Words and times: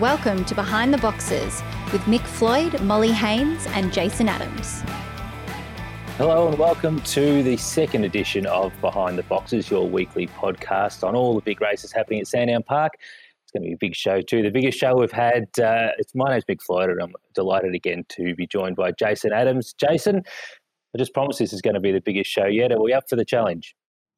Welcome 0.00 0.44
to 0.44 0.54
Behind 0.54 0.92
the 0.92 0.98
Boxes 0.98 1.62
with 1.90 2.02
Mick 2.02 2.20
Floyd, 2.20 2.82
Molly 2.82 3.12
Haines, 3.12 3.66
and 3.68 3.90
Jason 3.90 4.28
Adams. 4.28 4.82
Hello 6.18 6.48
and 6.48 6.58
welcome 6.58 7.00
to 7.00 7.42
the 7.42 7.56
second 7.56 8.04
edition 8.04 8.44
of 8.44 8.78
Behind 8.82 9.16
the 9.16 9.22
Boxes, 9.22 9.70
your 9.70 9.88
weekly 9.88 10.26
podcast 10.26 11.02
on 11.02 11.16
all 11.16 11.34
the 11.34 11.40
big 11.40 11.62
races 11.62 11.92
happening 11.92 12.20
at 12.20 12.26
Sandown 12.26 12.62
Park. 12.62 12.92
It's 13.44 13.52
going 13.52 13.62
to 13.62 13.68
be 13.68 13.72
a 13.72 13.78
big 13.78 13.94
show 13.94 14.20
too. 14.20 14.42
The 14.42 14.50
biggest 14.50 14.78
show 14.78 14.98
we've 14.98 15.10
had. 15.10 15.44
Uh, 15.58 15.92
it's 15.96 16.14
my 16.14 16.28
name's 16.28 16.44
Mick 16.44 16.60
Floyd, 16.60 16.90
and 16.90 17.00
I'm 17.00 17.14
delighted 17.34 17.74
again 17.74 18.04
to 18.10 18.34
be 18.34 18.46
joined 18.46 18.76
by 18.76 18.92
Jason 18.92 19.32
Adams. 19.32 19.72
Jason, 19.80 20.24
I 20.94 20.98
just 20.98 21.14
promised 21.14 21.38
this 21.38 21.54
is 21.54 21.62
going 21.62 21.72
to 21.72 21.80
be 21.80 21.92
the 21.92 22.02
biggest 22.02 22.30
show 22.30 22.44
yet. 22.44 22.70
Are 22.70 22.82
we 22.82 22.92
up 22.92 23.08
for 23.08 23.16
the 23.16 23.24
challenge? 23.24 23.74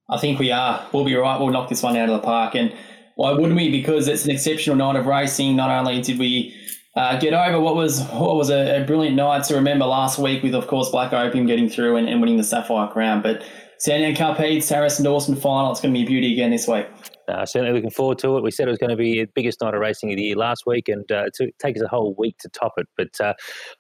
I 0.09 0.19
think 0.19 0.41
we 0.41 0.51
are. 0.51 0.89
We'll 0.93 1.05
be 1.05 1.15
right. 1.15 1.39
We'll 1.39 1.51
knock 1.51 1.69
this 1.69 1.85
one 1.85 1.97
out 1.97 2.09
of 2.09 2.21
the 2.21 2.27
park. 2.27 2.57
And 2.57 2.75
why 3.19 3.33
wouldn't 3.33 3.57
we? 3.57 3.69
Because 3.69 4.07
it's 4.07 4.25
an 4.27 4.31
exceptional 4.31 4.77
night 4.77 4.95
of 4.95 5.07
racing. 5.07 5.57
Not 5.57 5.71
only 5.71 6.01
did 6.01 6.21
we 6.21 6.55
uh, 6.95 7.19
get 7.19 7.35
over 7.35 7.59
what 7.59 7.75
was 7.75 8.01
what 8.11 8.37
was 8.37 8.49
a, 8.49 8.81
a, 8.81 8.85
brilliant 8.85 9.17
night 9.17 9.43
to 9.47 9.57
remember 9.57 9.87
last 9.87 10.21
week 10.21 10.45
with, 10.45 10.55
of 10.55 10.69
course, 10.69 10.89
Black 10.91 11.13
Opium 11.13 11.45
getting 11.45 11.69
through 11.69 11.97
and, 11.97 12.09
and 12.09 12.21
winning 12.21 12.37
the 12.37 12.45
Sapphire 12.45 12.87
Crown, 12.87 13.21
but 13.21 13.43
Sandown 13.81 14.15
Cup 14.15 14.37
Harrison 14.37 15.05
Dawson 15.05 15.35
final. 15.35 15.73
It's 15.73 15.81
going 15.81 15.93
to 15.93 15.99
be 15.99 16.05
a 16.05 16.07
beauty 16.07 16.33
again 16.33 16.53
this 16.53 16.69
week. 16.69 16.87
Uh, 17.27 17.45
certainly 17.45 17.75
looking 17.75 17.91
forward 17.91 18.19
to 18.19 18.37
it. 18.37 18.45
We 18.45 18.53
said 18.53 18.69
it 18.69 18.71
was 18.71 18.79
going 18.79 18.91
to 18.91 18.97
be 18.97 19.25
the 19.25 19.31
biggest 19.35 19.61
night 19.63 19.75
of 19.75 19.81
racing 19.81 20.13
of 20.13 20.17
the 20.17 20.23
year 20.23 20.37
last 20.37 20.63
week, 20.65 20.89
and 20.89 21.11
uh, 21.11 21.25
to 21.35 21.51
take 21.59 21.75
us 21.75 21.83
a 21.83 21.89
whole 21.89 22.15
week 22.17 22.39
to 22.39 22.49
top 22.51 22.75
it. 22.77 22.87
But 22.97 23.21
uh, 23.21 23.35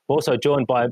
also 0.08 0.36
joined 0.36 0.66
by 0.66 0.88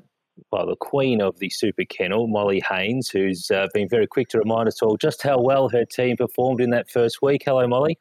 well, 0.52 0.66
the 0.66 0.76
queen 0.80 1.20
of 1.20 1.37
the 1.40 1.51
Super 1.51 1.84
Kennel, 1.84 2.28
Molly 2.28 2.62
Haines, 2.70 3.09
who's 3.09 3.51
uh, 3.51 3.66
been 3.74 3.88
very 3.88 4.06
quick 4.06 4.28
to 4.28 4.38
remind 4.38 4.68
us 4.68 4.80
all 4.82 4.96
just 4.96 5.20
how 5.24 5.40
well 5.40 5.68
her 5.68 5.84
team 5.84 6.16
performed 6.16 6.60
in 6.60 6.70
that 6.70 6.88
first 6.88 7.20
week. 7.23 7.42
Hello, 7.45 7.66
Molly. 7.66 7.98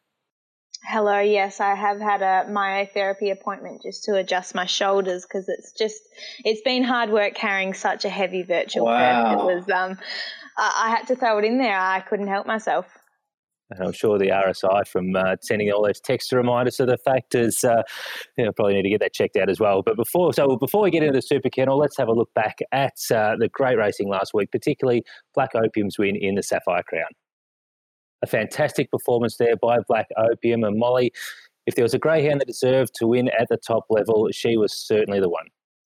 Hello, 0.88 1.20
yes, 1.20 1.60
I 1.60 1.74
have 1.74 2.00
had 2.00 2.22
a 2.22 2.50
myotherapy 2.50 3.32
appointment 3.32 3.82
just 3.82 4.04
to 4.04 4.16
adjust 4.16 4.54
my 4.54 4.66
shoulders 4.66 5.24
because 5.24 5.50
it's 5.50 5.72
just 5.72 6.02
it's 6.44 6.62
been 6.62 6.84
hard 6.84 7.10
work 7.10 7.34
carrying 7.34 7.74
such 7.74 8.06
a 8.06 8.10
heavy 8.10 8.44
virtual 8.44 8.86
wow. 8.86 9.34
It 9.34 9.56
was 9.56 9.70
um 9.70 9.98
I 10.58 10.90
had 10.90 11.08
to 11.08 11.16
throw 11.16 11.40
it 11.40 11.46
in 11.46 11.58
there. 11.58 11.78
I 11.78 12.02
couldn't 12.02 12.28
help 12.28 12.46
myself. 12.48 12.86
And 13.72 13.84
I'm 13.84 13.94
sure 13.94 14.20
the 14.20 14.28
RSI 14.28 14.88
from 14.88 15.16
uh, 15.16 15.38
sending 15.42 15.72
all 15.72 15.84
those 15.84 16.00
text 16.00 16.32
reminders 16.32 16.76
to 16.76 16.86
the 16.86 17.00
factors, 17.00 17.64
uh, 17.64 17.82
you 18.38 18.46
know, 18.46 18.52
probably 18.52 18.76
need 18.76 18.84
to 18.84 18.90
get 18.90 19.00
that 19.00 19.14
checked 19.14 19.36
out 19.38 19.50
as 19.50 19.60
well. 19.60 19.82
But 19.82 19.98
before, 19.98 20.34
so 20.34 20.56
before 20.56 20.84
we 20.84 20.92
get 20.92 21.02
into 21.02 21.16
the 21.16 21.22
Super 21.22 21.50
Kennel, 21.50 21.78
let's 21.80 21.98
have 21.98 22.08
a 22.08 22.14
look 22.14 22.32
back 22.36 22.60
at 22.72 22.94
uh, 23.12 23.36
the 23.40 23.50
great 23.52 23.78
racing 23.78 24.08
last 24.08 24.36
week, 24.36 24.52
particularly 24.52 25.04
Black 25.34 25.56
Opium's 25.56 25.98
win 25.98 26.16
in 26.16 26.36
the 26.36 26.44
Sapphire 26.44 26.84
Crown 26.84 27.10
a 28.26 28.28
fantastic 28.28 28.92
performance 28.92 29.38
there 29.38 29.56
by 29.56 29.78
Black 29.88 30.08
Opium 30.18 30.64
and 30.64 30.78
Molly. 30.78 31.14
If 31.66 31.76
there 31.76 31.84
was 31.84 31.94
a 31.94 32.00
greyhound 32.00 32.42
that 32.42 32.48
deserved 32.48 32.94
to 32.96 33.08
win 33.08 33.30
at 33.30 33.48
the 33.50 33.58
top 33.58 33.86
level, 33.90 34.30
she 34.32 34.58
was 34.58 34.74
certainly 34.74 35.20
the 35.20 35.30
one. 35.30 35.46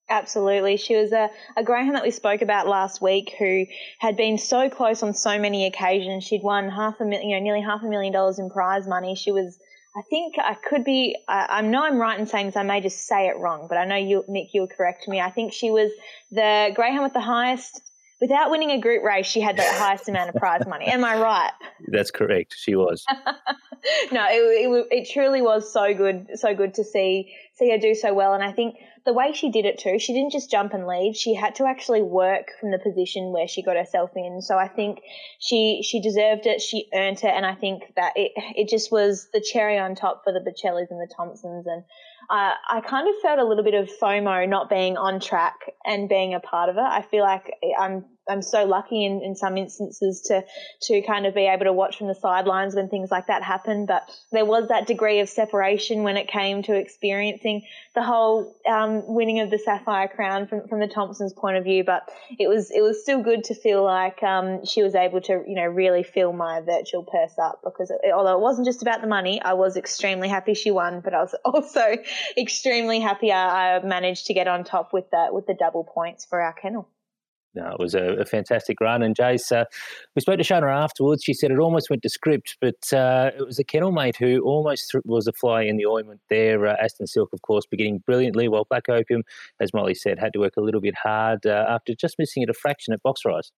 Absolutely. 0.10 0.78
She 0.78 0.96
was 0.96 1.12
a, 1.12 1.30
a 1.56 1.64
greyhound 1.64 1.96
that 1.96 2.04
we 2.04 2.12
spoke 2.12 2.42
about 2.42 2.68
last 2.68 3.02
week 3.02 3.36
who 3.38 3.66
had 4.00 4.18
been 4.18 4.38
so 4.38 4.70
close 4.70 5.04
on 5.04 5.14
so 5.14 5.38
many 5.38 5.68
occasions. 5.68 6.24
She'd 6.24 6.42
won 6.42 6.70
half 6.70 7.00
a 7.00 7.06
million, 7.06 7.30
you 7.30 7.38
know, 7.38 7.44
nearly 7.44 7.62
half 7.62 7.84
a 7.84 7.88
million 7.88 8.12
dollars 8.12 8.40
in 8.40 8.50
prize 8.50 8.88
money. 8.88 9.16
She 9.16 9.32
was, 9.32 9.60
I 9.96 10.02
think 10.10 10.36
I 10.40 10.56
could 10.56 10.84
be, 10.84 11.16
I, 11.28 11.46
I 11.50 11.62
know 11.62 11.84
I'm 11.84 12.00
right 12.00 12.20
in 12.20 12.26
saying 12.26 12.48
this, 12.48 12.56
I 12.56 12.64
may 12.64 12.82
just 12.82 13.06
say 13.06 13.28
it 13.28 13.38
wrong, 13.38 13.68
but 13.70 13.78
I 13.78 13.86
know 13.86 13.98
you, 13.98 14.24
Mick, 14.28 14.50
you'll 14.54 14.68
correct 14.68 15.08
me. 15.08 15.22
I 15.22 15.30
think 15.30 15.54
she 15.54 15.70
was 15.70 15.92
the 16.32 16.72
greyhound 16.74 17.04
with 17.04 17.14
the 17.14 17.22
highest 17.22 17.82
without 18.22 18.52
winning 18.52 18.72
a 18.72 18.80
group 18.80 19.04
race, 19.04 19.26
she 19.26 19.42
had 19.42 19.58
the 19.58 19.64
highest 19.66 20.10
amount 20.10 20.30
of 20.30 20.36
prize 20.36 20.66
money. 20.68 20.86
Am 20.86 21.04
I 21.04 21.20
right? 21.20 21.52
That's 21.88 22.12
correct. 22.12 22.56
She 22.58 22.76
was. 22.76 23.06
no, 24.12 24.26
it, 24.30 24.36
it, 24.36 24.88
it, 24.92 25.10
truly 25.10 25.42
was 25.42 25.72
so 25.72 25.94
good, 25.94 26.28
so 26.36 26.54
good 26.54 26.74
to 26.76 26.84
see 26.84 27.34
see 27.56 27.72
her 27.72 27.78
do 27.78 27.94
so 27.94 28.14
well. 28.14 28.34
And 28.34 28.44
I 28.44 28.52
think 28.52 28.76
the 29.06 29.14
way 29.14 29.34
she 29.34 29.52
did 29.52 29.66
it 29.66 29.80
too, 29.80 30.00
she 30.00 30.14
didn't 30.14 30.32
just 30.32 30.50
jump 30.50 30.74
and 30.74 30.88
lead. 30.88 31.16
She 31.16 31.34
had 31.34 31.56
to 31.56 31.66
actually 31.66 32.02
work 32.02 32.52
from 32.60 32.72
the 32.72 32.80
position 32.80 33.32
where 33.32 33.48
she 33.48 33.62
got 33.62 33.76
herself 33.76 34.12
in. 34.16 34.42
So 34.42 34.58
I 34.58 34.68
think 34.68 35.00
she 35.40 35.82
she 35.84 36.02
deserved 36.02 36.46
it. 36.46 36.62
She 36.62 36.88
earned 36.94 37.18
it, 37.18 37.34
and 37.34 37.46
I 37.46 37.56
think 37.56 37.84
that 37.96 38.14
it 38.16 38.32
it 38.56 38.70
just 38.70 38.92
was 38.92 39.28
the 39.34 39.42
cherry 39.42 39.78
on 39.78 39.96
top 39.96 40.24
for 40.24 40.34
the 40.34 40.40
Bocellis 40.40 40.92
and 40.92 41.00
the 41.00 41.14
Thompsons 41.16 41.68
and 41.68 41.84
uh, 42.30 42.54
I 42.70 42.82
kind 42.82 43.08
of 43.08 43.16
felt 43.24 43.40
a 43.40 43.44
little 43.44 43.64
bit 43.64 43.74
of 43.74 43.90
FOMO 44.00 44.48
not 44.48 44.70
being 44.70 44.98
on 44.98 45.20
track 45.20 45.56
and 45.84 46.08
being 46.08 46.36
a 46.36 46.40
part 46.40 46.70
of 46.70 46.78
it. 46.78 46.84
I 46.84 47.02
feel 47.02 47.24
like 47.24 47.52
I'm 47.80 48.06
I'm 48.30 48.42
so 48.42 48.66
lucky 48.66 49.06
in, 49.06 49.22
in 49.22 49.36
some 49.36 49.58
instances 49.58 50.22
to 50.28 50.44
to 50.84 51.02
kind 51.02 51.26
of 51.26 51.34
be 51.34 51.48
able 51.48 51.66
to 51.66 51.74
watch 51.74 51.98
from 51.98 52.08
the 52.08 52.16
sidelines 52.16 52.76
when 52.76 52.90
things 52.90 53.12
like 53.12 53.28
that 53.28 53.44
happen. 53.44 53.86
But 53.86 54.10
there 54.32 54.46
was 54.46 54.68
that 54.70 54.88
degree 54.88 55.20
of 55.20 55.30
separation 55.30 56.04
when 56.04 56.18
it 56.18 56.28
came 56.28 56.64
to 56.64 56.76
experiencing 56.76 57.64
the 57.96 58.04
whole 58.04 58.56
um, 58.68 59.04
winning 59.08 59.40
of 59.40 59.50
the 59.50 59.58
Sapphire 59.58 60.08
Crown 60.08 60.48
from, 60.48 60.68
from 60.68 60.80
the 60.80 60.88
Thompsons' 60.88 61.34
point 61.34 61.58
of 61.58 61.64
view. 61.64 61.84
But 61.84 62.10
it 62.38 62.48
was 62.48 62.72
it 62.72 62.82
was 62.82 63.02
still 63.02 63.22
good 63.22 63.44
to 63.46 63.56
feel 63.56 63.84
like 63.84 64.22
um, 64.24 64.66
she 64.66 64.84
was 64.84 64.96
able 64.96 65.22
to 65.22 65.44
you 65.48 65.56
know 65.56 65.66
really 65.66 66.04
fill 66.04 66.34
my 66.34 66.62
virtual 66.62 67.04
purse 67.04 67.38
up 67.42 67.62
because 67.64 67.90
it, 67.90 68.00
although 68.14 68.36
it 68.36 68.42
wasn't 68.42 68.68
just 68.68 68.82
about 68.82 69.02
the 69.02 69.08
money, 69.08 69.42
I 69.42 69.54
was 69.54 69.78
extremely 69.78 70.30
happy 70.30 70.54
she 70.54 70.72
won, 70.72 71.02
but 71.02 71.14
I 71.14 71.22
was 71.22 71.36
also 71.46 71.98
extremely 72.38 73.00
happy 73.00 73.32
I, 73.32 73.78
I 73.78 73.84
managed 73.84 74.28
to 74.28 74.34
get 74.34 74.48
on 74.48 74.64
top 74.64 74.94
with 74.94 75.10
that 75.12 75.34
with 75.34 75.48
the 75.48 75.54
double 75.54 75.84
points 75.84 76.26
for 76.26 76.42
our 76.42 76.54
kennel 76.54 76.88
no, 77.56 77.72
it 77.72 77.80
was 77.80 77.96
a, 77.96 78.14
a, 78.20 78.26
fantastic 78.26 78.80
run. 78.80 79.02
And 79.02 79.16
Jace, 79.16 79.52
uh, 79.52 79.66
we 80.16 80.22
spoke 80.22 80.38
to 80.38 80.44
Shona 80.44 80.72
afterwards. 80.72 81.24
She 81.24 81.34
said 81.34 81.52
it 81.52 81.60
almost 81.60 81.90
went 81.90 82.04
to 82.04 82.10
script, 82.10 82.58
but 82.62 82.94
uh, 82.94 83.32
it 83.38 83.46
was 83.46 83.58
a 83.58 83.64
kennel 83.64 83.92
mate 83.92 84.18
who 84.18 84.42
almost 84.42 84.92
th- 84.92 85.04
was 85.06 85.26
a 85.26 85.34
fly 85.34 85.64
in 85.64 85.78
the 85.78 85.86
ointment 85.86 86.22
there. 86.30 86.68
Uh, 86.68 86.76
Aston 86.82 87.08
Silk, 87.08 87.30
of 87.34 87.42
course, 87.42 87.66
beginning 87.66 88.04
brilliantly, 88.06 88.48
while 88.48 88.66
Black 88.70 88.88
Opium, 88.88 89.24
as 89.60 89.74
Molly 89.74 89.96
said, 89.96 90.20
had 90.20 90.34
to 90.34 90.40
work 90.40 90.54
a 90.58 90.62
little 90.62 90.82
bit 90.82 90.96
hard 90.96 91.46
uh, 91.46 91.66
after 91.68 91.94
just 91.96 92.16
missing 92.20 92.44
it 92.44 92.50
a 92.50 92.54
fraction 92.54 92.94
at 92.94 93.02
box 93.02 93.22
rise. 93.26 93.52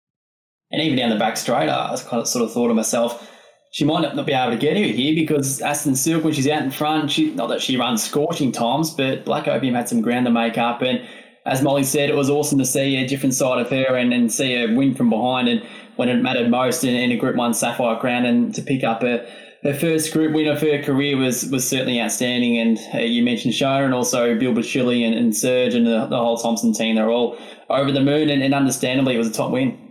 And 0.70 0.80
even 0.80 0.96
down 0.96 1.10
the 1.10 1.16
back 1.16 1.36
straight, 1.36 1.68
I 1.68 1.96
kind 2.06 2.20
of 2.20 2.28
sort 2.28 2.44
of 2.44 2.52
thought 2.52 2.68
to 2.68 2.74
myself, 2.74 3.28
she 3.72 3.84
might 3.84 4.14
not 4.14 4.26
be 4.26 4.32
able 4.32 4.52
to 4.52 4.58
get 4.58 4.76
her 4.76 4.82
here 4.82 5.14
because 5.14 5.60
Aston 5.60 5.96
Silk, 5.96 6.24
when 6.24 6.32
she's 6.32 6.48
out 6.48 6.62
in 6.62 6.70
front, 6.70 7.10
she 7.10 7.32
not 7.34 7.48
that 7.48 7.62
she 7.62 7.76
runs 7.76 8.02
scorching 8.02 8.52
times, 8.52 8.90
but 8.90 9.24
Black 9.24 9.48
Opium 9.48 9.74
had 9.74 9.88
some 9.88 10.00
ground 10.00 10.26
to 10.26 10.32
make 10.32 10.58
up 10.58 10.82
and 10.82 11.06
as 11.46 11.62
Molly 11.62 11.84
said, 11.84 12.10
it 12.10 12.16
was 12.16 12.28
awesome 12.28 12.58
to 12.58 12.66
see 12.66 12.96
a 12.96 13.06
different 13.06 13.34
side 13.34 13.58
of 13.58 13.70
her 13.70 13.96
and, 13.96 14.12
and 14.12 14.32
see 14.32 14.54
her 14.54 14.74
win 14.74 14.94
from 14.94 15.10
behind 15.10 15.48
and 15.48 15.62
when 15.96 16.08
it 16.08 16.22
mattered 16.22 16.50
most 16.50 16.84
in, 16.84 16.94
in 16.94 17.12
a 17.12 17.16
Group 17.16 17.36
1 17.36 17.54
Sapphire 17.54 17.98
Crown 17.98 18.24
and 18.24 18.54
to 18.54 18.62
pick 18.62 18.84
up 18.84 19.02
a, 19.02 19.26
her 19.62 19.74
first 19.74 20.12
group 20.12 20.32
win 20.34 20.48
of 20.48 20.60
her 20.60 20.82
career 20.82 21.16
was 21.16 21.44
was 21.46 21.68
certainly 21.68 22.00
outstanding. 22.00 22.58
And 22.58 22.78
uh, 22.94 22.98
you 22.98 23.22
mentioned 23.22 23.52
Shona 23.52 23.84
and 23.84 23.92
also 23.92 24.38
Bill 24.38 24.54
Bachilli 24.54 25.04
and, 25.04 25.14
and 25.14 25.36
Serge 25.36 25.74
and 25.74 25.86
the, 25.86 26.06
the 26.06 26.16
whole 26.16 26.38
Thompson 26.38 26.72
team. 26.72 26.96
They're 26.96 27.10
all 27.10 27.38
over 27.68 27.92
the 27.92 28.00
moon 28.00 28.30
and, 28.30 28.42
and 28.42 28.54
understandably 28.54 29.14
it 29.14 29.18
was 29.18 29.28
a 29.28 29.32
top 29.32 29.50
win 29.50 29.89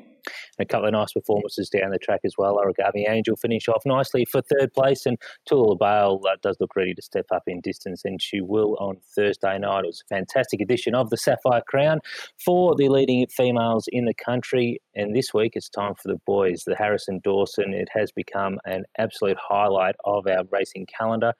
a 0.59 0.65
couple 0.65 0.87
of 0.87 0.93
nice 0.93 1.13
performances 1.13 1.69
down 1.69 1.91
the 1.91 1.97
track 1.97 2.21
as 2.25 2.33
well. 2.37 2.57
Origami 2.57 3.09
Angel 3.09 3.35
finish 3.35 3.67
off 3.67 3.83
nicely 3.85 4.25
for 4.25 4.41
third 4.41 4.73
place, 4.73 5.05
and 5.05 5.17
Tula 5.47 5.75
Bale 5.75 6.19
uh, 6.25 6.35
does 6.41 6.57
look 6.59 6.75
ready 6.75 6.93
to 6.93 7.01
step 7.01 7.25
up 7.33 7.43
in 7.47 7.61
distance, 7.61 8.01
and 8.05 8.21
she 8.21 8.41
will 8.41 8.75
on 8.79 8.97
Thursday 9.15 9.57
night. 9.57 9.83
It 9.85 9.87
was 9.87 10.03
a 10.09 10.15
fantastic 10.15 10.61
edition 10.61 10.95
of 10.95 11.09
the 11.09 11.17
Sapphire 11.17 11.63
Crown 11.67 11.99
for 12.43 12.75
the 12.75 12.89
leading 12.89 13.25
females 13.27 13.85
in 13.91 14.05
the 14.05 14.13
country. 14.13 14.81
And 14.95 15.15
this 15.15 15.33
week 15.33 15.53
it's 15.55 15.69
time 15.69 15.93
for 15.95 16.09
the 16.09 16.19
boys, 16.25 16.63
the 16.65 16.75
Harrison 16.75 17.21
Dawson. 17.23 17.73
It 17.73 17.89
has 17.93 18.11
become 18.11 18.59
an 18.65 18.83
absolute 18.97 19.37
highlight 19.37 19.95
of 20.05 20.27
our 20.27 20.43
racing 20.51 20.87
calendar. 20.87 21.33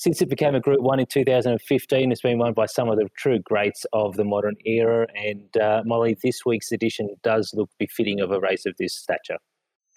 Since 0.00 0.22
it 0.22 0.30
became 0.30 0.54
a 0.54 0.60
Group 0.60 0.80
1 0.80 0.98
in 0.98 1.04
2015, 1.04 2.10
it's 2.10 2.22
been 2.22 2.38
won 2.38 2.54
by 2.54 2.64
some 2.64 2.88
of 2.88 2.96
the 2.96 3.06
true 3.18 3.38
greats 3.38 3.84
of 3.92 4.16
the 4.16 4.24
modern 4.24 4.56
era. 4.64 5.06
And 5.14 5.54
uh, 5.58 5.82
Molly, 5.84 6.16
this 6.22 6.40
week's 6.46 6.72
edition 6.72 7.10
does 7.22 7.52
look 7.54 7.68
befitting 7.78 8.18
of 8.20 8.30
a 8.30 8.40
race 8.40 8.64
of 8.64 8.72
this 8.78 8.96
stature. 8.96 9.36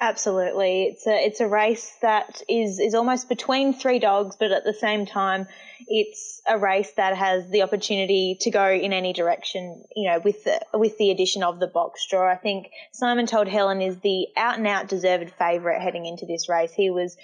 Absolutely, 0.02 0.88
it's 0.88 1.08
a 1.08 1.26
it's 1.26 1.40
a 1.40 1.48
race 1.48 1.96
that 2.02 2.42
is 2.50 2.80
is 2.80 2.94
almost 2.94 3.30
between 3.30 3.74
three 3.74 4.00
dogs, 4.00 4.36
but 4.38 4.52
at 4.52 4.66
the 4.66 4.74
same 4.74 5.06
time, 5.06 5.48
it's 5.88 6.42
a 6.50 6.58
race 6.58 6.92
that 6.98 7.16
has 7.16 7.50
the 7.52 7.62
opportunity 7.62 8.36
to 8.42 8.52
go 8.52 8.68
in 8.70 8.92
any 8.92 9.14
direction. 9.14 9.86
You 9.96 10.12
know, 10.12 10.20
with 10.20 10.44
the 10.44 10.60
with 10.74 10.98
the 10.98 11.12
addition 11.12 11.44
of 11.44 11.62
the 11.62 11.68
box 11.68 12.06
draw, 12.10 12.30
I 12.30 12.36
think 12.36 12.68
Simon 12.92 13.26
Told 13.26 13.48
Helen 13.48 13.82
is 13.82 13.96
the 14.00 14.28
out 14.36 14.58
and 14.58 14.68
out 14.68 14.90
deserved 14.90 15.32
favourite 15.40 15.82
heading 15.82 16.06
into 16.06 16.26
this 16.26 16.50
race. 16.50 16.74
He 16.74 16.90
was 16.90 17.16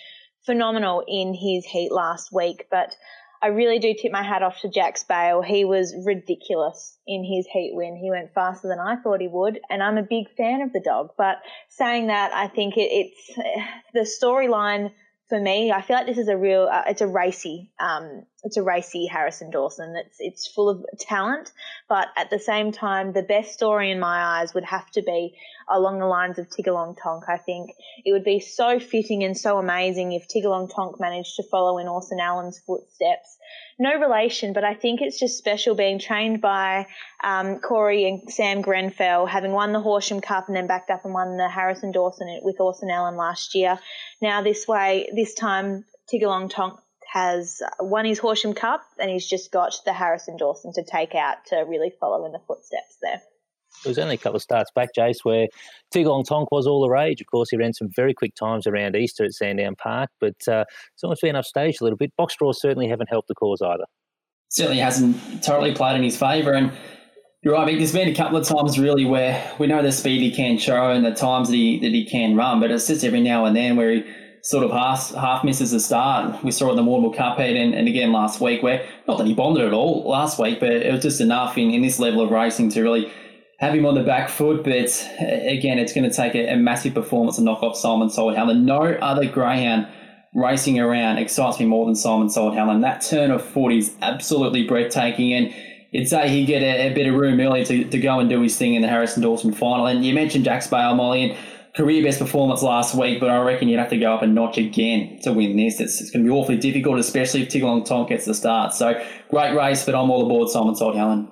phenomenal 0.45 1.03
in 1.07 1.33
his 1.33 1.65
heat 1.65 1.91
last 1.91 2.31
week, 2.31 2.67
but 2.71 2.95
I 3.41 3.47
really 3.47 3.79
do 3.79 3.93
tip 3.93 4.11
my 4.11 4.23
hat 4.23 4.43
off 4.43 4.59
to 4.61 4.69
Jax 4.69 5.03
Bale. 5.03 5.41
He 5.41 5.63
was 5.63 5.95
ridiculous 6.05 6.97
in 7.07 7.23
his 7.23 7.47
heat 7.47 7.71
win. 7.73 7.95
He 7.95 8.09
went 8.09 8.33
faster 8.33 8.67
than 8.67 8.79
I 8.79 8.97
thought 8.97 9.21
he 9.21 9.29
would, 9.29 9.59
and 9.69 9.81
I'm 9.81 9.97
a 9.97 10.03
big 10.03 10.29
fan 10.35 10.61
of 10.61 10.73
the 10.73 10.81
dog. 10.81 11.11
But 11.17 11.37
saying 11.69 12.07
that, 12.07 12.33
I 12.33 12.47
think 12.47 12.75
it, 12.75 12.89
it's 12.91 13.39
the 13.93 14.25
storyline 14.25 14.91
for 15.29 15.39
me. 15.39 15.71
I 15.71 15.81
feel 15.81 15.95
like 15.95 16.07
this 16.07 16.17
is 16.17 16.27
a 16.27 16.35
real, 16.35 16.67
uh, 16.69 16.83
it's 16.87 17.01
a 17.01 17.07
racy 17.07 17.71
um, 17.79 18.25
it's 18.43 18.57
a 18.57 18.63
racy 18.63 19.05
Harrison 19.05 19.51
Dawson. 19.51 19.95
It's 19.97 20.17
it's 20.19 20.47
full 20.47 20.69
of 20.69 20.85
talent, 20.99 21.51
but 21.87 22.07
at 22.15 22.29
the 22.29 22.39
same 22.39 22.71
time, 22.71 23.11
the 23.11 23.21
best 23.21 23.53
story 23.53 23.91
in 23.91 23.99
my 23.99 24.39
eyes 24.39 24.53
would 24.53 24.63
have 24.63 24.89
to 24.91 25.01
be 25.01 25.35
along 25.67 25.99
the 25.99 26.05
lines 26.05 26.39
of 26.39 26.49
Tiggerlong 26.49 26.97
Tonk. 27.01 27.25
I 27.27 27.37
think 27.37 27.71
it 28.05 28.11
would 28.11 28.23
be 28.23 28.39
so 28.39 28.79
fitting 28.79 29.23
and 29.23 29.37
so 29.37 29.57
amazing 29.57 30.13
if 30.13 30.27
Tiggerlong 30.27 30.73
Tonk 30.73 30.99
managed 30.99 31.35
to 31.35 31.43
follow 31.43 31.77
in 31.77 31.87
Orson 31.87 32.19
Allen's 32.19 32.59
footsteps. 32.59 33.37
No 33.77 33.99
relation, 33.99 34.53
but 34.53 34.63
I 34.63 34.73
think 34.73 35.01
it's 35.01 35.19
just 35.19 35.37
special 35.37 35.75
being 35.75 35.99
trained 35.99 36.41
by 36.41 36.87
um, 37.23 37.59
Corey 37.59 38.07
and 38.07 38.31
Sam 38.31 38.61
Grenfell, 38.61 39.25
having 39.25 39.51
won 39.51 39.73
the 39.73 39.81
Horsham 39.81 40.21
Cup 40.21 40.47
and 40.47 40.55
then 40.55 40.67
backed 40.67 40.89
up 40.89 41.03
and 41.03 41.13
won 41.13 41.37
the 41.37 41.49
Harrison 41.49 41.91
Dawson 41.91 42.39
with 42.41 42.59
Orson 42.59 42.89
Allen 42.89 43.15
last 43.15 43.53
year. 43.53 43.79
Now 44.21 44.41
this 44.41 44.67
way, 44.67 45.09
this 45.13 45.33
time 45.33 45.85
Tiggerlong 46.11 46.49
Tonk 46.49 46.79
has 47.11 47.61
won 47.79 48.05
his 48.05 48.19
Horsham 48.19 48.53
Cup 48.53 48.81
and 48.99 49.09
he's 49.09 49.27
just 49.27 49.51
got 49.51 49.73
the 49.85 49.93
Harrison 49.93 50.37
Dawson 50.37 50.71
to 50.73 50.83
take 50.83 51.15
out 51.15 51.37
to 51.47 51.57
really 51.67 51.91
follow 51.99 52.25
in 52.25 52.31
the 52.31 52.39
footsteps 52.47 52.97
there. 53.01 53.21
It 53.83 53.87
was 53.87 53.99
only 53.99 54.15
a 54.15 54.17
couple 54.17 54.35
of 54.35 54.41
starts 54.41 54.71
back, 54.71 54.89
Jace, 54.97 55.23
where 55.23 55.47
Tiggerlong 55.93 56.27
Tonk 56.27 56.51
was 56.51 56.67
all 56.67 56.81
the 56.81 56.89
rage. 56.89 57.21
Of 57.21 57.27
course, 57.27 57.49
he 57.49 57.57
ran 57.57 57.73
some 57.73 57.87
very 57.95 58.13
quick 58.13 58.35
times 58.35 58.67
around 58.67 58.95
Easter 58.95 59.23
at 59.23 59.33
Sandown 59.33 59.75
Park, 59.75 60.09
but 60.19 60.35
uh, 60.47 60.65
it's 60.93 61.03
almost 61.03 61.21
been 61.21 61.35
upstaged 61.35 61.81
a 61.81 61.83
little 61.83 61.97
bit. 61.97 62.11
Box 62.17 62.35
draws 62.37 62.61
certainly 62.61 62.87
haven't 62.87 63.09
helped 63.09 63.27
the 63.27 63.35
cause 63.35 63.61
either. 63.61 63.85
Certainly 64.49 64.79
hasn't 64.79 65.43
totally 65.43 65.73
played 65.73 65.95
in 65.95 66.03
his 66.03 66.17
favour. 66.17 66.53
And 66.53 66.71
you're 67.41 67.53
right, 67.53 67.67
Mick. 67.67 67.77
There's 67.77 67.93
been 67.93 68.09
a 68.09 68.15
couple 68.15 68.37
of 68.37 68.47
times 68.47 68.77
really 68.77 69.05
where 69.05 69.51
we 69.59 69.67
know 69.67 69.81
the 69.81 69.91
speed 69.91 70.21
he 70.21 70.31
can 70.31 70.57
show 70.57 70.91
and 70.91 71.05
the 71.05 71.13
times 71.13 71.49
that 71.49 71.55
he 71.55 71.79
that 71.79 71.91
he 71.91 72.05
can 72.05 72.35
run, 72.35 72.59
but 72.59 72.69
it's 72.71 72.87
just 72.87 73.03
every 73.03 73.21
now 73.21 73.45
and 73.45 73.55
then 73.55 73.77
where 73.77 73.91
he 73.91 74.03
sort 74.49 74.63
of 74.63 74.71
half 74.71 75.13
half 75.13 75.43
misses 75.43 75.69
the 75.69 75.79
start. 75.79 76.43
We 76.43 76.49
saw 76.49 76.69
it 76.69 76.71
in 76.71 76.77
the 76.77 76.81
Warrnambool 76.81 77.15
Cup 77.15 77.37
heat 77.37 77.55
and, 77.55 77.75
and 77.75 77.87
again 77.87 78.11
last 78.11 78.41
week, 78.41 78.63
where 78.63 78.83
not 79.07 79.19
that 79.19 79.27
he 79.27 79.35
bombed 79.35 79.59
it 79.59 79.65
at 79.65 79.73
all 79.73 80.09
last 80.09 80.39
week, 80.39 80.59
but 80.59 80.71
it 80.71 80.91
was 80.91 81.03
just 81.03 81.21
enough 81.21 81.55
in, 81.55 81.69
in 81.69 81.83
this 81.83 81.99
level 81.99 82.21
of 82.21 82.31
racing 82.31 82.69
to 82.71 82.81
really 82.81 83.11
have 83.59 83.75
him 83.75 83.85
on 83.85 83.93
the 83.93 84.01
back 84.01 84.27
foot. 84.27 84.63
But 84.63 85.07
again, 85.19 85.77
it's 85.77 85.93
going 85.93 86.09
to 86.09 86.15
take 86.15 86.33
a, 86.33 86.53
a 86.53 86.57
massive 86.57 86.95
performance 86.95 87.35
to 87.35 87.43
knock 87.43 87.61
off 87.61 87.77
Simon 87.77 88.09
Told 88.09 88.35
Helen. 88.35 88.65
No 88.65 88.81
other 88.81 89.27
greyhound 89.27 89.87
racing 90.33 90.79
around 90.79 91.19
excites 91.19 91.59
me 91.59 91.67
more 91.67 91.85
than 91.85 91.93
Simon 91.93 92.33
Told 92.33 92.55
Helen. 92.55 92.81
That 92.81 93.01
turn 93.01 93.29
of 93.29 93.45
foot 93.45 93.71
is 93.71 93.95
absolutely 94.01 94.65
breathtaking 94.67 95.33
and. 95.33 95.53
You'd 95.91 96.07
say 96.07 96.29
he'd 96.29 96.45
get 96.45 96.61
a, 96.61 96.91
a, 96.91 96.93
bit 96.93 97.07
of 97.07 97.15
room 97.15 97.39
early 97.39 97.65
to, 97.65 97.83
to 97.83 97.97
go 97.97 98.19
and 98.19 98.29
do 98.29 98.39
his 98.41 98.55
thing 98.55 98.75
in 98.75 98.83
the 98.83 98.87
Harrison 98.87 99.23
Dawson 99.23 99.51
final. 99.51 99.87
And 99.87 100.05
you 100.05 100.13
mentioned 100.13 100.45
Jax 100.45 100.67
Bale, 100.67 100.93
Molly, 100.93 101.31
and 101.31 101.37
career 101.79 102.03
best 102.03 102.19
performance 102.19 102.61
last 102.61 102.93
week, 102.93 103.21
but 103.21 103.29
I 103.29 103.39
reckon 103.39 103.69
you'd 103.69 103.79
have 103.79 103.89
to 103.91 103.97
go 103.97 104.13
up 104.13 104.21
a 104.21 104.27
notch 104.27 104.57
again 104.57 105.17
to 105.23 105.31
win 105.31 105.55
this. 105.55 105.79
It's, 105.79 106.01
it's 106.01 106.11
going 106.11 106.25
to 106.25 106.29
be 106.29 106.35
awfully 106.35 106.57
difficult, 106.57 106.99
especially 106.99 107.43
if 107.43 107.47
Tiggerlong 107.47 107.85
Tonk 107.85 108.09
gets 108.09 108.25
the 108.25 108.33
start. 108.33 108.73
So 108.73 109.01
great 109.29 109.55
race, 109.55 109.85
but 109.85 109.95
I'm 109.95 110.11
all 110.11 110.25
aboard 110.25 110.49
Simon 110.49 110.75
Told 110.75 110.97
Helen. 110.97 111.31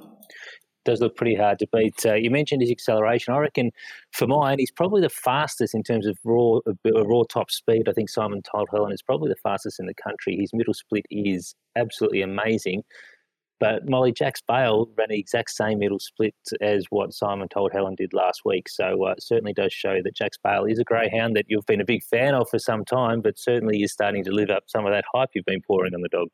Does 0.85 1.01
look 1.01 1.17
pretty 1.17 1.35
hard 1.35 1.59
to 1.59 1.67
beat. 1.73 2.05
Uh, 2.05 2.13
you 2.13 2.31
mentioned 2.31 2.61
his 2.61 2.71
acceleration. 2.71 3.33
I 3.33 3.39
reckon 3.39 3.71
for 4.13 4.25
mine, 4.25 4.57
he's 4.57 4.71
probably 4.71 5.01
the 5.01 5.09
fastest 5.09 5.75
in 5.75 5.83
terms 5.83 6.07
of 6.07 6.17
raw 6.23 6.59
raw 6.85 7.23
top 7.29 7.51
speed. 7.51 7.89
I 7.89 7.91
think 7.91 8.09
Simon 8.09 8.41
Told 8.49 8.69
Helen 8.71 8.93
is 8.93 9.01
probably 9.01 9.27
the 9.27 9.35
fastest 9.43 9.81
in 9.81 9.85
the 9.85 9.93
country. 9.93 10.37
His 10.39 10.51
middle 10.53 10.73
split 10.73 11.05
is 11.11 11.55
absolutely 11.75 12.21
amazing. 12.21 12.83
But 13.59 13.89
Molly 13.89 14.11
Jax 14.11 14.41
Bale 14.41 14.87
ran 14.97 15.07
the 15.09 15.19
exact 15.19 15.49
same 15.51 15.79
middle 15.79 15.99
split 15.99 16.35
as 16.61 16.85
what 16.89 17.13
Simon 17.13 17.47
told 17.47 17.71
Helen 17.71 17.95
did 17.95 18.13
last 18.13 18.41
week. 18.45 18.69
So 18.69 19.05
uh, 19.05 19.15
certainly 19.19 19.53
does 19.53 19.73
show 19.73 19.97
that 20.03 20.15
Jax 20.15 20.37
Bale 20.43 20.65
is 20.65 20.79
a 20.79 20.83
greyhound 20.83 21.35
that 21.35 21.45
you've 21.47 21.65
been 21.65 21.81
a 21.81 21.85
big 21.85 22.03
fan 22.03 22.35
of 22.35 22.47
for 22.49 22.59
some 22.59 22.85
time, 22.85 23.21
but 23.21 23.39
certainly 23.39 23.81
is 23.81 23.91
starting 23.91 24.23
to 24.25 24.31
live 24.31 24.49
up 24.49 24.63
some 24.67 24.85
of 24.85 24.91
that 24.91 25.05
hype 25.13 25.29
you've 25.33 25.45
been 25.45 25.61
pouring 25.65 25.95
on 25.95 26.01
the 26.01 26.09
dog. 26.09 26.27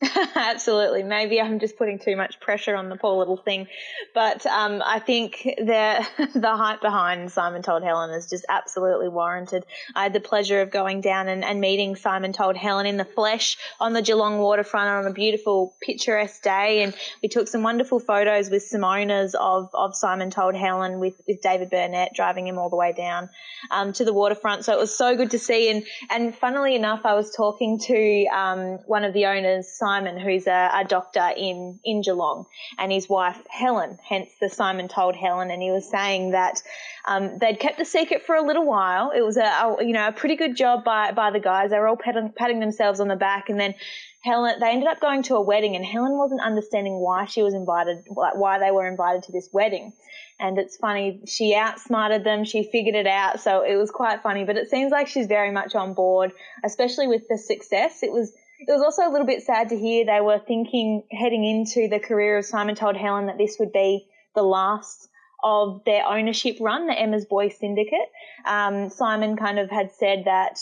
Absolutely. 0.36 1.02
Maybe 1.02 1.40
I'm 1.40 1.58
just 1.58 1.76
putting 1.76 1.98
too 1.98 2.14
much 2.14 2.38
pressure 2.38 2.76
on 2.76 2.88
the 2.88 2.94
poor 2.94 3.18
little 3.18 3.36
thing, 3.36 3.66
but 4.14 4.46
um, 4.46 4.80
I 4.84 5.00
think 5.00 5.42
the 5.58 6.06
the 6.34 6.56
hype 6.56 6.80
behind 6.80 7.32
Simon 7.32 7.62
Told 7.62 7.82
Helen 7.82 8.10
is 8.10 8.30
just 8.30 8.44
absolutely 8.48 9.08
warranted. 9.08 9.64
I 9.96 10.04
had 10.04 10.12
the 10.12 10.20
pleasure 10.20 10.60
of 10.60 10.70
going 10.70 11.00
down 11.00 11.26
and, 11.26 11.44
and 11.44 11.60
meeting 11.60 11.96
Simon 11.96 12.32
Told 12.32 12.56
Helen 12.56 12.86
in 12.86 12.96
the 12.96 13.04
flesh 13.04 13.58
on 13.80 13.92
the 13.92 14.00
Geelong 14.00 14.38
waterfront 14.38 14.88
on 14.88 15.10
a 15.10 15.12
beautiful 15.12 15.74
picturesque 15.82 16.44
day, 16.44 16.84
and 16.84 16.94
we 17.20 17.28
took 17.28 17.48
some 17.48 17.64
wonderful 17.64 17.98
photos 17.98 18.50
with 18.50 18.62
some 18.62 18.84
owners 18.84 19.34
of 19.34 19.68
of 19.74 19.96
Simon 19.96 20.30
Told 20.30 20.54
Helen 20.54 21.00
with 21.00 21.20
with 21.26 21.42
David 21.42 21.70
Burnett 21.70 22.14
driving 22.14 22.46
him 22.46 22.56
all 22.56 22.70
the 22.70 22.76
way 22.76 22.92
down 22.92 23.30
um, 23.72 23.92
to 23.94 24.04
the 24.04 24.12
waterfront. 24.12 24.64
So 24.64 24.72
it 24.72 24.78
was 24.78 24.96
so 24.96 25.16
good 25.16 25.32
to 25.32 25.40
see, 25.40 25.70
and 25.70 25.84
and 26.08 26.32
funnily 26.36 26.76
enough, 26.76 27.00
I 27.04 27.14
was 27.14 27.34
talking 27.34 27.80
to 27.80 28.26
um, 28.26 28.78
one 28.86 29.02
of 29.02 29.12
the 29.12 29.26
owners. 29.26 29.66
Simon, 29.66 29.87
who's 30.18 30.46
a, 30.46 30.70
a, 30.74 30.84
doctor 30.84 31.30
in, 31.36 31.78
in 31.84 32.02
Geelong, 32.02 32.46
and 32.78 32.92
his 32.92 33.08
wife 33.08 33.40
Helen, 33.48 33.98
hence 34.06 34.30
the 34.40 34.48
Simon 34.48 34.88
told 34.88 35.16
Helen, 35.16 35.50
and 35.50 35.62
he 35.62 35.70
was 35.70 35.88
saying 35.88 36.32
that 36.32 36.62
um, 37.06 37.38
they'd 37.38 37.58
kept 37.58 37.78
the 37.78 37.84
secret 37.84 38.22
for 38.24 38.34
a 38.34 38.42
little 38.42 38.64
while. 38.64 39.10
It 39.10 39.22
was 39.22 39.36
a, 39.36 39.44
a, 39.44 39.76
you 39.84 39.92
know 39.92 40.08
a 40.08 40.12
pretty 40.12 40.36
good 40.36 40.56
job 40.56 40.84
by 40.84 41.12
by 41.12 41.30
the 41.30 41.40
guys. 41.40 41.70
They 41.70 41.78
were 41.78 41.88
all 41.88 41.96
patting, 41.96 42.32
patting 42.36 42.60
themselves 42.60 43.00
on 43.00 43.08
the 43.08 43.16
back, 43.16 43.48
and 43.48 43.58
then 43.58 43.74
Helen 44.20 44.58
they 44.60 44.70
ended 44.70 44.88
up 44.88 45.00
going 45.00 45.22
to 45.24 45.36
a 45.36 45.42
wedding, 45.42 45.76
and 45.76 45.84
Helen 45.84 46.16
wasn't 46.18 46.40
understanding 46.40 47.00
why 47.00 47.26
she 47.26 47.42
was 47.42 47.54
invited, 47.54 48.04
like 48.10 48.36
why 48.36 48.58
they 48.58 48.70
were 48.70 48.86
invited 48.86 49.24
to 49.24 49.32
this 49.32 49.48
wedding. 49.52 49.92
And 50.40 50.56
it's 50.56 50.76
funny, 50.76 51.22
she 51.26 51.54
outsmarted 51.56 52.22
them, 52.22 52.44
she 52.44 52.62
figured 52.62 52.94
it 52.94 53.08
out, 53.08 53.40
so 53.40 53.62
it 53.62 53.74
was 53.74 53.90
quite 53.90 54.22
funny. 54.22 54.44
But 54.44 54.56
it 54.56 54.70
seems 54.70 54.92
like 54.92 55.08
she's 55.08 55.26
very 55.26 55.50
much 55.50 55.74
on 55.74 55.94
board, 55.94 56.32
especially 56.64 57.08
with 57.08 57.22
the 57.28 57.36
success. 57.36 58.04
It 58.04 58.12
was 58.12 58.32
it 58.58 58.72
was 58.72 58.82
also 58.82 59.08
a 59.08 59.12
little 59.12 59.26
bit 59.26 59.42
sad 59.42 59.68
to 59.68 59.78
hear 59.78 60.04
they 60.04 60.20
were 60.20 60.38
thinking 60.38 61.04
heading 61.12 61.44
into 61.44 61.88
the 61.88 62.00
career 62.00 62.38
of 62.38 62.44
Simon 62.44 62.74
told 62.74 62.96
Helen 62.96 63.26
that 63.26 63.38
this 63.38 63.56
would 63.58 63.72
be 63.72 64.06
the 64.34 64.42
last 64.42 65.08
of 65.42 65.82
their 65.84 66.04
ownership 66.04 66.56
run, 66.60 66.86
the 66.88 66.98
Emma's 66.98 67.24
Boy 67.24 67.48
Syndicate. 67.48 68.10
Um, 68.44 68.90
Simon 68.90 69.36
kind 69.36 69.58
of 69.58 69.70
had 69.70 69.92
said 69.92 70.24
that 70.24 70.58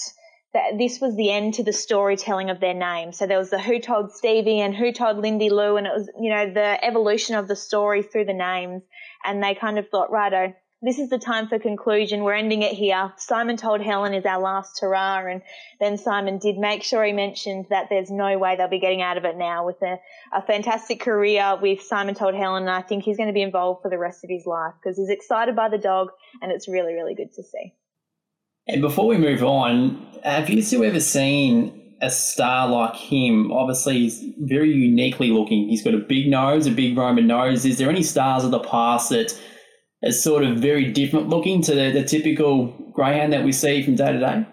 that 0.52 0.78
this 0.78 1.00
was 1.00 1.14
the 1.16 1.30
end 1.30 1.54
to 1.54 1.62
the 1.62 1.72
storytelling 1.72 2.48
of 2.48 2.60
their 2.60 2.74
name. 2.74 3.12
So 3.12 3.26
there 3.26 3.38
was 3.38 3.50
the 3.50 3.60
Who 3.60 3.78
Told 3.78 4.12
Stevie 4.12 4.60
and 4.60 4.74
Who 4.74 4.92
Told 4.92 5.18
Lindy 5.18 5.50
Lou, 5.50 5.76
and 5.76 5.86
it 5.86 5.92
was 5.94 6.10
you 6.20 6.30
know 6.30 6.52
the 6.52 6.84
evolution 6.84 7.34
of 7.34 7.48
the 7.48 7.56
story 7.56 8.02
through 8.02 8.26
the 8.26 8.34
names. 8.34 8.82
And 9.24 9.42
they 9.42 9.54
kind 9.54 9.78
of 9.78 9.88
thought, 9.88 10.10
righto, 10.10 10.54
this 10.82 10.98
is 10.98 11.08
the 11.08 11.18
time 11.18 11.48
for 11.48 11.58
conclusion. 11.58 12.22
We're 12.22 12.34
ending 12.34 12.62
it 12.62 12.72
here. 12.72 13.12
Simon 13.16 13.56
told 13.56 13.80
Helen 13.80 14.12
is 14.12 14.26
our 14.26 14.40
last 14.40 14.78
hurrah. 14.80 15.26
And 15.26 15.42
then 15.80 15.96
Simon 15.96 16.38
did 16.38 16.58
make 16.58 16.82
sure 16.82 17.02
he 17.02 17.12
mentioned 17.12 17.66
that 17.70 17.86
there's 17.88 18.10
no 18.10 18.36
way 18.36 18.56
they'll 18.56 18.68
be 18.68 18.78
getting 18.78 19.00
out 19.00 19.16
of 19.16 19.24
it 19.24 19.36
now 19.38 19.64
with 19.64 19.80
a, 19.82 19.96
a 20.34 20.42
fantastic 20.42 21.00
career 21.00 21.58
with 21.60 21.80
Simon 21.80 22.14
told 22.14 22.34
Helen. 22.34 22.64
And 22.64 22.70
I 22.70 22.82
think 22.82 23.04
he's 23.04 23.16
going 23.16 23.28
to 23.28 23.32
be 23.32 23.42
involved 23.42 23.82
for 23.82 23.90
the 23.90 23.98
rest 23.98 24.22
of 24.22 24.28
his 24.30 24.44
life 24.44 24.74
because 24.82 24.98
he's 24.98 25.08
excited 25.08 25.56
by 25.56 25.70
the 25.70 25.78
dog 25.78 26.08
and 26.42 26.52
it's 26.52 26.68
really, 26.68 26.92
really 26.92 27.14
good 27.14 27.32
to 27.34 27.42
see. 27.42 27.72
And 28.68 28.82
before 28.82 29.06
we 29.06 29.16
move 29.16 29.42
on, 29.42 30.06
have 30.24 30.50
you 30.50 30.62
two 30.62 30.84
ever 30.84 31.00
seen 31.00 31.94
a 32.02 32.10
star 32.10 32.68
like 32.68 32.96
him? 32.96 33.50
Obviously, 33.50 34.00
he's 34.00 34.22
very 34.40 34.72
uniquely 34.72 35.30
looking. 35.30 35.68
He's 35.68 35.82
got 35.82 35.94
a 35.94 35.98
big 35.98 36.28
nose, 36.28 36.66
a 36.66 36.70
big 36.70 36.98
Roman 36.98 37.26
nose. 37.26 37.64
Is 37.64 37.78
there 37.78 37.88
any 37.88 38.02
stars 38.02 38.44
of 38.44 38.50
the 38.50 38.58
past 38.58 39.08
that 39.10 39.40
is 40.02 40.22
sort 40.22 40.44
of 40.44 40.58
very 40.58 40.92
different 40.92 41.28
looking 41.28 41.62
to 41.62 41.74
the, 41.74 41.90
the 41.90 42.04
typical 42.04 42.66
greyhound 42.92 43.32
that 43.32 43.44
we 43.44 43.52
see 43.52 43.82
from 43.82 43.96
day 43.96 44.12
to 44.12 44.18
day? 44.18 44.46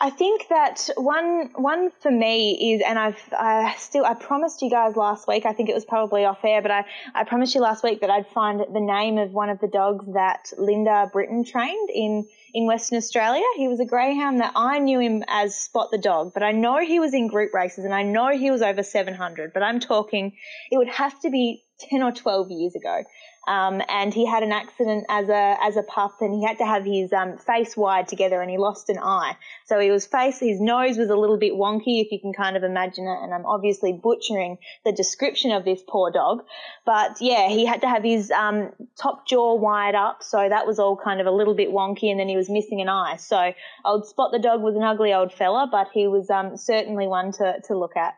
I 0.00 0.10
think 0.10 0.46
that 0.48 0.90
one 0.96 1.50
one 1.56 1.90
for 2.00 2.10
me 2.10 2.74
is, 2.74 2.82
and 2.86 2.96
I've 2.96 3.20
I 3.32 3.74
still 3.78 4.04
I 4.04 4.14
promised 4.14 4.62
you 4.62 4.70
guys 4.70 4.94
last 4.94 5.26
week. 5.26 5.44
I 5.44 5.52
think 5.52 5.68
it 5.68 5.74
was 5.74 5.84
probably 5.84 6.24
off 6.24 6.44
air, 6.44 6.62
but 6.62 6.70
I 6.70 6.84
I 7.16 7.24
promised 7.24 7.54
you 7.56 7.60
last 7.60 7.82
week 7.82 8.00
that 8.02 8.10
I'd 8.10 8.28
find 8.28 8.60
the 8.60 8.80
name 8.80 9.18
of 9.18 9.32
one 9.32 9.50
of 9.50 9.58
the 9.58 9.66
dogs 9.66 10.06
that 10.14 10.52
Linda 10.56 11.10
Britton 11.12 11.44
trained 11.44 11.90
in 11.90 12.28
in 12.54 12.66
Western 12.66 12.96
Australia. 12.96 13.42
He 13.56 13.66
was 13.66 13.80
a 13.80 13.84
greyhound 13.84 14.40
that 14.40 14.52
I 14.54 14.78
knew 14.78 15.00
him 15.00 15.24
as 15.26 15.56
Spot 15.56 15.90
the 15.90 15.98
dog, 15.98 16.32
but 16.32 16.44
I 16.44 16.52
know 16.52 16.78
he 16.78 17.00
was 17.00 17.12
in 17.12 17.26
group 17.26 17.52
races 17.52 17.84
and 17.84 17.92
I 17.92 18.04
know 18.04 18.28
he 18.28 18.52
was 18.52 18.62
over 18.62 18.84
700. 18.84 19.52
But 19.52 19.64
I'm 19.64 19.80
talking, 19.80 20.32
it 20.70 20.76
would 20.76 20.88
have 20.88 21.18
to 21.20 21.30
be 21.30 21.64
10 21.90 22.02
or 22.02 22.12
12 22.12 22.50
years 22.50 22.74
ago. 22.74 23.02
Um, 23.48 23.80
and 23.88 24.12
he 24.12 24.26
had 24.26 24.42
an 24.42 24.52
accident 24.52 25.06
as 25.08 25.30
a 25.30 25.56
as 25.62 25.78
a 25.78 25.82
pup, 25.82 26.20
and 26.20 26.34
he 26.34 26.44
had 26.44 26.58
to 26.58 26.66
have 26.66 26.84
his 26.84 27.14
um, 27.14 27.38
face 27.38 27.78
wired 27.78 28.06
together, 28.06 28.42
and 28.42 28.50
he 28.50 28.58
lost 28.58 28.90
an 28.90 28.98
eye. 28.98 29.36
So 29.64 29.80
he 29.80 29.90
was 29.90 30.06
face, 30.06 30.38
his 30.38 30.60
nose 30.60 30.98
was 30.98 31.08
a 31.08 31.16
little 31.16 31.38
bit 31.38 31.54
wonky, 31.54 32.02
if 32.02 32.12
you 32.12 32.20
can 32.20 32.34
kind 32.34 32.58
of 32.58 32.62
imagine 32.62 33.06
it. 33.06 33.18
And 33.22 33.32
I'm 33.32 33.46
obviously 33.46 33.94
butchering 33.94 34.58
the 34.84 34.92
description 34.92 35.50
of 35.50 35.64
this 35.64 35.80
poor 35.88 36.10
dog, 36.10 36.44
but 36.84 37.16
yeah, 37.22 37.48
he 37.48 37.64
had 37.64 37.80
to 37.80 37.88
have 37.88 38.04
his 38.04 38.30
um, 38.30 38.70
top 39.00 39.26
jaw 39.26 39.54
wired 39.54 39.94
up, 39.94 40.22
so 40.22 40.46
that 40.46 40.66
was 40.66 40.78
all 40.78 40.96
kind 40.96 41.20
of 41.20 41.26
a 41.26 41.30
little 41.30 41.54
bit 41.54 41.70
wonky, 41.70 42.10
and 42.10 42.20
then 42.20 42.28
he 42.28 42.36
was 42.36 42.50
missing 42.50 42.82
an 42.82 42.90
eye. 42.90 43.16
So 43.16 43.54
old 43.82 44.06
Spot 44.06 44.30
the 44.30 44.38
dog 44.38 44.60
was 44.60 44.76
an 44.76 44.82
ugly 44.82 45.14
old 45.14 45.32
fella, 45.32 45.68
but 45.72 45.88
he 45.94 46.06
was 46.06 46.28
um, 46.28 46.58
certainly 46.58 47.06
one 47.06 47.32
to 47.32 47.60
to 47.66 47.78
look 47.78 47.96
at. 47.96 48.17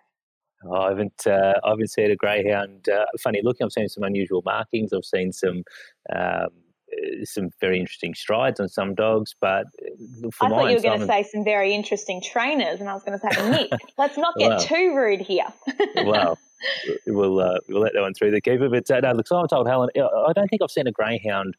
Oh, 0.65 0.75
I 0.75 0.89
haven't. 0.91 1.27
Uh, 1.27 1.55
I 1.65 1.71
haven't 1.71 1.89
seen 1.89 2.11
a 2.11 2.17
greyhound. 2.17 2.89
Uh, 2.89 3.07
funny 3.21 3.41
looking. 3.43 3.65
I've 3.65 3.73
seen 3.73 3.89
some 3.89 4.05
unusual 4.05 4.43
markings. 4.45 4.93
I've 4.93 5.05
seen 5.05 5.33
some 5.33 5.63
um, 6.15 6.49
some 7.25 7.51
very 7.61 7.79
interesting 7.79 8.15
strides 8.15 8.61
on 8.61 8.69
some 8.69 8.95
dogs, 8.95 9.35
but 9.41 9.67
I 10.41 10.49
thought 10.49 10.69
you 10.69 10.77
were 10.77 10.83
going 10.83 11.01
to 11.01 11.07
say 11.07 11.23
some 11.23 11.45
very 11.45 11.75
interesting 11.75 12.21
trainers, 12.21 12.81
and 12.81 12.89
I 12.89 12.95
was 12.95 13.03
going 13.03 13.19
to 13.19 13.35
say, 13.35 13.51
Nick, 13.51 13.71
let's 13.99 14.19
not 14.19 14.35
get 14.37 14.51
well, 14.51 14.61
too 14.61 14.95
rude 14.95 15.21
here. 15.21 15.47
well, 15.97 16.39
we'll 17.07 17.41
uh, 17.41 17.59
we'll 17.69 17.81
let 17.81 17.95
that 17.95 18.03
one 18.03 18.15
through 18.15 18.33
the 18.33 18.41
keeper. 18.41 18.69
But 18.69 18.91
uh, 18.91 19.01
no, 19.01 19.13
look, 19.13 19.29
Simon 19.29 19.49
told 19.49 19.69
Helen, 19.69 19.89
I 19.97 20.33
don't 20.35 20.49
think 20.49 20.63
I've 20.63 20.71
seen 20.71 20.87
a 20.87 20.93
greyhound 20.93 21.57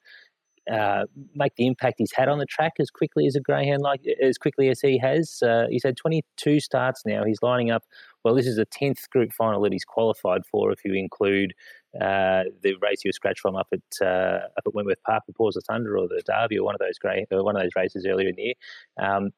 uh, 0.72 1.06
make 1.34 1.56
the 1.56 1.66
impact 1.66 1.96
he's 1.98 2.14
had 2.14 2.30
on 2.30 2.40
the 2.40 2.46
track 2.46 2.74
as 2.80 2.90
quickly 2.90 3.26
as 3.26 3.36
a 3.36 3.40
greyhound, 3.40 3.82
like 3.82 4.02
as 4.22 4.38
quickly 4.38 4.70
as 4.70 4.80
he 4.80 4.98
has. 5.00 5.42
Uh, 5.42 5.66
he's 5.70 5.84
had 5.84 5.98
22 5.98 6.60
starts 6.60 7.04
now. 7.06 7.24
He's 7.24 7.40
lining 7.42 7.72
up. 7.72 7.84
Well, 8.24 8.36
this 8.36 8.48
is 8.48 8.58
the 8.58 8.66
10th 8.66 9.10
group 9.10 9.34
final 9.34 9.62
that 9.62 9.72
he's 9.72 9.86
qualified 9.86 10.46
for, 10.46 10.72
if 10.72 10.86
you 10.86 10.94
include 10.94 11.54
uh, 12.00 12.44
the 12.62 12.76
race 12.82 13.02
he 13.02 13.10
was 13.10 13.16
scratched 13.16 13.42
from 13.42 13.56
up 13.56 13.68
at 13.74 14.06
uh, 14.06 14.46
up 14.58 14.64
at 14.66 14.74
Wentworth 14.74 15.04
Park, 15.04 15.24
the 15.28 15.34
Paws 15.34 15.58
of 15.58 15.64
Thunder, 15.66 15.98
or 15.98 16.08
the 16.08 16.22
Derby, 16.26 16.58
or 16.58 16.66
one 16.66 16.76
of 16.76 16.80
those 16.80 16.98
uh, 17.04 17.44
one 17.44 17.56
of 17.56 17.62
those 17.62 17.76
races 17.76 18.06
earlier 18.06 18.30
in 18.30 18.36
the 18.36 18.42
year. 18.42 18.54
Um, 19.02 19.32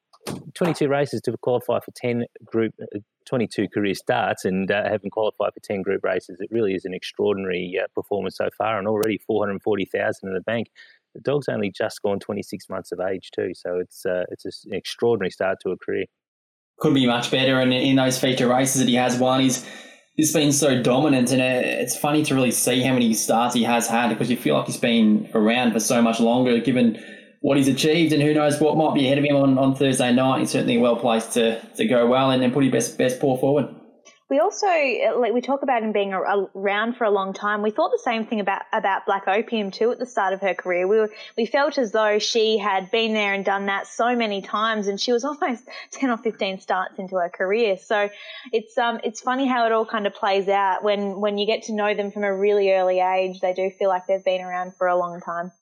22 0.54 0.88
races 0.88 1.20
to 1.22 1.36
qualify 1.38 1.80
for 1.80 1.90
10 1.90 2.24
group, 2.44 2.74
uh, 2.80 2.98
22 3.26 3.68
career 3.68 3.94
starts, 3.94 4.44
and 4.44 4.70
uh, 4.70 4.88
having 4.88 5.10
qualified 5.10 5.52
for 5.52 5.60
10 5.60 5.82
group 5.82 6.04
races, 6.04 6.38
it 6.40 6.48
really 6.50 6.74
is 6.74 6.84
an 6.84 6.94
extraordinary 6.94 7.78
uh, 7.82 7.86
performance 7.94 8.36
so 8.36 8.48
far, 8.56 8.78
and 8.78 8.86
already 8.86 9.18
440,000 9.18 10.28
in 10.28 10.34
the 10.34 10.40
bank. 10.40 10.68
The 11.14 11.20
dog's 11.20 11.48
only 11.48 11.70
just 11.70 12.02
gone 12.02 12.18
26 12.20 12.68
months 12.68 12.92
of 12.92 13.00
age 13.00 13.30
too, 13.34 13.52
so 13.54 13.78
it's 13.78 14.06
uh, 14.06 14.24
it's 14.30 14.44
an 14.64 14.74
extraordinary 14.74 15.30
start 15.30 15.58
to 15.62 15.70
a 15.70 15.76
career. 15.76 16.06
Could 16.78 16.94
be 16.94 17.06
much 17.06 17.30
better, 17.30 17.60
and 17.60 17.72
in 17.72 17.96
those 17.96 18.18
feature 18.18 18.48
races 18.48 18.80
that 18.80 18.88
he 18.88 18.96
has 18.96 19.18
won, 19.18 19.40
he's 19.40 19.64
he's 20.16 20.32
been 20.32 20.52
so 20.52 20.82
dominant, 20.82 21.30
and 21.32 21.40
it's 21.40 21.96
funny 21.96 22.24
to 22.24 22.34
really 22.34 22.50
see 22.50 22.82
how 22.82 22.92
many 22.92 23.14
starts 23.14 23.54
he 23.54 23.62
has 23.62 23.86
had 23.86 24.08
because 24.08 24.30
you 24.30 24.36
feel 24.36 24.56
like 24.56 24.66
he's 24.66 24.76
been 24.76 25.30
around 25.34 25.72
for 25.72 25.80
so 25.80 26.02
much 26.02 26.20
longer, 26.20 26.58
given 26.58 27.02
what 27.40 27.56
he's 27.56 27.68
achieved, 27.68 28.12
and 28.12 28.22
who 28.22 28.34
knows 28.34 28.60
what 28.60 28.76
might 28.76 28.94
be 28.94 29.06
ahead 29.06 29.18
of 29.18 29.24
him 29.24 29.36
on, 29.36 29.58
on 29.58 29.74
Thursday 29.74 30.12
night. 30.12 30.40
He's 30.40 30.50
certainly 30.50 30.78
well 30.78 30.96
placed 30.96 31.32
to, 31.34 31.60
to 31.76 31.86
go 31.86 32.06
well 32.06 32.30
and, 32.30 32.42
and 32.42 32.52
put 32.52 32.64
his 32.64 32.72
best 32.72 32.98
best 32.98 33.20
paw 33.20 33.36
forward. 33.36 33.68
We 34.34 34.40
also 34.40 34.66
like 34.66 35.32
we 35.32 35.40
talk 35.40 35.62
about 35.62 35.84
him 35.84 35.92
being 35.92 36.12
around 36.12 36.96
for 36.96 37.04
a 37.04 37.10
long 37.10 37.34
time. 37.34 37.62
We 37.62 37.70
thought 37.70 37.92
the 37.92 38.02
same 38.02 38.26
thing 38.26 38.40
about 38.40 38.62
about 38.72 39.06
Black 39.06 39.28
Opium 39.28 39.70
too 39.70 39.92
at 39.92 40.00
the 40.00 40.06
start 40.06 40.32
of 40.32 40.40
her 40.40 40.54
career. 40.54 40.88
We 40.88 40.98
were, 40.98 41.10
we 41.36 41.46
felt 41.46 41.78
as 41.78 41.92
though 41.92 42.18
she 42.18 42.58
had 42.58 42.90
been 42.90 43.14
there 43.14 43.32
and 43.32 43.44
done 43.44 43.66
that 43.66 43.86
so 43.86 44.16
many 44.16 44.42
times, 44.42 44.88
and 44.88 45.00
she 45.00 45.12
was 45.12 45.22
almost 45.24 45.62
ten 45.92 46.10
or 46.10 46.16
fifteen 46.16 46.58
starts 46.58 46.98
into 46.98 47.14
her 47.14 47.28
career. 47.28 47.76
So 47.76 48.10
it's 48.52 48.76
um 48.76 48.98
it's 49.04 49.20
funny 49.20 49.46
how 49.46 49.66
it 49.66 49.72
all 49.72 49.86
kind 49.86 50.04
of 50.04 50.14
plays 50.14 50.48
out 50.48 50.82
when 50.82 51.20
when 51.20 51.38
you 51.38 51.46
get 51.46 51.62
to 51.64 51.72
know 51.72 51.94
them 51.94 52.10
from 52.10 52.24
a 52.24 52.36
really 52.36 52.72
early 52.72 52.98
age. 52.98 53.38
They 53.38 53.52
do 53.52 53.70
feel 53.70 53.88
like 53.88 54.08
they've 54.08 54.24
been 54.24 54.40
around 54.40 54.74
for 54.74 54.88
a 54.88 54.96
long 54.96 55.20
time. 55.20 55.52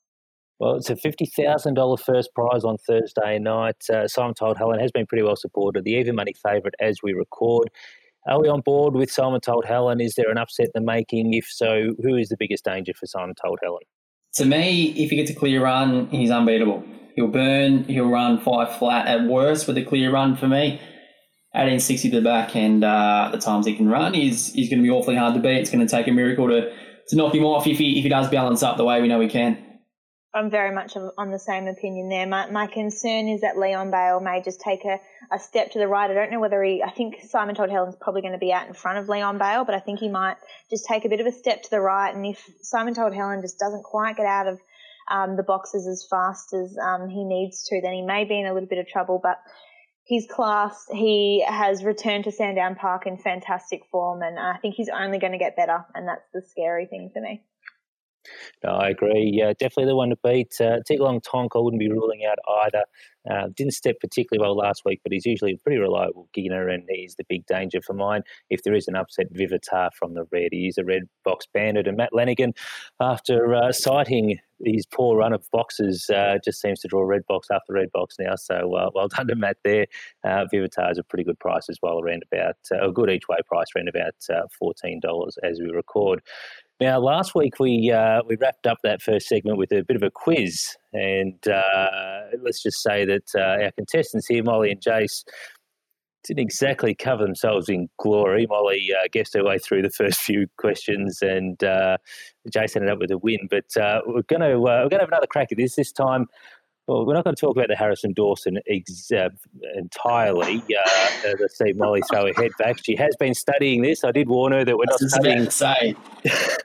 Well, 0.58 0.76
it's 0.76 0.88
a 0.90 0.94
$50,000 0.94 2.00
first 2.00 2.32
prize 2.34 2.62
on 2.62 2.78
Thursday 2.78 3.40
night. 3.40 3.82
Uh, 3.92 4.06
Simon 4.06 4.32
Told 4.32 4.56
Helen 4.56 4.78
has 4.78 4.92
been 4.92 5.06
pretty 5.06 5.24
well 5.24 5.34
supported. 5.34 5.82
The 5.82 5.90
even 5.94 6.14
money 6.14 6.34
favourite 6.40 6.74
as 6.80 6.98
we 7.02 7.14
record. 7.14 7.68
Are 8.28 8.40
we 8.40 8.48
on 8.48 8.60
board 8.60 8.94
with 8.94 9.10
Simon 9.10 9.40
Told 9.40 9.64
Helen? 9.64 10.00
Is 10.00 10.14
there 10.14 10.30
an 10.30 10.38
upset 10.38 10.66
in 10.74 10.84
the 10.84 10.86
making? 10.86 11.34
If 11.34 11.46
so, 11.50 11.90
who 12.02 12.16
is 12.16 12.28
the 12.28 12.36
biggest 12.38 12.64
danger 12.64 12.92
for 12.94 13.06
Simon 13.06 13.34
Told 13.34 13.58
Helen? 13.62 13.82
To 14.34 14.44
me, 14.44 14.90
if 14.96 15.10
he 15.10 15.16
gets 15.16 15.30
a 15.30 15.34
clear 15.34 15.62
run, 15.62 16.06
he's 16.08 16.30
unbeatable. 16.30 16.84
He'll 17.16 17.26
burn, 17.26 17.84
he'll 17.84 18.08
run 18.08 18.38
five 18.38 18.76
flat 18.76 19.08
at 19.08 19.26
worst 19.26 19.66
with 19.66 19.76
a 19.76 19.84
clear 19.84 20.12
run 20.12 20.36
for 20.36 20.46
me. 20.46 20.80
Adding 21.52 21.80
60 21.80 22.10
to 22.10 22.16
the 22.16 22.22
back 22.22 22.56
and 22.56 22.82
uh, 22.82 23.28
the 23.32 23.38
times 23.38 23.66
he 23.66 23.74
can 23.74 23.88
run 23.88 24.14
is, 24.14 24.54
is 24.56 24.68
going 24.68 24.78
to 24.78 24.82
be 24.82 24.90
awfully 24.90 25.16
hard 25.16 25.34
to 25.34 25.40
beat. 25.40 25.58
It's 25.58 25.70
going 25.70 25.86
to 25.86 25.90
take 25.90 26.06
a 26.06 26.12
miracle 26.12 26.48
to, 26.48 26.72
to 27.08 27.16
knock 27.16 27.34
him 27.34 27.44
off 27.44 27.66
if 27.66 27.76
he, 27.76 27.98
if 27.98 28.04
he 28.04 28.08
does 28.08 28.30
balance 28.30 28.62
up 28.62 28.76
the 28.76 28.84
way 28.84 29.02
we 29.02 29.08
know 29.08 29.20
he 29.20 29.28
can. 29.28 29.58
I'm 30.34 30.48
very 30.48 30.74
much 30.74 30.96
on 30.96 31.30
the 31.30 31.38
same 31.38 31.68
opinion 31.68 32.08
there. 32.08 32.26
My, 32.26 32.50
my 32.50 32.66
concern 32.66 33.28
is 33.28 33.42
that 33.42 33.58
Leon 33.58 33.90
Bale 33.90 34.18
may 34.18 34.40
just 34.40 34.60
take 34.62 34.82
a, 34.86 34.98
a 35.30 35.38
step 35.38 35.72
to 35.72 35.78
the 35.78 35.86
right. 35.86 36.10
I 36.10 36.14
don't 36.14 36.30
know 36.30 36.40
whether 36.40 36.62
he, 36.62 36.82
I 36.82 36.90
think 36.90 37.20
Simon 37.28 37.54
Told 37.54 37.68
Helen's 37.68 37.96
probably 37.96 38.22
going 38.22 38.32
to 38.32 38.38
be 38.38 38.50
out 38.50 38.66
in 38.66 38.72
front 38.72 38.98
of 38.98 39.10
Leon 39.10 39.36
Bale, 39.36 39.64
but 39.66 39.74
I 39.74 39.80
think 39.80 39.98
he 39.98 40.08
might 40.08 40.36
just 40.70 40.86
take 40.86 41.04
a 41.04 41.10
bit 41.10 41.20
of 41.20 41.26
a 41.26 41.32
step 41.32 41.62
to 41.64 41.70
the 41.70 41.80
right. 41.80 42.14
And 42.14 42.24
if 42.24 42.42
Simon 42.62 42.94
Told 42.94 43.14
Helen 43.14 43.42
just 43.42 43.58
doesn't 43.58 43.82
quite 43.82 44.16
get 44.16 44.24
out 44.24 44.46
of 44.46 44.58
um, 45.10 45.36
the 45.36 45.42
boxes 45.42 45.86
as 45.86 46.06
fast 46.08 46.54
as 46.54 46.78
um, 46.78 47.10
he 47.10 47.24
needs 47.24 47.64
to, 47.68 47.82
then 47.82 47.92
he 47.92 48.02
may 48.02 48.24
be 48.24 48.40
in 48.40 48.46
a 48.46 48.54
little 48.54 48.68
bit 48.68 48.78
of 48.78 48.88
trouble. 48.88 49.20
But 49.22 49.38
his 50.06 50.26
class, 50.26 50.86
he 50.90 51.44
has 51.46 51.84
returned 51.84 52.24
to 52.24 52.32
Sandown 52.32 52.74
Park 52.74 53.06
in 53.06 53.18
fantastic 53.18 53.82
form, 53.90 54.22
and 54.22 54.38
I 54.38 54.56
think 54.62 54.76
he's 54.76 54.88
only 54.88 55.18
going 55.18 55.32
to 55.32 55.38
get 55.38 55.56
better. 55.56 55.84
And 55.94 56.08
that's 56.08 56.24
the 56.32 56.40
scary 56.40 56.86
thing 56.86 57.10
for 57.12 57.20
me. 57.20 57.42
No, 58.64 58.70
I 58.70 58.90
agree. 58.90 59.30
Yeah, 59.32 59.52
definitely 59.58 59.86
the 59.86 59.96
one 59.96 60.10
to 60.10 60.18
beat. 60.22 60.60
Uh, 60.60 60.78
Long 60.90 61.20
Tonk, 61.20 61.52
I 61.54 61.58
wouldn't 61.58 61.80
be 61.80 61.90
ruling 61.90 62.24
out 62.24 62.38
either. 62.64 62.84
Uh, 63.30 63.48
didn't 63.54 63.74
step 63.74 64.00
particularly 64.00 64.44
well 64.44 64.56
last 64.56 64.82
week, 64.84 65.00
but 65.02 65.12
he's 65.12 65.26
usually 65.26 65.52
a 65.52 65.58
pretty 65.58 65.78
reliable 65.78 66.28
beginner, 66.34 66.68
and 66.68 66.84
he's 66.88 67.14
the 67.16 67.24
big 67.28 67.46
danger 67.46 67.80
for 67.80 67.94
mine. 67.94 68.22
If 68.50 68.62
there 68.64 68.74
is 68.74 68.88
an 68.88 68.96
upset, 68.96 69.32
Vivatar 69.32 69.90
from 69.96 70.14
the 70.14 70.24
red. 70.32 70.48
He's 70.52 70.78
a 70.78 70.84
red 70.84 71.02
box 71.24 71.46
bandit, 71.52 71.86
and 71.86 71.96
Matt 71.96 72.12
Lanigan, 72.12 72.52
after 73.00 73.54
uh, 73.54 73.72
citing 73.72 74.38
his 74.64 74.86
poor 74.86 75.16
run 75.18 75.32
of 75.32 75.48
boxes, 75.50 76.08
uh, 76.10 76.38
just 76.44 76.60
seems 76.60 76.80
to 76.80 76.88
draw 76.88 77.02
red 77.02 77.26
box 77.26 77.48
after 77.50 77.72
red 77.72 77.90
box 77.92 78.16
now. 78.18 78.34
So 78.36 78.74
uh, 78.74 78.90
well 78.94 79.08
done 79.08 79.28
to 79.28 79.36
Matt 79.36 79.58
there. 79.64 79.86
Uh, 80.24 80.46
Vivatar 80.52 80.90
is 80.90 80.98
a 80.98 81.04
pretty 81.04 81.24
good 81.24 81.38
price 81.38 81.68
as 81.68 81.78
well, 81.82 82.00
around 82.00 82.24
about 82.30 82.56
uh, 82.72 82.88
a 82.88 82.92
good 82.92 83.10
each 83.10 83.28
way 83.28 83.38
price, 83.46 83.68
around 83.76 83.88
about 83.88 84.14
uh, 84.30 84.46
$14 84.60 85.00
as 85.42 85.60
we 85.60 85.70
record. 85.70 86.22
Now, 86.80 86.98
last 86.98 87.34
week 87.34 87.60
we 87.60 87.92
uh, 87.92 88.22
we 88.26 88.36
wrapped 88.36 88.66
up 88.66 88.78
that 88.82 89.02
first 89.02 89.28
segment 89.28 89.56
with 89.58 89.72
a 89.72 89.82
bit 89.82 89.96
of 89.96 90.02
a 90.02 90.10
quiz, 90.10 90.76
and 90.92 91.46
uh, 91.46 92.22
let's 92.42 92.62
just 92.62 92.82
say 92.82 93.04
that 93.04 93.28
uh, 93.36 93.64
our 93.64 93.70
contestants 93.72 94.26
here, 94.26 94.42
Molly 94.42 94.70
and 94.72 94.80
Jace, 94.80 95.22
didn't 96.24 96.42
exactly 96.42 96.94
cover 96.94 97.24
themselves 97.24 97.68
in 97.68 97.88
glory. 97.98 98.46
Molly 98.48 98.90
uh, 98.92 99.08
guessed 99.12 99.34
her 99.34 99.44
way 99.44 99.58
through 99.58 99.82
the 99.82 99.90
first 99.90 100.20
few 100.20 100.46
questions, 100.58 101.18
and 101.22 101.62
uh, 101.62 101.98
Jace 102.50 102.76
ended 102.76 102.90
up 102.90 102.98
with 102.98 103.10
a 103.10 103.18
win. 103.18 103.48
But 103.50 103.76
uh, 103.80 104.00
we're 104.06 104.22
going 104.22 104.40
to 104.40 104.58
we're 104.58 104.88
going 104.88 104.90
to 104.90 104.98
have 105.00 105.08
another 105.08 105.26
crack 105.26 105.52
at 105.52 105.58
this. 105.58 105.76
This 105.76 105.92
time, 105.92 106.26
well, 106.88 107.06
we're 107.06 107.14
not 107.14 107.22
going 107.22 107.36
to 107.36 107.40
talk 107.40 107.54
about 107.54 107.68
the 107.68 107.76
Harrison 107.76 108.12
Dawson 108.12 108.58
ex- 108.68 109.12
uh, 109.12 109.28
entirely. 109.76 110.62
Uh, 110.68 111.28
as 111.28 111.34
I 111.40 111.46
see 111.66 111.72
Molly 111.74 112.02
throw 112.10 112.26
her 112.26 112.32
head 112.34 112.50
back, 112.58 112.84
she 112.84 112.96
has 112.96 113.14
been 113.20 113.34
studying 113.34 113.82
this. 113.82 114.02
I 114.02 114.10
did 114.10 114.28
warn 114.28 114.52
her 114.52 114.64
that 114.64 114.76
we're 114.76 114.84
not 114.86 114.98
studying. 114.98 115.48
say, 115.50 115.94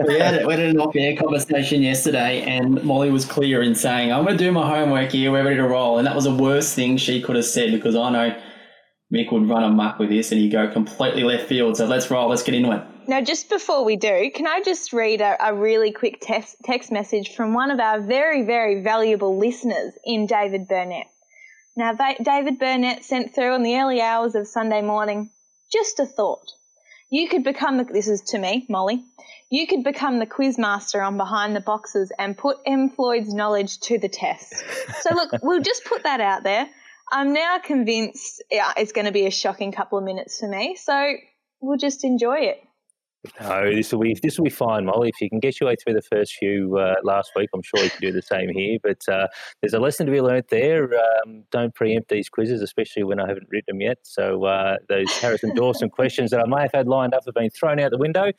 we 0.07 0.19
had, 0.19 0.45
we 0.45 0.53
had 0.53 0.59
an 0.59 0.79
off-air 0.79 1.15
conversation 1.15 1.83
yesterday, 1.83 2.41
and 2.41 2.83
Molly 2.83 3.11
was 3.11 3.25
clear 3.25 3.61
in 3.61 3.75
saying, 3.75 4.11
"I'm 4.11 4.25
going 4.25 4.37
to 4.37 4.43
do 4.43 4.51
my 4.51 4.67
homework 4.67 5.11
here. 5.11 5.31
We're 5.31 5.43
ready 5.43 5.57
to 5.57 5.67
roll." 5.67 5.99
And 5.99 6.07
that 6.07 6.15
was 6.15 6.23
the 6.23 6.35
worst 6.35 6.73
thing 6.73 6.97
she 6.97 7.21
could 7.21 7.35
have 7.35 7.45
said 7.45 7.71
because 7.71 7.95
I 7.95 8.09
know 8.09 8.41
Mick 9.13 9.31
would 9.31 9.47
run 9.47 9.63
a 9.63 9.69
muck 9.69 9.99
with 9.99 10.09
this, 10.09 10.31
and 10.31 10.41
he'd 10.41 10.51
go 10.51 10.67
completely 10.71 11.23
left 11.23 11.47
field. 11.47 11.77
So 11.77 11.85
let's 11.85 12.09
roll. 12.09 12.29
Let's 12.29 12.43
get 12.43 12.55
into 12.55 12.71
it. 12.71 12.81
Now, 13.09 13.21
just 13.21 13.47
before 13.47 13.85
we 13.85 13.95
do, 13.95 14.29
can 14.35 14.47
I 14.47 14.61
just 14.61 14.91
read 14.91 15.21
a, 15.21 15.37
a 15.39 15.53
really 15.53 15.93
quick 15.93 16.17
text, 16.21 16.57
text 16.65 16.91
message 16.91 17.33
from 17.35 17.53
one 17.53 17.71
of 17.71 17.79
our 17.79 18.01
very, 18.01 18.41
very 18.41 18.81
valuable 18.81 19.37
listeners 19.37 19.93
in 20.03 20.25
David 20.25 20.67
Burnett. 20.67 21.07
Now, 21.77 21.93
David 21.93 22.59
Burnett 22.59 23.05
sent 23.05 23.33
through 23.33 23.55
in 23.55 23.63
the 23.63 23.77
early 23.77 24.01
hours 24.01 24.35
of 24.35 24.45
Sunday 24.45 24.81
morning 24.81 25.29
just 25.71 26.01
a 26.01 26.05
thought. 26.05 26.51
You 27.09 27.29
could 27.29 27.45
become 27.45 27.77
the, 27.77 27.85
this 27.85 28.09
is 28.09 28.21
to 28.31 28.39
me, 28.39 28.65
Molly, 28.67 29.05
you 29.49 29.67
could 29.67 29.85
become 29.85 30.19
the 30.19 30.25
quiz 30.25 30.57
master 30.57 31.01
on 31.01 31.15
Behind 31.15 31.55
the 31.55 31.61
Boxes 31.61 32.11
and 32.19 32.37
put 32.37 32.57
M. 32.65 32.89
Floyd's 32.89 33.33
knowledge 33.33 33.79
to 33.81 33.97
the 33.97 34.09
test. 34.09 34.65
So, 34.99 35.13
look, 35.13 35.31
we'll 35.41 35.61
just 35.61 35.85
put 35.85 36.03
that 36.03 36.19
out 36.19 36.43
there. 36.43 36.67
I'm 37.09 37.31
now 37.31 37.59
convinced 37.63 38.43
yeah, 38.51 38.73
it's 38.75 38.91
going 38.91 39.05
to 39.05 39.13
be 39.13 39.27
a 39.27 39.31
shocking 39.31 39.71
couple 39.71 39.97
of 39.97 40.03
minutes 40.03 40.41
for 40.41 40.49
me. 40.49 40.75
So, 40.75 41.13
we'll 41.61 41.77
just 41.77 42.03
enjoy 42.03 42.39
it. 42.39 42.66
No, 43.41 43.73
this 43.73 43.91
will 43.91 43.99
be 43.99 44.15
this 44.21 44.37
will 44.37 44.45
be 44.45 44.51
fine, 44.51 44.85
Molly. 44.85 45.09
If 45.09 45.19
you 45.21 45.29
can 45.29 45.39
get 45.39 45.59
your 45.59 45.69
way 45.69 45.75
through 45.75 45.93
the 45.93 46.01
first 46.01 46.35
few 46.35 46.77
uh, 46.77 46.95
last 47.03 47.31
week, 47.35 47.49
I'm 47.53 47.63
sure 47.63 47.83
you 47.83 47.89
can 47.89 48.01
do 48.01 48.11
the 48.11 48.21
same 48.21 48.49
here. 48.49 48.77
But 48.81 49.01
uh, 49.09 49.27
there's 49.61 49.73
a 49.73 49.79
lesson 49.79 50.05
to 50.05 50.11
be 50.11 50.21
learnt 50.21 50.49
there. 50.49 50.89
Um, 50.93 51.43
don't 51.51 51.73
preempt 51.73 52.09
these 52.09 52.29
quizzes, 52.29 52.61
especially 52.61 53.03
when 53.03 53.19
I 53.19 53.27
haven't 53.27 53.47
written 53.49 53.75
them 53.75 53.81
yet. 53.81 53.97
So 54.03 54.45
uh, 54.45 54.77
those 54.87 55.11
Harrison 55.13 55.55
Dawson 55.55 55.89
questions 55.97 56.31
that 56.31 56.39
I 56.39 56.45
may 56.47 56.61
have 56.61 56.71
had 56.73 56.87
lined 56.87 57.13
up 57.13 57.25
have 57.25 57.33
been 57.33 57.49
thrown 57.49 57.79
out 57.79 57.91
the 57.91 57.97
window. 57.97 58.31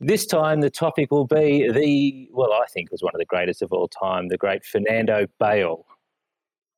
This 0.00 0.26
time, 0.26 0.60
the 0.60 0.70
topic 0.70 1.10
will 1.10 1.26
be 1.26 1.70
the 1.70 2.28
well, 2.32 2.52
I 2.52 2.66
think 2.72 2.90
was 2.90 3.02
one 3.02 3.14
of 3.14 3.18
the 3.18 3.26
greatest 3.26 3.62
of 3.62 3.72
all 3.72 3.88
time, 3.88 4.28
the 4.28 4.38
great 4.38 4.64
Fernando 4.64 5.26
Bale. 5.38 5.86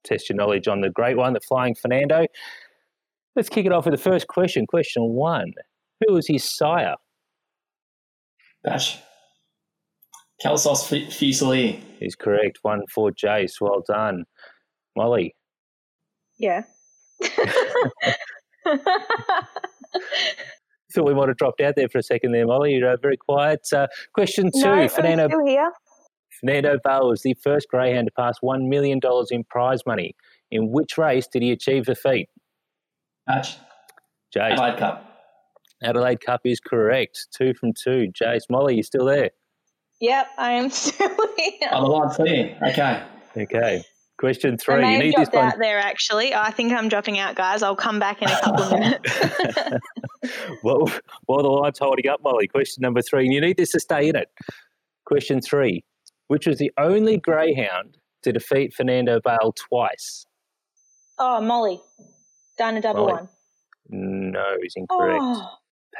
Test 0.04 0.28
your 0.28 0.36
knowledge 0.36 0.68
on 0.68 0.80
the 0.80 0.90
great 0.90 1.16
one, 1.16 1.32
the 1.32 1.40
Flying 1.40 1.74
Fernando. 1.74 2.26
Let's 3.34 3.48
kick 3.48 3.66
it 3.66 3.72
off 3.72 3.84
with 3.84 3.92
the 3.92 4.02
first 4.02 4.28
question. 4.28 4.66
Question 4.66 5.02
one: 5.14 5.52
Who 6.06 6.14
was 6.14 6.26
his 6.26 6.44
sire? 6.44 6.94
Bash. 8.66 8.98
Calsos 10.42 10.82
Fusilier. 10.82 11.80
He's 11.98 12.16
correct. 12.16 12.58
One 12.62 12.82
for 12.92 13.10
Jace. 13.10 13.60
Well 13.60 13.82
done. 13.86 14.24
Molly. 14.96 15.34
Yeah. 16.38 16.62
Thought 20.92 21.06
we 21.06 21.14
might 21.14 21.28
have 21.28 21.36
dropped 21.36 21.60
out 21.60 21.74
there 21.76 21.88
for 21.88 21.98
a 21.98 22.02
second 22.02 22.32
there, 22.32 22.46
Molly. 22.46 22.72
You're 22.72 22.90
uh, 22.90 22.96
very 23.00 23.16
quiet. 23.16 23.60
Uh, 23.72 23.86
question 24.14 24.50
two. 24.52 24.60
No, 24.60 24.88
Fernando, 24.88 25.24
I'm 25.24 25.30
still 25.30 25.46
here. 25.46 25.70
Fernando 26.40 26.78
Bale 26.84 27.08
was 27.08 27.22
the 27.22 27.34
first 27.42 27.68
greyhound 27.70 28.08
to 28.08 28.12
pass 28.12 28.34
$1 28.42 28.68
million 28.68 29.00
in 29.30 29.44
prize 29.44 29.80
money. 29.86 30.14
In 30.50 30.70
which 30.70 30.98
race 30.98 31.26
did 31.26 31.42
he 31.42 31.52
achieve 31.52 31.86
the 31.86 31.94
feat? 31.94 32.28
Patch. 33.28 33.56
Jace. 34.34 34.52
Adelaide 34.52 34.78
Cup. 34.78 35.15
Adelaide 35.82 36.20
Cup 36.20 36.40
is 36.44 36.60
correct. 36.60 37.28
Two 37.36 37.52
from 37.54 37.72
two. 37.72 38.08
Jace, 38.20 38.42
Molly, 38.50 38.76
you 38.76 38.82
still 38.82 39.04
there? 39.04 39.30
Yep, 40.00 40.26
I 40.38 40.52
am 40.52 40.70
still 40.70 41.08
here. 41.36 41.68
The 41.70 41.78
line's 41.78 42.16
clear. 42.16 42.58
Okay. 42.70 43.02
Okay. 43.36 43.82
Question 44.18 44.54
I 44.54 44.56
three. 44.56 44.80
may 44.80 44.86
You 44.88 44.92
have 44.96 45.00
need 45.04 45.08
this 45.16 45.28
dropped 45.28 45.34
one. 45.34 45.44
out 45.46 45.58
there 45.58 45.78
actually. 45.78 46.34
I 46.34 46.50
think 46.50 46.72
I'm 46.72 46.88
dropping 46.88 47.18
out, 47.18 47.34
guys. 47.34 47.62
I'll 47.62 47.76
come 47.76 47.98
back 47.98 48.22
in 48.22 48.28
a 48.30 48.40
couple 48.40 48.62
of 48.64 48.72
minutes. 48.72 49.12
well, 50.62 50.90
while 51.26 51.42
the 51.42 51.48
line's 51.50 51.78
holding 51.78 52.08
up, 52.08 52.22
Molly, 52.22 52.48
question 52.48 52.80
number 52.80 53.02
three, 53.02 53.24
and 53.24 53.32
you 53.34 53.40
need 53.42 53.58
this 53.58 53.72
to 53.72 53.80
stay 53.80 54.08
in 54.08 54.16
it. 54.16 54.28
Question 55.04 55.40
three, 55.42 55.84
which 56.28 56.46
was 56.46 56.58
the 56.58 56.72
only 56.78 57.18
greyhound 57.18 57.98
to 58.22 58.32
defeat 58.32 58.72
Fernando 58.74 59.20
Bale 59.22 59.52
twice? 59.54 60.24
oh, 61.18 61.40
Molly. 61.40 61.80
Done 62.58 62.76
a 62.76 62.80
double 62.80 63.02
Molly. 63.06 63.12
one. 63.12 63.28
No, 63.88 64.56
he's 64.62 64.72
incorrect. 64.76 65.20
Oh, 65.22 65.50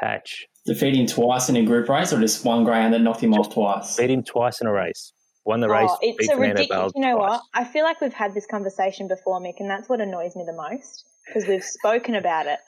Patch. 0.01 0.47
Defeating 0.67 1.07
twice 1.07 1.49
in 1.49 1.57
a 1.57 1.65
group 1.65 1.89
race 1.89 2.13
or 2.13 2.21
just 2.21 2.45
one 2.45 2.65
greyhound 2.65 2.93
that 2.95 3.01
knocked 3.01 3.23
him 3.23 3.35
off 3.35 3.53
twice? 3.53 3.97
Beat 3.97 4.11
him 4.11 4.23
twice 4.23 4.61
in 4.61 4.67
a 4.67 4.73
race. 4.73 5.13
Won 5.45 5.61
the 5.61 5.69
oh, 5.69 5.73
race. 5.73 5.91
oh, 5.91 5.99
it's 6.03 6.19
beat 6.19 6.33
a 6.33 6.37
ridiculous. 6.37 6.93
You 6.97 7.03
know 7.03 7.17
twice. 7.17 7.31
what? 7.31 7.43
I 7.55 7.65
feel 7.65 7.85
like 7.85 8.01
we've 8.01 8.13
had 8.13 8.35
this 8.35 8.47
conversation 8.47 9.07
before, 9.07 9.41
Mick, 9.41 9.55
and 9.61 9.71
that's 9.71 9.89
what 9.89 10.01
annoys 10.01 10.35
me 10.35 10.45
the 10.45 10.53
most 10.53 11.05
because 11.27 11.49
we've 11.49 11.65
spoken 11.65 12.17
about 12.17 12.47
it. 12.47 12.59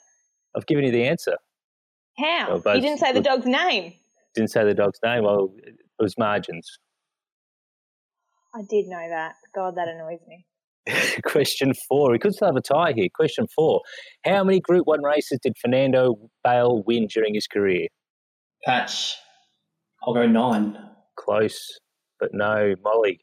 I've 0.55 0.65
given 0.65 0.85
you 0.85 0.91
the 0.91 1.03
answer. 1.03 1.37
How? 2.17 2.47
Well, 2.49 2.59
both- 2.59 2.75
you 2.75 2.81
didn't 2.81 2.99
say 2.99 3.11
the 3.11 3.21
dog's 3.21 3.45
name. 3.45 3.93
Didn't 4.35 4.51
say 4.51 4.63
the 4.63 4.73
dog's 4.73 4.99
name. 5.03 5.23
Well, 5.23 5.53
it 5.65 5.75
was 5.99 6.17
margins. 6.17 6.79
I 8.53 8.61
did 8.67 8.87
know 8.87 9.07
that. 9.09 9.35
God, 9.53 9.75
that 9.75 9.87
annoys 9.87 10.19
me. 10.27 10.45
Question 11.25 11.73
four. 11.87 12.11
We 12.11 12.19
could 12.19 12.33
still 12.33 12.47
have 12.47 12.55
a 12.55 12.61
tie 12.61 12.93
here. 12.95 13.07
Question 13.13 13.47
four. 13.55 13.81
How 14.25 14.41
hmm. 14.41 14.47
many 14.47 14.59
Group 14.59 14.87
1 14.87 15.03
races 15.03 15.39
did 15.41 15.53
Fernando 15.61 16.15
Bale 16.43 16.83
win 16.85 17.07
during 17.07 17.33
his 17.33 17.47
career? 17.47 17.87
Patch. 18.65 19.15
I'll 20.03 20.13
go 20.13 20.27
nine. 20.27 20.77
Close, 21.17 21.79
but 22.19 22.29
no. 22.33 22.75
Molly, 22.83 23.19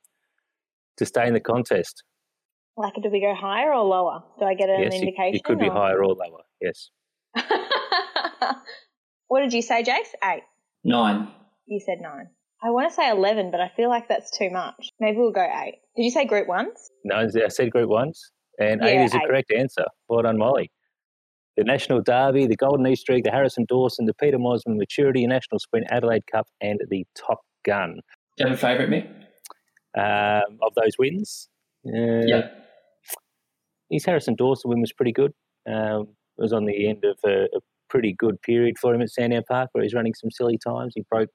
to 0.99 1.07
stay 1.07 1.27
in 1.27 1.35
the 1.35 1.41
contest. 1.41 2.03
Like, 2.77 2.93
do 3.03 3.09
we 3.11 3.21
go 3.21 3.35
higher 3.35 3.73
or 3.73 3.85
lower? 3.85 4.23
Do 4.39 4.45
I 4.45 4.55
get 4.55 4.69
an 4.69 4.83
yes, 4.83 4.95
indication? 4.95 5.35
it 5.35 5.45
could 5.45 5.59
be 5.59 5.69
higher 5.69 6.05
or 6.05 6.15
lower. 6.15 6.43
Yes. 6.61 6.91
what 9.29 9.41
did 9.41 9.55
you 9.55 9.63
say, 9.63 9.83
Jace? 9.83 10.13
Eight. 10.23 10.43
Nine. 10.85 11.29
You 11.67 11.81
said 11.81 11.99
nine. 12.03 12.29
I 12.67 12.71
want 12.71 12.89
to 12.91 12.95
say 12.95 13.09
11, 13.09 13.51
but 13.53 13.61
I 13.61 13.71
feel 13.77 13.89
like 13.89 14.09
that's 14.09 14.37
too 14.37 14.51
much. 14.51 14.91
Maybe 14.99 15.19
we'll 15.19 15.31
go 15.31 15.41
eight. 15.65 15.77
Did 15.97 16.03
you 16.03 16.11
say 16.11 16.25
group 16.25 16.49
ones? 16.49 16.91
No, 17.05 17.17
I 17.17 17.49
said 17.49 17.71
Group 17.71 17.89
1s, 17.91 18.19
and 18.59 18.83
eight 18.83 19.05
is 19.05 19.13
the 19.13 19.19
eight. 19.19 19.29
correct 19.29 19.53
answer. 19.57 19.85
Well 20.09 20.23
done, 20.23 20.37
Molly. 20.37 20.73
The 21.57 21.63
National 21.65 22.03
Derby, 22.03 22.47
the 22.47 22.57
Golden 22.57 22.87
Easter 22.87 23.13
Egg, 23.13 23.23
the 23.25 23.31
Harrison 23.31 23.67
Dawson, 23.69 24.05
the 24.07 24.15
Peter 24.15 24.37
Mosman 24.39 24.77
Maturity, 24.77 25.25
National 25.27 25.59
Sprint, 25.61 25.87
Adelaide 25.91 26.25
Cup, 26.31 26.47
and 26.61 26.81
the 26.91 27.05
Top 27.17 27.41
Gun. 27.65 28.01
Do 28.37 28.45
you 28.45 28.51
have 28.51 28.59
a 28.59 28.61
favourite, 28.61 28.91
Mick? 28.91 29.07
Um, 29.97 30.59
of 30.63 30.75
those 30.75 30.99
wins, 30.99 31.49
uh, 31.87 32.27
Yeah. 32.27 32.49
his 33.91 34.05
Harrison 34.05 34.35
Dawson 34.35 34.69
win 34.71 34.81
was 34.81 34.93
pretty 34.93 35.13
good. 35.13 35.33
Um, 35.67 36.09
it 36.37 36.43
was 36.43 36.53
on 36.53 36.67
the 36.67 36.89
end 36.89 37.05
of 37.05 37.17
a, 37.25 37.45
a 37.45 37.61
pretty 37.89 38.13
good 38.19 38.43
period 38.43 38.77
for 38.79 38.93
him 38.93 39.01
at 39.03 39.09
Sandown 39.11 39.45
Park, 39.49 39.71
where 39.73 39.83
he's 39.85 39.95
running 39.95 40.15
some 40.15 40.31
silly 40.33 40.59
times. 40.59 40.93
He 40.97 41.05
broke 41.11 41.31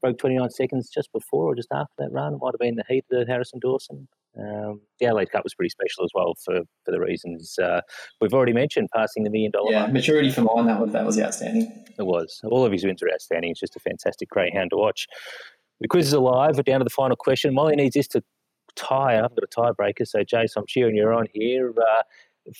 broke 0.00 0.18
29 0.18 0.50
seconds 0.50 0.88
just 0.90 1.12
before 1.12 1.44
or 1.46 1.54
just 1.54 1.68
after 1.72 1.92
that 1.98 2.10
run. 2.12 2.34
It 2.34 2.38
might 2.42 2.52
have 2.54 2.60
been 2.60 2.76
the 2.76 2.84
heat 2.88 3.04
of 3.10 3.26
the 3.26 3.30
Harrison 3.32 3.58
Dawson. 3.60 4.08
Um, 4.38 4.80
the 5.00 5.06
Adelaide 5.06 5.30
Cup 5.32 5.42
was 5.44 5.54
pretty 5.54 5.70
special 5.70 6.04
as 6.04 6.10
well 6.14 6.34
for, 6.44 6.60
for 6.84 6.90
the 6.92 7.00
reasons 7.00 7.58
uh, 7.58 7.80
we've 8.20 8.32
already 8.32 8.52
mentioned, 8.52 8.88
passing 8.94 9.24
the 9.24 9.30
million 9.30 9.50
dollar 9.50 9.72
Yeah. 9.72 9.80
mark. 9.80 9.92
Maturity 9.92 10.30
for 10.30 10.42
mine, 10.42 10.66
that 10.66 10.80
was, 10.80 10.92
that 10.92 11.04
was 11.04 11.18
outstanding. 11.18 11.72
It 11.98 12.06
was. 12.06 12.40
All 12.44 12.64
of 12.64 12.72
his 12.72 12.84
wins 12.84 13.02
are 13.02 13.10
outstanding. 13.12 13.50
It's 13.50 13.60
just 13.60 13.76
a 13.76 13.80
fantastic 13.80 14.28
greyhound 14.30 14.70
to 14.70 14.76
watch. 14.76 15.06
The 15.80 15.88
quiz 15.88 16.06
is 16.08 16.12
alive. 16.12 16.56
We're 16.56 16.62
down 16.62 16.80
to 16.80 16.84
the 16.84 16.90
final 16.90 17.16
question. 17.16 17.54
Molly 17.54 17.74
needs 17.74 17.94
this 17.94 18.06
to 18.08 18.22
tie. 18.76 19.16
I've 19.18 19.34
got 19.34 19.42
a 19.42 19.46
tiebreaker. 19.48 20.06
So, 20.06 20.20
Jace, 20.20 20.52
I'm 20.56 20.66
cheering 20.68 20.94
you 20.94 21.08
on 21.08 21.26
here. 21.34 21.72
Uh, 21.76 22.02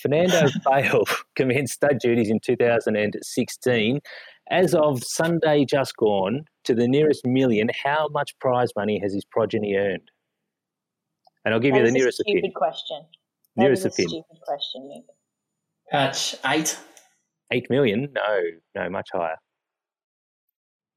Fernando 0.01 0.47
Bale 0.65 1.03
commenced 1.35 1.73
stud 1.73 1.99
duties 1.99 2.29
in 2.29 2.39
2016. 2.43 3.99
As 4.49 4.73
of 4.75 5.01
Sunday 5.03 5.65
just 5.65 5.95
gone, 5.97 6.41
to 6.65 6.75
the 6.75 6.87
nearest 6.87 7.25
million, 7.25 7.69
how 7.83 8.07
much 8.11 8.31
prize 8.39 8.69
money 8.75 8.99
has 9.01 9.13
his 9.13 9.23
progeny 9.25 9.75
earned? 9.75 10.09
And 11.45 11.53
I'll 11.53 11.59
give 11.59 11.75
you 11.75 11.81
the 11.81 11.87
is 11.87 11.91
a 11.91 11.97
nearest 11.97 12.17
stupid 12.19 12.41
kin. 12.43 12.51
question. 12.53 13.01
That 13.55 13.63
Nearest 13.63 13.79
is 13.81 13.85
a 13.85 13.87
of 14.03 14.09
stupid 14.09 14.37
question, 14.45 14.89
Nick. 14.89 15.03
Patch. 15.91 16.35
Eight. 16.45 16.77
Eight 17.51 17.69
million? 17.69 18.09
No, 18.13 18.41
no, 18.75 18.89
much 18.89 19.09
higher. 19.11 19.37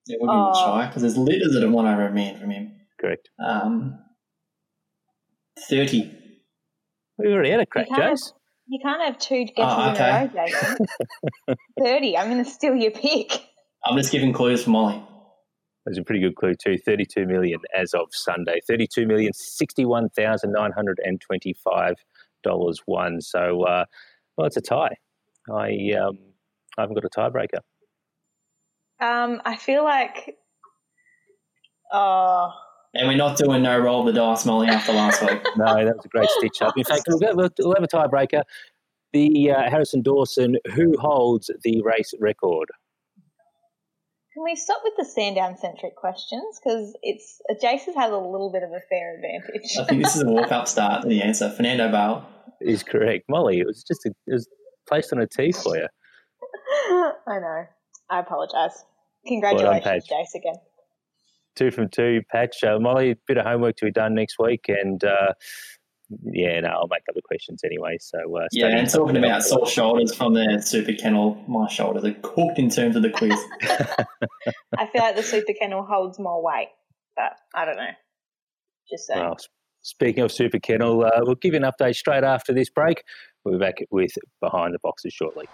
Yeah, 0.06 0.18
we'll 0.20 0.32
be 0.32 0.36
much 0.36 0.56
Oh. 0.58 0.72
higher 0.72 0.86
because 0.88 1.02
there's 1.02 1.16
litters 1.16 1.52
that 1.54 1.62
have 1.62 1.72
won 1.72 1.86
over 1.86 2.06
a 2.06 2.12
million 2.12 2.38
from 2.38 2.50
him. 2.50 2.72
Correct. 3.00 3.28
Um, 3.44 3.98
30. 5.68 6.10
We 7.18 7.32
already 7.32 7.50
had 7.50 7.60
a 7.60 7.66
crack, 7.66 7.88
You 7.90 7.96
Jace. 7.96 8.32
You 8.66 8.80
can't 8.82 9.02
have 9.02 9.18
two 9.18 9.44
guesses 9.44 9.56
Oh, 9.58 9.90
okay. 9.92 10.08
in 10.24 10.30
a 10.38 10.42
row, 10.42 10.46
Jason. 10.46 10.76
30. 11.80 12.18
I'm 12.18 12.30
going 12.30 12.44
to 12.44 12.50
steal 12.50 12.74
your 12.74 12.90
pick. 12.90 13.32
I'm 13.84 13.96
just 13.96 14.10
giving 14.12 14.32
clues 14.32 14.64
for 14.64 14.70
Molly. 14.70 15.02
That's 15.86 15.98
a 15.98 16.02
pretty 16.02 16.22
good 16.22 16.34
clue 16.36 16.54
too. 16.54 16.78
Thirty-two 16.78 17.26
million 17.26 17.58
as 17.78 17.92
of 17.92 18.06
Sunday. 18.10 18.60
Thirty-two 18.66 19.06
million 19.06 19.32
sixty-one 19.34 20.08
thousand 20.16 20.52
nine 20.52 20.72
hundred 20.72 20.98
and 21.04 21.20
twenty-five 21.20 21.96
dollars 22.42 22.80
won. 22.86 23.20
So, 23.20 23.64
uh, 23.64 23.84
well, 24.36 24.46
it's 24.46 24.56
a 24.56 24.62
tie. 24.62 24.96
I 25.52 25.90
um, 26.02 26.18
I 26.78 26.82
haven't 26.82 26.94
got 26.94 27.04
a 27.04 27.10
tiebreaker. 27.10 27.58
Um, 28.98 29.42
I 29.44 29.56
feel 29.56 29.84
like. 29.84 30.36
Oh. 31.92 32.50
And 32.94 33.08
we're 33.08 33.16
not 33.16 33.36
doing 33.36 33.62
no 33.62 33.78
roll 33.78 34.00
of 34.00 34.06
the 34.06 34.12
dice, 34.12 34.44
Molly, 34.46 34.68
after 34.68 34.92
last 34.92 35.20
week. 35.22 35.40
No, 35.56 35.84
that 35.84 35.96
was 35.96 36.04
a 36.04 36.08
great 36.08 36.28
stitch 36.30 36.62
up. 36.62 36.76
In 36.76 36.84
fact, 36.84 37.02
we'll, 37.08 37.18
get, 37.18 37.36
we'll, 37.36 37.50
we'll 37.58 37.74
have 37.74 37.84
a 37.84 37.88
tiebreaker. 37.88 38.42
The 39.12 39.52
uh, 39.52 39.70
Harrison 39.70 40.02
Dawson, 40.02 40.56
who 40.74 40.96
holds 40.98 41.50
the 41.62 41.82
race 41.82 42.12
record? 42.20 42.68
Can 44.34 44.42
we 44.42 44.56
stop 44.56 44.80
with 44.82 44.94
the 44.96 45.04
Sandown 45.04 45.56
centric 45.56 45.94
questions? 45.94 46.58
Because 46.58 46.96
it's 47.02 47.40
Jason's 47.60 47.94
has 47.96 48.10
a 48.10 48.16
little 48.16 48.50
bit 48.50 48.64
of 48.64 48.70
a 48.70 48.80
fair 48.90 49.14
advantage. 49.14 49.76
I 49.78 49.84
think 49.84 50.02
this 50.02 50.16
is 50.16 50.22
a 50.22 50.26
walk 50.26 50.50
up 50.50 50.66
start 50.66 51.02
to 51.02 51.08
the 51.08 51.22
answer. 51.22 51.50
Fernando 51.50 51.90
Bale. 51.90 52.26
Is 52.60 52.82
correct, 52.82 53.26
Molly. 53.28 53.60
It 53.60 53.66
was 53.66 53.84
just 53.84 54.04
a, 54.06 54.10
it 54.26 54.32
was 54.32 54.48
placed 54.88 55.12
on 55.12 55.20
a 55.20 55.26
tee 55.26 55.52
for 55.52 55.76
you. 55.76 55.86
I 57.28 57.38
know. 57.38 57.64
I 58.10 58.20
apologise. 58.20 58.84
Congratulations, 59.26 59.84
Paige. 59.84 60.02
Jace, 60.10 60.34
again. 60.34 60.56
Two 61.56 61.70
from 61.70 61.88
two, 61.88 62.20
Patch. 62.30 62.62
Uh, 62.62 62.78
Molly, 62.78 63.12
a 63.12 63.16
bit 63.26 63.38
of 63.38 63.46
homework 63.46 63.76
to 63.76 63.86
be 63.86 63.92
done 63.92 64.14
next 64.14 64.36
week, 64.38 64.66
and 64.68 65.02
uh, 65.04 65.32
yeah, 66.32 66.60
no, 66.60 66.68
I'll 66.68 66.88
make 66.88 67.02
up 67.08 67.14
the 67.14 67.22
questions 67.22 67.62
anyway. 67.64 67.96
So 68.00 68.18
uh, 68.36 68.46
Yeah, 68.52 68.68
and 68.68 68.90
talking 68.90 69.16
about 69.16 69.30
else. 69.30 69.48
sore 69.48 69.66
shoulders 69.66 70.14
from 70.14 70.34
the 70.34 70.60
super 70.60 70.92
kennel, 70.92 71.42
my 71.48 71.68
shoulders 71.68 72.04
are 72.04 72.14
cooked 72.22 72.58
in 72.58 72.70
terms 72.70 72.96
of 72.96 73.02
the 73.02 73.10
quiz. 73.10 73.38
I 74.78 74.86
feel 74.86 75.02
like 75.02 75.16
the 75.16 75.22
Super 75.22 75.52
Kennel 75.58 75.84
holds 75.84 76.18
more 76.18 76.42
weight, 76.42 76.68
but 77.16 77.32
I 77.54 77.64
don't 77.64 77.76
know. 77.76 77.90
Just 78.90 79.06
saying. 79.06 79.20
Well, 79.20 79.36
speaking 79.82 80.22
of 80.22 80.32
Super 80.32 80.58
Kennel, 80.58 81.04
uh, 81.04 81.20
we'll 81.22 81.36
give 81.36 81.54
you 81.54 81.60
an 81.60 81.70
update 81.70 81.94
straight 81.94 82.24
after 82.24 82.52
this 82.52 82.70
break. 82.70 83.02
We'll 83.44 83.58
be 83.58 83.64
back 83.64 83.76
with 83.90 84.10
Behind 84.40 84.74
the 84.74 84.78
Boxes 84.82 85.12
shortly. 85.12 85.46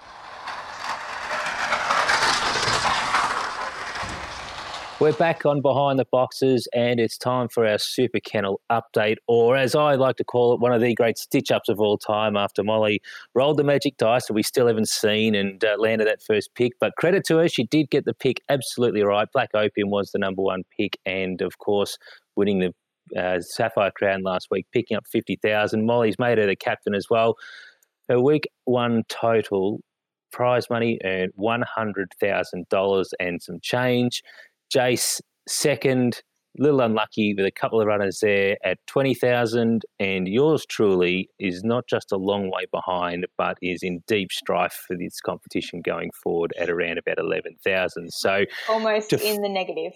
We're 5.01 5.15
back 5.15 5.47
on 5.47 5.63
Behind 5.63 5.99
the 5.99 6.05
Boxes, 6.13 6.69
and 6.75 7.01
it's 7.01 7.17
time 7.17 7.49
for 7.49 7.67
our 7.67 7.79
Super 7.79 8.21
Kennel 8.21 8.61
update, 8.71 9.17
or 9.27 9.57
as 9.57 9.75
I 9.75 9.95
like 9.95 10.17
to 10.17 10.25
call 10.25 10.53
it, 10.53 10.61
one 10.61 10.75
of 10.75 10.83
the 10.83 10.95
great 10.95 11.17
stitch 11.17 11.51
ups 11.51 11.71
of 11.71 11.81
all 11.81 11.97
time 11.97 12.37
after 12.37 12.63
Molly 12.63 13.01
rolled 13.35 13.57
the 13.57 13.65
magic 13.65 13.97
dice 13.97 14.27
that 14.27 14.35
we 14.35 14.43
still 14.43 14.67
haven't 14.67 14.91
seen 14.91 15.35
and 15.35 15.65
uh, 15.65 15.77
landed 15.79 16.07
that 16.07 16.21
first 16.21 16.55
pick. 16.55 16.75
But 16.79 16.97
credit 16.99 17.25
to 17.29 17.39
her, 17.39 17.49
she 17.49 17.65
did 17.65 17.89
get 17.89 18.05
the 18.05 18.13
pick 18.13 18.43
absolutely 18.51 19.03
right. 19.03 19.27
Black 19.33 19.49
Opium 19.55 19.89
was 19.89 20.11
the 20.11 20.19
number 20.19 20.43
one 20.43 20.65
pick, 20.77 20.99
and 21.07 21.41
of 21.41 21.57
course, 21.57 21.97
winning 22.37 22.59
the 22.59 23.19
uh, 23.19 23.41
Sapphire 23.41 23.93
Crown 23.93 24.23
last 24.23 24.49
week, 24.51 24.67
picking 24.71 24.99
up 24.99 25.07
50,000. 25.11 25.87
Molly's 25.87 26.19
made 26.19 26.37
her 26.37 26.47
the 26.47 26.57
captain 26.57 26.95
as 26.95 27.07
well. 27.09 27.37
Her 28.11 28.21
week 28.21 28.51
one 28.67 29.05
total 29.09 29.81
prize 30.31 30.71
money 30.71 30.99
earned 31.05 31.33
$100,000 31.39 33.05
and 33.19 33.43
some 33.43 33.59
change. 33.63 34.23
Jace 34.75 35.21
second, 35.49 36.23
little 36.59 36.81
unlucky 36.81 37.35
with 37.35 37.47
a 37.47 37.51
couple 37.51 37.81
of 37.81 37.87
runners 37.87 38.19
there 38.21 38.57
at 38.65 38.79
20,000 38.87 39.83
and 39.99 40.29
yours 40.29 40.67
truly 40.69 41.29
is 41.39 41.63
not 41.63 41.85
just 41.89 42.11
a 42.13 42.17
long 42.17 42.51
way 42.51 42.67
behind 42.73 43.27
but 43.39 43.57
is 43.63 43.83
in 43.83 44.03
deep 44.07 44.33
strife 44.33 44.85
for 44.87 44.97
this 44.97 45.21
competition 45.21 45.81
going 45.81 46.11
forward 46.23 46.53
at 46.59 46.69
around 46.69 46.99
about 46.99 47.19
11,000. 47.19 48.11
So 48.11 48.45
Almost 48.69 49.11
def- 49.11 49.23
in 49.23 49.43
the 49.43 49.49
negative. 49.49 49.93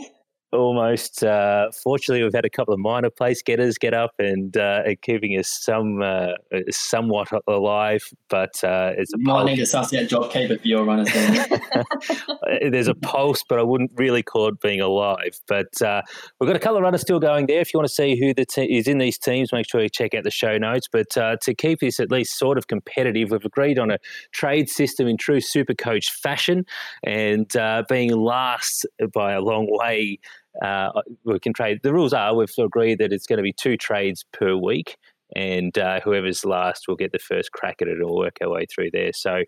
Almost. 0.54 1.22
Uh, 1.22 1.70
fortunately, 1.82 2.22
we've 2.22 2.34
had 2.34 2.44
a 2.44 2.50
couple 2.50 2.72
of 2.72 2.80
minor 2.80 3.10
place 3.10 3.42
getters 3.42 3.76
get 3.76 3.92
up 3.92 4.12
and 4.18 4.56
uh, 4.56 4.82
keeping 5.02 5.32
us 5.38 5.48
some 5.48 6.02
uh, 6.02 6.32
somewhat 6.70 7.28
alive. 7.46 8.02
But 8.28 8.62
uh, 8.62 8.92
it's 8.96 9.12
a 9.12 9.18
you 9.18 9.24
might 9.24 9.44
need 9.44 9.56
to 9.56 9.66
suss 9.66 9.92
out 9.92 10.04
JobKeeper 10.04 10.60
for 10.60 10.66
your 10.66 10.84
runners. 10.84 11.08
There's 12.70 12.88
a 12.88 12.94
pulse, 12.94 13.44
but 13.48 13.58
I 13.58 13.62
wouldn't 13.62 13.92
really 13.96 14.22
call 14.22 14.48
it 14.48 14.60
being 14.60 14.80
alive. 14.80 15.40
But 15.48 15.80
uh, 15.82 16.02
we've 16.40 16.48
got 16.48 16.56
a 16.56 16.60
couple 16.60 16.76
of 16.76 16.82
runners 16.82 17.00
still 17.00 17.20
going 17.20 17.46
there. 17.46 17.60
If 17.60 17.74
you 17.74 17.78
want 17.78 17.88
to 17.88 17.94
see 17.94 18.18
who 18.18 18.32
the 18.32 18.46
te- 18.46 18.76
is 18.76 18.88
in 18.88 18.98
these 18.98 19.18
teams, 19.18 19.52
make 19.52 19.68
sure 19.68 19.82
you 19.82 19.88
check 19.88 20.14
out 20.14 20.24
the 20.24 20.30
show 20.30 20.56
notes. 20.58 20.88
But 20.90 21.16
uh, 21.16 21.36
to 21.42 21.54
keep 21.54 21.80
this 21.80 22.00
at 22.00 22.10
least 22.10 22.38
sort 22.38 22.58
of 22.58 22.68
competitive, 22.68 23.30
we've 23.30 23.44
agreed 23.44 23.78
on 23.78 23.90
a 23.90 23.98
trade 24.32 24.68
system 24.68 25.08
in 25.08 25.16
true 25.16 25.40
super 25.40 25.74
coach 25.74 26.10
fashion, 26.10 26.64
and 27.02 27.50
being 27.88 28.10
last 28.10 28.86
by 29.12 29.32
a 29.32 29.40
long 29.40 29.66
way 29.68 30.18
uh, 30.62 30.90
we 31.24 31.38
can 31.40 31.52
trade. 31.52 31.80
The 31.82 31.92
rules 31.92 32.12
are 32.12 32.34
we've 32.34 32.50
agreed 32.58 32.98
that 32.98 33.12
it's 33.12 33.26
going 33.26 33.38
to 33.38 33.42
be 33.42 33.52
two 33.52 33.76
trades 33.76 34.24
per 34.32 34.54
week, 34.56 34.96
and 35.34 35.76
uh, 35.78 36.00
whoever's 36.00 36.44
last 36.44 36.86
will 36.88 36.96
get 36.96 37.12
the 37.12 37.18
first 37.18 37.52
crack 37.52 37.82
at 37.82 37.88
it. 37.88 38.00
Or 38.02 38.14
work 38.14 38.38
our 38.42 38.50
way 38.50 38.66
through 38.66 38.90
there. 38.92 39.12
So. 39.12 39.42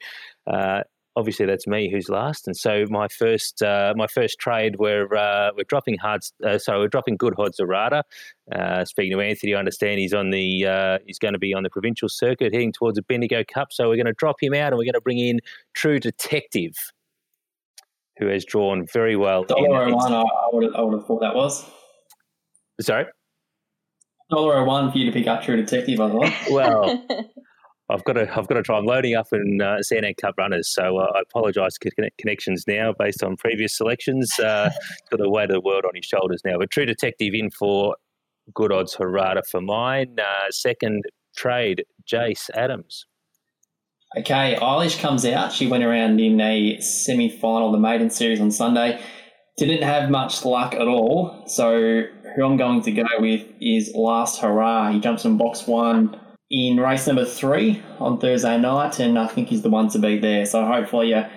Uh, 0.46 0.82
obviously, 1.18 1.46
that's 1.46 1.66
me 1.66 1.90
who's 1.90 2.10
last, 2.10 2.46
and 2.46 2.54
so 2.54 2.84
my 2.90 3.08
first 3.08 3.62
uh, 3.62 3.94
my 3.96 4.06
first 4.06 4.38
trade 4.38 4.76
we're 4.78 5.12
uh, 5.14 5.50
we're 5.56 5.64
dropping 5.64 5.96
hard. 5.96 6.20
Uh, 6.44 6.58
so 6.58 6.78
we're 6.78 6.88
dropping 6.88 7.16
good 7.16 7.34
odds 7.38 7.58
Harada. 7.58 8.02
speaking 8.86 9.16
to 9.16 9.20
Anthony, 9.22 9.54
I 9.54 9.58
understand 9.58 9.98
he's 9.98 10.12
on 10.12 10.30
the 10.30 11.00
he's 11.06 11.18
going 11.18 11.32
to 11.32 11.38
be 11.38 11.54
on 11.54 11.62
the 11.62 11.70
provincial 11.70 12.08
circuit, 12.08 12.52
heading 12.52 12.70
towards 12.70 12.96
the 12.96 13.02
Bendigo 13.02 13.42
Cup. 13.44 13.72
So 13.72 13.88
we're 13.88 13.96
going 13.96 14.06
to 14.06 14.12
drop 14.12 14.36
him 14.40 14.54
out, 14.54 14.72
and 14.72 14.76
we're 14.76 14.84
going 14.84 14.92
to 14.92 15.00
bring 15.00 15.18
in 15.18 15.40
True 15.72 15.98
Detective 15.98 16.74
who 18.18 18.26
has 18.28 18.44
drawn 18.44 18.86
very 18.92 19.16
well. 19.16 19.44
Dollar 19.44 19.92
one, 19.92 20.12
I 20.12 20.24
would, 20.52 20.64
have, 20.64 20.74
I 20.74 20.82
would 20.82 20.98
have 20.98 21.06
thought 21.06 21.20
that 21.20 21.34
was. 21.34 21.68
Sorry? 22.80 23.06
Dollar 24.30 24.64
one 24.64 24.90
for 24.90 24.98
you 24.98 25.06
to 25.06 25.12
pick 25.12 25.26
up 25.26 25.42
True 25.42 25.56
Detective, 25.56 26.00
I 26.00 26.10
thought. 26.10 26.32
Well, 26.50 27.06
I've 27.88 28.02
got 28.04 28.14
to 28.14 28.22
I've 28.36 28.48
got 28.48 28.54
to 28.54 28.62
try. 28.62 28.76
I'm 28.76 28.84
loading 28.84 29.14
up 29.14 29.28
in 29.32 29.60
uh, 29.62 29.80
Sandown 29.80 30.14
Cup 30.20 30.34
runners, 30.36 30.68
so 30.68 30.98
uh, 30.98 31.12
I 31.14 31.20
apologise 31.20 31.76
for 31.80 31.90
connections 32.18 32.64
now 32.66 32.92
based 32.98 33.22
on 33.22 33.36
previous 33.36 33.76
selections. 33.76 34.32
Uh, 34.40 34.70
got 35.10 35.20
the 35.20 35.30
weight 35.30 35.50
of 35.50 35.54
the 35.54 35.60
world 35.60 35.84
on 35.84 35.92
his 35.94 36.04
shoulders 36.04 36.42
now. 36.44 36.58
But 36.58 36.70
True 36.70 36.86
Detective 36.86 37.32
in 37.34 37.50
for 37.50 37.94
good 38.54 38.72
odds 38.72 38.96
Harada 38.96 39.42
for 39.48 39.60
mine. 39.60 40.16
Uh, 40.18 40.50
second 40.50 41.04
trade, 41.36 41.84
Jace 42.12 42.50
Adams. 42.54 43.06
Okay, 44.14 44.56
Eilish 44.60 45.00
comes 45.00 45.26
out. 45.26 45.52
She 45.52 45.66
went 45.66 45.84
around 45.84 46.20
in 46.20 46.40
a 46.40 46.80
semi 46.80 47.28
final, 47.28 47.72
the 47.72 47.78
maiden 47.78 48.08
series 48.08 48.40
on 48.40 48.50
Sunday. 48.50 49.00
Didn't 49.58 49.82
have 49.82 50.10
much 50.10 50.44
luck 50.44 50.74
at 50.74 50.86
all. 50.86 51.44
So, 51.48 52.02
who 52.34 52.44
I'm 52.44 52.56
going 52.56 52.82
to 52.82 52.92
go 52.92 53.04
with 53.18 53.46
is 53.60 53.92
Last 53.94 54.40
Hurrah. 54.40 54.92
He 54.92 55.00
jumps 55.00 55.24
in 55.24 55.36
box 55.36 55.66
one 55.66 56.20
in 56.50 56.78
race 56.78 57.06
number 57.06 57.24
three 57.24 57.82
on 57.98 58.20
Thursday 58.20 58.58
night, 58.58 59.00
and 59.00 59.18
I 59.18 59.26
think 59.26 59.48
he's 59.48 59.62
the 59.62 59.70
one 59.70 59.88
to 59.90 59.98
beat 59.98 60.22
there. 60.22 60.46
So, 60.46 60.64
hopefully, 60.64 61.12
a, 61.12 61.30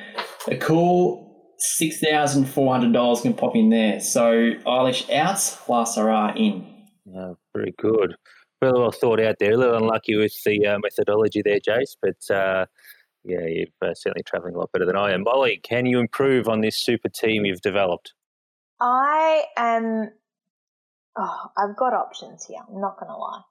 a 0.47 0.57
cool 0.57 1.53
$6,400 1.81 3.21
can 3.21 3.33
pop 3.33 3.55
in 3.55 3.69
there. 3.69 3.99
So, 3.99 4.51
Eilish 4.65 5.09
out, 5.11 5.59
Last 5.67 5.97
Hurrah 5.97 6.33
in. 6.35 6.67
Oh, 7.15 7.37
very 7.53 7.73
good 7.77 8.15
really 8.61 8.79
well 8.79 8.91
thought 8.91 9.19
out 9.19 9.37
there. 9.39 9.53
A 9.53 9.57
little 9.57 9.77
unlucky 9.77 10.15
with 10.15 10.33
the 10.43 10.65
uh, 10.65 10.79
methodology 10.79 11.41
there, 11.43 11.59
Jace, 11.59 11.95
but 12.01 12.33
uh, 12.33 12.65
yeah, 13.23 13.45
you're 13.45 13.67
uh, 13.81 13.93
certainly 13.93 14.23
travelling 14.23 14.55
a 14.55 14.57
lot 14.57 14.71
better 14.71 14.85
than 14.85 14.95
I 14.95 15.11
am. 15.11 15.23
Molly, 15.23 15.59
can 15.63 15.85
you 15.85 15.99
improve 15.99 16.47
on 16.47 16.61
this 16.61 16.77
super 16.77 17.09
team 17.09 17.45
you've 17.45 17.61
developed? 17.61 18.13
I 18.79 19.43
am. 19.57 20.11
Oh, 21.17 21.51
I've 21.57 21.75
got 21.75 21.93
options 21.93 22.45
here. 22.45 22.59
I'm 22.67 22.79
not 22.79 22.99
going 22.99 23.09
to 23.11 23.17
lie, 23.17 23.41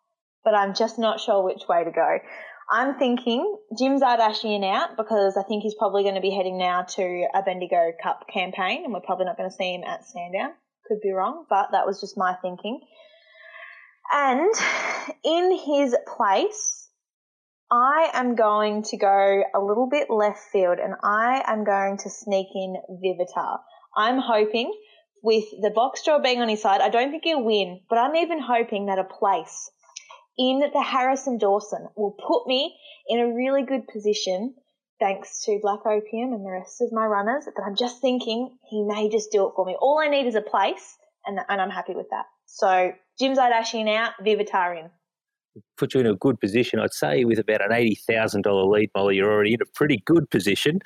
but 0.44 0.54
I'm 0.54 0.74
just 0.74 0.98
not 0.98 1.20
sure 1.20 1.44
which 1.44 1.62
way 1.68 1.84
to 1.84 1.90
go. 1.90 2.18
I'm 2.70 2.98
thinking 2.98 3.56
Jim 3.78 3.98
Zarr 3.98 4.18
Dashian 4.18 4.64
out 4.64 4.96
because 4.96 5.36
I 5.38 5.42
think 5.42 5.62
he's 5.62 5.74
probably 5.74 6.02
going 6.02 6.16
to 6.16 6.20
be 6.20 6.30
heading 6.30 6.58
now 6.58 6.82
to 6.82 7.26
a 7.34 7.42
Bendigo 7.42 7.92
Cup 8.02 8.26
campaign, 8.32 8.84
and 8.84 8.92
we're 8.92 9.00
probably 9.00 9.24
not 9.24 9.36
going 9.36 9.48
to 9.48 9.56
see 9.56 9.74
him 9.74 9.84
at 9.84 10.06
Sandown. 10.06 10.52
Could 10.86 11.00
be 11.02 11.12
wrong, 11.12 11.44
but 11.48 11.68
that 11.72 11.86
was 11.86 12.00
just 12.00 12.16
my 12.16 12.34
thinking. 12.40 12.80
And 14.12 14.54
in 15.24 15.58
his 15.58 15.96
place, 16.16 16.88
I 17.70 18.10
am 18.14 18.34
going 18.34 18.82
to 18.84 18.96
go 18.96 19.42
a 19.54 19.60
little 19.60 19.88
bit 19.88 20.08
left 20.10 20.40
field 20.50 20.78
and 20.78 20.94
I 21.02 21.42
am 21.46 21.64
going 21.64 21.98
to 21.98 22.10
sneak 22.10 22.48
in 22.54 22.76
Vivatar. 23.04 23.58
I'm 23.96 24.18
hoping 24.18 24.72
with 25.22 25.44
the 25.60 25.70
box 25.70 26.04
draw 26.04 26.18
being 26.18 26.40
on 26.40 26.48
his 26.48 26.62
side, 26.62 26.80
I 26.80 26.88
don't 26.88 27.10
think 27.10 27.24
he'll 27.24 27.42
win, 27.42 27.80
but 27.90 27.98
I'm 27.98 28.16
even 28.16 28.40
hoping 28.40 28.86
that 28.86 28.98
a 28.98 29.04
place 29.04 29.70
in 30.38 30.60
the 30.72 30.82
Harrison 30.82 31.38
Dawson 31.38 31.88
will 31.96 32.12
put 32.12 32.46
me 32.46 32.78
in 33.08 33.20
a 33.20 33.34
really 33.34 33.64
good 33.64 33.86
position 33.88 34.54
thanks 35.00 35.44
to 35.44 35.58
Black 35.60 35.80
Opium 35.84 36.32
and 36.32 36.44
the 36.44 36.50
rest 36.50 36.80
of 36.80 36.92
my 36.92 37.04
runners. 37.04 37.44
But 37.54 37.64
I'm 37.64 37.76
just 37.76 38.00
thinking 38.00 38.56
he 38.70 38.82
may 38.84 39.08
just 39.08 39.30
do 39.32 39.46
it 39.46 39.52
for 39.56 39.64
me. 39.64 39.76
All 39.80 39.98
I 39.98 40.08
need 40.08 40.26
is 40.26 40.34
a 40.34 40.40
place, 40.40 40.96
and, 41.26 41.38
and 41.48 41.60
I'm 41.60 41.70
happy 41.70 41.94
with 41.94 42.10
that. 42.10 42.26
So 42.46 42.92
Jim 43.18 43.35
Zarr 43.35 43.50
Dashian 43.50 43.88
out, 43.88 44.12
Vivitarian. 44.22 44.90
Put 45.76 45.94
you 45.94 46.00
in 46.00 46.07
a 46.07 46.14
good 46.14 46.40
position. 46.40 46.78
I'd 46.78 46.92
say 46.92 47.24
with 47.24 47.38
about 47.38 47.64
an 47.64 47.70
$80,000 47.70 48.70
lead, 48.70 48.90
Molly, 48.94 49.16
you're 49.16 49.33
already 49.33 49.54
in 49.54 49.62
a 49.62 49.66
pretty 49.74 50.02
good 50.07 50.31
position. 50.31 50.81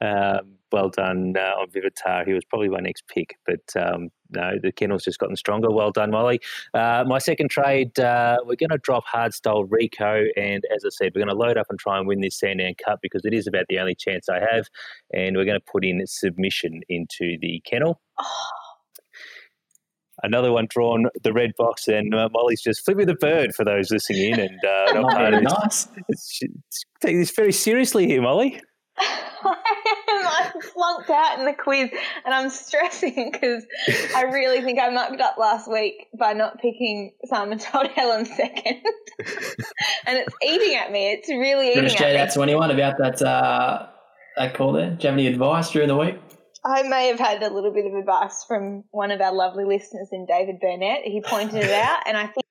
Um, 0.00 0.56
well 0.70 0.88
done 0.88 1.34
uh, 1.36 1.60
on 1.60 1.68
Vivatar. 1.70 2.26
He 2.26 2.32
was 2.32 2.44
probably 2.44 2.68
my 2.68 2.80
next 2.80 3.06
pick, 3.08 3.36
but 3.46 3.60
um, 3.80 4.08
no, 4.30 4.52
the 4.60 4.72
kennel's 4.72 5.04
just 5.04 5.18
gotten 5.18 5.36
stronger. 5.36 5.70
Well 5.70 5.92
done, 5.92 6.10
Molly. 6.10 6.40
Uh, 6.74 7.04
my 7.06 7.18
second 7.18 7.50
trade, 7.50 7.98
uh, 7.98 8.38
we're 8.44 8.56
going 8.56 8.70
to 8.70 8.78
drop 8.78 9.04
Hard 9.06 9.34
Style 9.34 9.64
Rico, 9.64 10.24
and 10.36 10.64
as 10.74 10.84
I 10.84 10.90
said, 10.90 11.12
we're 11.14 11.24
going 11.24 11.36
to 11.36 11.40
load 11.40 11.56
up 11.56 11.66
and 11.70 11.78
try 11.78 11.96
and 11.98 12.06
win 12.06 12.20
this 12.20 12.38
Sandown 12.38 12.74
Cup 12.84 12.98
because 13.02 13.24
it 13.24 13.32
is 13.32 13.46
about 13.46 13.66
the 13.68 13.78
only 13.78 13.94
chance 13.94 14.28
I 14.28 14.40
have, 14.40 14.66
and 15.12 15.36
we're 15.36 15.44
going 15.44 15.60
to 15.60 15.72
put 15.72 15.84
in 15.84 16.04
submission 16.06 16.82
into 16.88 17.38
the 17.40 17.62
kennel. 17.64 18.00
Oh 18.18 18.63
another 20.24 20.52
one 20.52 20.66
drawn 20.68 21.06
the 21.22 21.32
red 21.32 21.52
box, 21.56 21.86
and 21.86 22.14
uh, 22.14 22.28
Molly's 22.32 22.62
just 22.62 22.84
flipping 22.84 23.06
the 23.06 23.14
bird 23.14 23.54
for 23.54 23.64
those 23.64 23.90
listening 23.90 24.32
in. 24.32 24.40
And 24.40 24.64
uh, 24.64 24.92
not 25.00 25.14
very 25.14 25.40
nice. 25.42 25.88
It's, 26.08 26.38
it's, 26.40 26.84
take 27.00 27.16
this 27.16 27.30
very 27.30 27.52
seriously 27.52 28.06
here, 28.06 28.22
Molly. 28.22 28.60
I 28.98 29.56
am. 30.08 30.26
I 30.26 30.50
flunked 30.72 31.10
out 31.10 31.38
in 31.38 31.44
the 31.44 31.52
quiz 31.52 31.90
and 32.24 32.34
I'm 32.34 32.48
stressing 32.48 33.30
because 33.32 33.64
I 34.14 34.22
really 34.22 34.62
think 34.62 34.78
I 34.78 34.88
mucked 34.90 35.20
up 35.20 35.36
last 35.36 35.70
week 35.70 36.06
by 36.18 36.32
not 36.32 36.58
picking 36.60 37.12
Simon 37.26 37.58
Told 37.58 37.88
Helen 37.88 38.24
second. 38.24 38.82
and 40.06 40.18
it's 40.18 40.34
eating 40.46 40.76
at 40.76 40.92
me. 40.92 41.12
It's 41.12 41.28
really 41.28 41.72
eating 41.72 41.86
at 41.86 42.00
me. 42.00 42.16
out 42.16 42.30
to 42.30 42.42
anyone 42.42 42.70
about 42.70 42.98
that, 42.98 43.20
uh, 43.20 43.86
that 44.36 44.54
call 44.54 44.72
there? 44.72 44.90
Do 44.90 45.02
you 45.02 45.08
have 45.08 45.14
any 45.14 45.26
advice 45.26 45.70
during 45.70 45.88
the 45.88 45.96
week? 45.96 46.16
I 46.64 46.82
may 46.82 47.08
have 47.08 47.18
had 47.18 47.42
a 47.42 47.52
little 47.52 47.72
bit 47.72 47.84
of 47.84 47.94
advice 47.94 48.44
from 48.48 48.84
one 48.90 49.10
of 49.10 49.20
our 49.20 49.34
lovely 49.34 49.64
listeners 49.64 50.08
in 50.12 50.24
David 50.24 50.60
Burnett. 50.60 51.02
He 51.04 51.20
pointed 51.20 51.62
it 51.62 51.70
out, 51.70 52.00
and 52.06 52.16
I 52.16 52.22
think. 52.26 52.44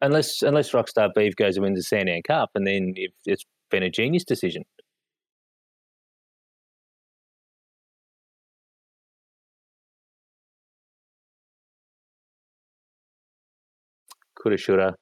Unless 0.00 0.42
unless 0.42 0.72
Rockstar 0.72 1.10
Beav 1.16 1.36
goes 1.36 1.56
and 1.56 1.64
wins 1.64 1.78
the 1.78 1.82
Sandown 1.82 2.22
Cup, 2.26 2.50
and 2.54 2.66
then 2.66 2.94
it's 3.24 3.44
been 3.70 3.82
a 3.82 3.90
genius 3.90 4.24
decision. 4.24 4.64
Coulda, 14.44 14.58
shoulda. 14.58 14.94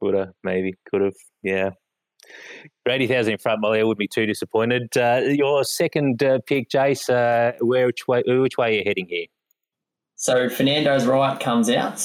Woulda, 0.00 0.32
maybe, 0.42 0.74
could 0.90 1.02
have. 1.02 1.14
Yeah. 1.42 1.70
For 2.82 2.92
80,000 2.92 3.34
in 3.34 3.38
front, 3.38 3.60
Molly, 3.60 3.80
I 3.80 3.82
wouldn't 3.82 3.98
be 3.98 4.08
too 4.08 4.26
disappointed. 4.26 4.96
Uh, 4.96 5.20
your 5.26 5.62
second 5.64 6.22
uh, 6.22 6.38
pick, 6.46 6.70
Jace, 6.70 7.10
uh, 7.10 7.56
where, 7.60 7.86
which, 7.86 8.08
way, 8.08 8.22
which 8.26 8.56
way 8.56 8.68
are 8.68 8.78
you 8.78 8.82
heading 8.86 9.06
here? 9.08 9.26
So 10.16 10.48
Fernando's 10.48 11.04
Riot 11.04 11.40
comes 11.40 11.68
out. 11.68 11.98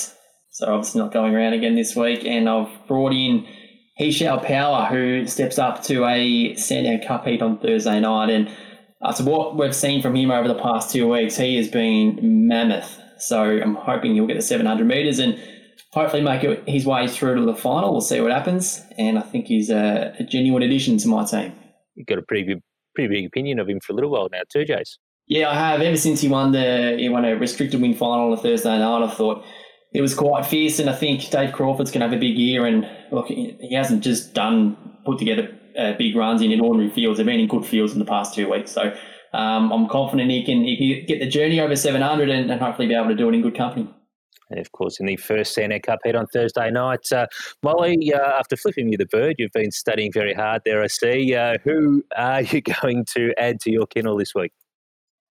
So 0.50 0.68
obviously 0.68 1.02
not 1.02 1.14
going 1.14 1.34
around 1.34 1.54
again 1.54 1.76
this 1.76 1.96
week. 1.96 2.26
And 2.26 2.50
I've 2.50 2.70
brought 2.88 3.14
in 3.14 3.48
He 3.96 4.12
Shall 4.12 4.40
Power, 4.40 4.86
who 4.86 5.26
steps 5.28 5.58
up 5.58 5.82
to 5.84 6.06
a 6.06 6.56
Sandown 6.56 7.08
Cup 7.08 7.26
heat 7.26 7.42
on 7.42 7.58
Thursday 7.58 8.02
night. 8.02 8.30
And 8.30 8.52
after 9.02 9.24
what 9.24 9.58
we've 9.58 9.76
seen 9.76 10.02
from 10.02 10.16
him 10.16 10.30
over 10.30 10.50
the 10.50 10.62
past 10.62 10.92
two 10.92 11.08
weeks, 11.08 11.38
he 11.38 11.56
has 11.56 11.70
been 11.70 12.20
mammoth. 12.22 13.00
So 13.22 13.44
I'm 13.44 13.76
hoping 13.76 14.14
he'll 14.14 14.28
get 14.28 14.38
the 14.38 14.42
700 14.42 14.86
metres 14.86 15.20
and 15.20 15.40
hopefully 15.92 16.22
make 16.22 16.44
it 16.44 16.68
his 16.68 16.86
way 16.86 17.08
through 17.08 17.36
to 17.36 17.46
the 17.46 17.56
final. 17.56 17.92
We'll 17.92 18.02
see 18.02 18.22
what 18.22 18.32
happens. 18.32 18.82
And 18.98 19.18
I 19.18 19.22
think 19.22 19.48
he's 19.48 19.70
a, 19.70 20.16
a 20.20 20.24
genuine 20.24 20.64
addition 20.64 20.98
to 21.00 21.08
my 21.08 21.26
team. 21.26 21.54
You've 21.96 22.08
got 22.08 22.18
a 22.18 22.24
pretty 22.24 22.44
big, 22.44 22.62
pretty 22.96 23.14
big 23.14 23.26
opinion 23.26 23.60
of 23.60 23.68
him 23.68 23.80
for 23.80 23.94
a 23.94 23.96
little 23.96 24.12
while 24.12 24.30
now, 24.32 24.42
too, 24.50 24.66
Jace. 24.66 24.98
Yeah, 25.28 25.50
I 25.50 25.54
have. 25.54 25.82
Ever 25.82 25.98
since 25.98 26.22
he 26.22 26.28
won 26.28 26.52
the 26.52 26.98
he 26.98 27.08
won 27.08 27.24
a 27.24 27.36
restricted 27.36 27.82
win 27.82 27.94
final 27.94 28.28
on 28.28 28.34
a 28.34 28.42
Thursday 28.42 28.78
night, 28.78 29.04
I 29.04 29.10
thought 29.10 29.46
it 29.94 30.02
was 30.02 30.14
quite 30.14 30.46
fierce. 30.46 30.80
And 30.80 30.90
I 30.90 30.94
think 30.94 31.30
Dave 31.30 31.54
Crawford's 31.54 31.92
going 31.92 32.02
to 32.02 32.08
have 32.08 32.18
a 32.18 32.20
big 32.20 32.38
year. 32.38 32.66
And 32.66 32.90
look, 33.12 33.28
he 33.28 33.74
hasn't 33.74 34.04
just 34.04 34.34
done 34.34 34.76
put 35.06 35.20
together 35.20 35.58
uh, 35.78 35.94
big 35.94 36.16
runs 36.16 36.42
in, 36.42 36.52
in 36.52 36.60
ordinary 36.60 36.90
fields. 36.90 37.18
They've 37.18 37.26
been 37.26 37.40
in 37.40 37.48
good 37.48 37.66
fields 37.66 37.94
in 37.94 38.00
the 38.00 38.06
past 38.06 38.36
two 38.36 38.50
weeks. 38.50 38.72
So 38.72 38.94
um, 39.34 39.72
I'm 39.72 39.88
confident 39.88 40.30
he 40.30 40.44
can, 40.44 40.64
he 40.64 40.78
can 40.78 41.06
get 41.06 41.20
the 41.20 41.30
journey 41.30 41.60
over 41.60 41.76
700 41.76 42.30
and, 42.30 42.52
and 42.52 42.62
hopefully 42.62 42.88
be 42.88 42.96
able 42.96 43.10
to 43.10 43.16
do 43.16 43.30
it 43.30 43.36
in 43.36 43.42
good 43.42 43.56
company. 43.56 43.88
And 44.50 44.60
of 44.60 44.72
course, 44.74 45.00
in 45.00 45.06
the 45.06 45.16
first 45.16 45.54
Sandown 45.54 45.80
Cup 45.80 46.00
head 46.04 46.16
on 46.16 46.28
Thursday 46.28 46.70
night, 46.70 47.12
uh, 47.12 47.28
Molly, 47.64 48.14
uh, 48.14 48.38
after 48.38 48.58
flipping 48.58 48.92
you 48.92 48.98
the 48.98 49.06
bird, 49.06 49.36
you've 49.40 49.54
been 49.54 49.72
studying 49.72 50.12
very 50.12 50.34
hard 50.34 50.62
there, 50.66 50.84
I 50.84 50.88
see. 50.88 51.34
Uh, 51.34 51.58
who 51.64 52.04
are 52.18 52.42
you 52.42 52.62
going 52.82 53.06
to 53.16 53.34
add 53.38 53.62
to 53.62 53.72
your 53.72 53.88
kennel 53.88 54.18
this 54.18 54.36
week? 54.36 54.52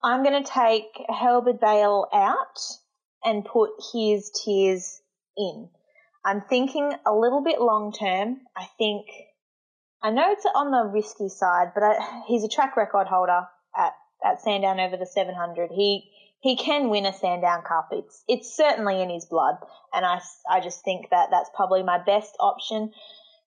I'm 0.04 0.22
going 0.22 0.44
to 0.44 0.50
take 0.50 0.84
Halberd 1.10 1.60
Bale 1.62 2.08
out 2.14 2.60
and 3.24 3.44
put 3.46 3.72
Here's 3.94 4.30
Tears 4.44 5.02
in. 5.38 5.70
I'm 6.26 6.42
thinking 6.42 6.92
a 7.06 7.14
little 7.14 7.42
bit 7.42 7.62
long 7.62 7.94
term. 7.94 8.42
I 8.58 8.68
think 8.78 9.06
I 10.04 10.12
know 10.12 10.32
it's 10.32 10.46
on 10.54 10.72
the 10.72 10.92
risky 10.92 11.30
side, 11.30 11.72
but 11.74 11.84
I, 11.84 12.22
he's 12.28 12.44
a 12.44 12.50
track 12.50 12.76
record 12.76 13.08
holder 13.08 13.48
at, 14.26 14.42
Sandown 14.42 14.80
over 14.80 14.98
the 14.98 15.06
700. 15.06 15.72
He 15.72 16.10
he 16.42 16.56
can 16.56 16.90
win 16.90 17.06
a 17.06 17.14
Sandown 17.14 17.64
Cup. 17.64 17.90
It's 17.92 18.24
it's 18.28 18.56
certainly 18.56 19.02
in 19.02 19.10
his 19.10 19.26
blood, 19.26 19.56
and 19.94 20.06
I, 20.06 20.22
I 20.50 20.60
just 20.60 20.84
think 20.84 21.10
that 21.10 21.30
that's 21.32 21.50
probably 21.56 21.84
my 21.84 21.98
best 22.04 22.36
option 22.40 22.92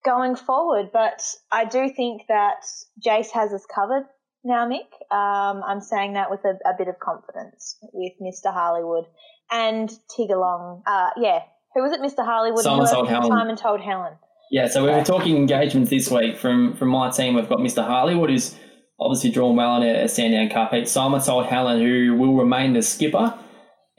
going 0.04 0.36
forward. 0.36 0.90
But 0.92 1.22
I 1.52 1.64
do 1.64 1.90
think 1.90 2.22
that 2.28 2.64
Jace 3.04 3.30
has 3.30 3.52
us 3.52 3.66
covered 3.72 4.04
now, 4.44 4.68
Mick. 4.68 4.90
Um, 5.14 5.62
I'm 5.66 5.80
saying 5.80 6.14
that 6.14 6.30
with 6.30 6.40
a, 6.44 6.58
a, 6.68 6.74
bit 6.76 6.88
of 6.88 6.98
confidence 6.98 7.76
with 7.92 8.12
Mr. 8.22 8.52
Harlewood 8.52 9.04
and 9.50 9.90
Tiggerlong. 10.16 10.82
Uh, 10.86 11.10
yeah, 11.16 11.40
who 11.74 11.82
was 11.82 11.92
it? 11.92 12.00
Mr. 12.00 12.24
Harlewood. 12.24 12.62
Simon 12.62 12.86
told 12.86 13.08
Helen. 13.08 13.28
Simon 13.28 13.56
told 13.56 13.80
Helen. 13.80 14.14
Yeah, 14.50 14.66
so 14.66 14.84
we 14.84 14.90
were 14.90 15.04
talking 15.04 15.36
engagements 15.36 15.90
this 15.90 16.10
week 16.10 16.38
from 16.38 16.74
from 16.74 16.88
my 16.88 17.10
team. 17.10 17.34
We've 17.34 17.48
got 17.48 17.58
Mr. 17.58 17.84
Harlewood, 17.84 18.30
who's 18.30 18.54
obviously 19.00 19.30
drawn 19.30 19.56
well 19.56 19.80
in 19.80 19.88
a, 19.88 20.04
a 20.04 20.08
Sandown 20.08 20.48
Cup 20.48 20.72
heat. 20.72 20.88
Simon 20.88 21.20
told 21.20 21.46
Helen, 21.46 21.80
who 21.80 22.14
will 22.16 22.37
remain 22.37 22.72
the 22.72 22.82
skipper, 22.82 23.38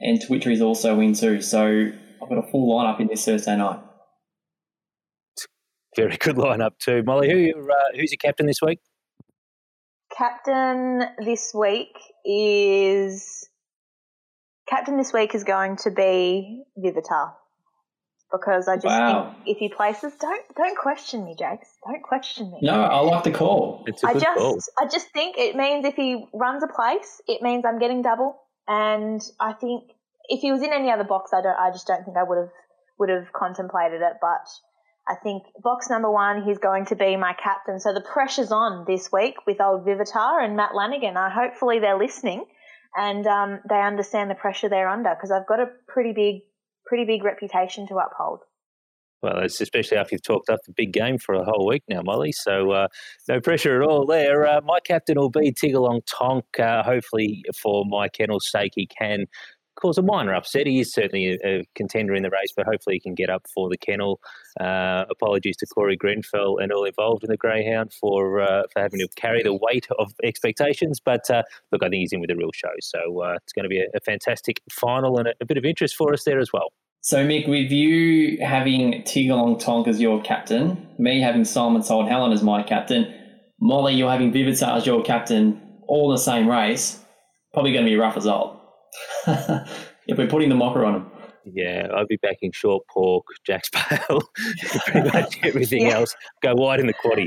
and 0.00 0.20
Tauwitchere's 0.20 0.60
also 0.60 0.98
in 1.00 1.14
too. 1.14 1.40
So 1.40 1.90
I've 2.22 2.28
got 2.28 2.38
a 2.38 2.50
full 2.50 2.72
lineup 2.72 3.00
in 3.00 3.06
this 3.06 3.24
Thursday 3.24 3.56
night. 3.56 3.80
Very 5.96 6.16
good 6.16 6.36
lineup 6.36 6.78
too, 6.78 7.02
Molly. 7.04 7.30
Who 7.30 7.60
uh, 7.60 7.74
who's 7.96 8.12
your 8.12 8.18
captain 8.18 8.46
this 8.46 8.60
week? 8.62 8.78
Captain 10.16 11.02
this 11.24 11.52
week 11.54 11.96
is 12.24 13.48
captain 14.68 14.96
this 14.96 15.12
week 15.12 15.34
is 15.34 15.44
going 15.44 15.76
to 15.76 15.90
be 15.90 16.62
Vivatar 16.78 17.32
because 18.32 18.68
I 18.68 18.76
just 18.76 18.86
wow. 18.86 19.34
think 19.34 19.56
if 19.56 19.58
he 19.58 19.68
places, 19.68 20.12
don't 20.20 20.42
don't 20.56 20.76
question 20.76 21.24
me, 21.24 21.34
Jakes. 21.38 21.68
Don't 21.86 22.02
question 22.02 22.50
me. 22.50 22.58
No, 22.62 22.82
I 22.82 23.00
like 23.00 23.24
the 23.24 23.32
call. 23.32 23.84
It's 23.86 24.02
a 24.02 24.08
I 24.08 24.12
just 24.14 24.38
call. 24.38 24.58
I 24.78 24.86
just 24.86 25.08
think 25.08 25.36
it 25.38 25.56
means 25.56 25.84
if 25.84 25.94
he 25.94 26.26
runs 26.32 26.62
a 26.62 26.68
place, 26.68 27.20
it 27.26 27.42
means 27.42 27.64
I'm 27.64 27.78
getting 27.78 28.02
double. 28.02 28.38
And 28.68 29.20
I 29.40 29.52
think 29.52 29.84
if 30.28 30.40
he 30.40 30.52
was 30.52 30.62
in 30.62 30.72
any 30.72 30.90
other 30.90 31.04
box, 31.04 31.32
I 31.32 31.42
don't. 31.42 31.56
I 31.56 31.70
just 31.70 31.86
don't 31.86 32.04
think 32.04 32.16
I 32.16 32.22
would 32.22 32.38
have 32.38 32.52
would 32.98 33.08
have 33.08 33.32
contemplated 33.32 34.00
it. 34.00 34.14
But 34.20 34.46
I 35.08 35.16
think 35.16 35.44
box 35.62 35.90
number 35.90 36.10
one, 36.10 36.44
he's 36.44 36.58
going 36.58 36.86
to 36.86 36.96
be 36.96 37.16
my 37.16 37.32
captain. 37.32 37.80
So 37.80 37.92
the 37.92 38.00
pressure's 38.00 38.52
on 38.52 38.84
this 38.86 39.10
week 39.12 39.34
with 39.46 39.60
old 39.60 39.84
Vivatar 39.84 40.44
and 40.44 40.56
Matt 40.56 40.74
Lanigan. 40.74 41.16
I 41.16 41.30
hopefully 41.30 41.80
they're 41.80 41.98
listening 41.98 42.44
and 42.96 43.26
um, 43.26 43.60
they 43.68 43.80
understand 43.80 44.30
the 44.30 44.34
pressure 44.34 44.68
they're 44.68 44.88
under 44.88 45.14
because 45.14 45.30
I've 45.30 45.46
got 45.46 45.60
a 45.60 45.66
pretty 45.88 46.12
big 46.12 46.42
pretty 46.90 47.04
big 47.04 47.22
reputation 47.22 47.86
to 47.86 47.94
uphold. 47.98 48.40
Well, 49.22 49.44
especially 49.44 49.96
after 49.96 50.14
you've 50.14 50.22
talked 50.22 50.50
up 50.50 50.58
the 50.66 50.72
big 50.72 50.92
game 50.92 51.18
for 51.18 51.34
a 51.36 51.44
whole 51.44 51.66
week 51.66 51.84
now, 51.88 52.00
Molly. 52.02 52.32
So 52.32 52.72
uh, 52.72 52.88
no 53.28 53.40
pressure 53.40 53.80
at 53.80 53.88
all 53.88 54.06
there. 54.06 54.44
Uh, 54.44 54.60
my 54.64 54.80
captain 54.80 55.16
will 55.16 55.30
be 55.30 55.52
Tiggerlong 55.52 56.00
Tonk. 56.06 56.44
Uh, 56.58 56.82
hopefully, 56.82 57.44
for 57.62 57.84
my 57.86 58.08
kennel's 58.08 58.50
sake, 58.50 58.72
he 58.74 58.88
can 58.88 59.26
cause 59.80 59.98
a 59.98 60.02
minor 60.02 60.34
upset. 60.34 60.66
He 60.66 60.80
is 60.80 60.92
certainly 60.92 61.38
a, 61.44 61.60
a, 61.60 61.64
contender 61.74 62.14
in 62.14 62.22
the 62.22 62.30
race, 62.30 62.52
but 62.56 62.66
hopefully 62.66 62.96
he 62.96 63.00
can 63.00 63.14
get 63.14 63.30
up 63.30 63.46
for 63.54 63.68
the 63.68 63.76
kennel. 63.76 64.20
Uh, 64.60 65.04
apologies 65.10 65.56
to 65.58 65.66
Corey 65.66 65.96
Grenfell 65.96 66.58
and 66.58 66.72
all 66.72 66.84
involved 66.84 67.24
in 67.24 67.30
the 67.30 67.36
Greyhound 67.36 67.92
for 67.92 68.40
uh, 68.40 68.62
for 68.72 68.80
having 68.80 69.00
to 69.00 69.08
carry 69.16 69.42
the 69.42 69.54
weight 69.54 69.86
of 69.98 70.12
expectations. 70.22 71.00
But 71.00 71.30
uh, 71.30 71.42
look, 71.72 71.82
I 71.82 71.88
think 71.88 72.00
he's 72.00 72.12
in 72.12 72.20
with 72.20 72.30
a 72.30 72.36
real 72.36 72.52
show. 72.54 72.72
So 72.80 73.22
uh, 73.22 73.36
it's 73.42 73.52
going 73.52 73.64
to 73.64 73.68
be 73.68 73.80
a, 73.80 73.86
a 73.94 74.00
fantastic 74.00 74.60
final 74.70 75.18
and 75.18 75.28
a, 75.28 75.32
a, 75.40 75.46
bit 75.46 75.56
of 75.56 75.64
interest 75.64 75.96
for 75.96 76.12
us 76.12 76.24
there 76.24 76.38
as 76.38 76.52
well. 76.52 76.72
So, 77.02 77.26
Mick, 77.26 77.48
with 77.48 77.70
you 77.70 78.44
having 78.44 79.02
Tiggerlong 79.04 79.58
Tonk 79.58 79.88
as 79.88 80.00
your 80.00 80.20
captain, 80.20 80.86
me 80.98 81.20
having 81.22 81.46
Simon 81.46 81.82
Told 81.82 82.08
Helen 82.08 82.32
as 82.32 82.42
my 82.42 82.62
captain, 82.62 83.14
Molly, 83.58 83.94
you're 83.94 84.10
having 84.10 84.32
Vivatar 84.32 84.76
as 84.76 84.86
your 84.86 85.02
captain, 85.02 85.60
all 85.86 86.10
the 86.10 86.18
same 86.18 86.46
race, 86.46 87.02
probably 87.54 87.72
going 87.72 87.84
to 87.84 87.90
be 87.90 87.94
a 87.94 87.98
rough 87.98 88.16
result. 88.16 88.59
if 90.06 90.18
we're 90.18 90.26
putting 90.26 90.48
the 90.48 90.54
mocker 90.54 90.84
on 90.84 90.94
him. 90.94 91.10
Yeah, 91.44 91.88
I'd 91.94 92.08
be 92.08 92.18
backing 92.20 92.52
short 92.52 92.84
pork, 92.88 93.24
Jax 93.46 93.70
Bale, 93.90 94.20
pretty 94.86 95.10
much 95.10 95.38
everything 95.42 95.86
yeah. 95.86 95.98
else. 95.98 96.14
Go 96.42 96.54
wide 96.54 96.80
in 96.80 96.86
the 96.86 96.94
quaddy. 96.94 97.26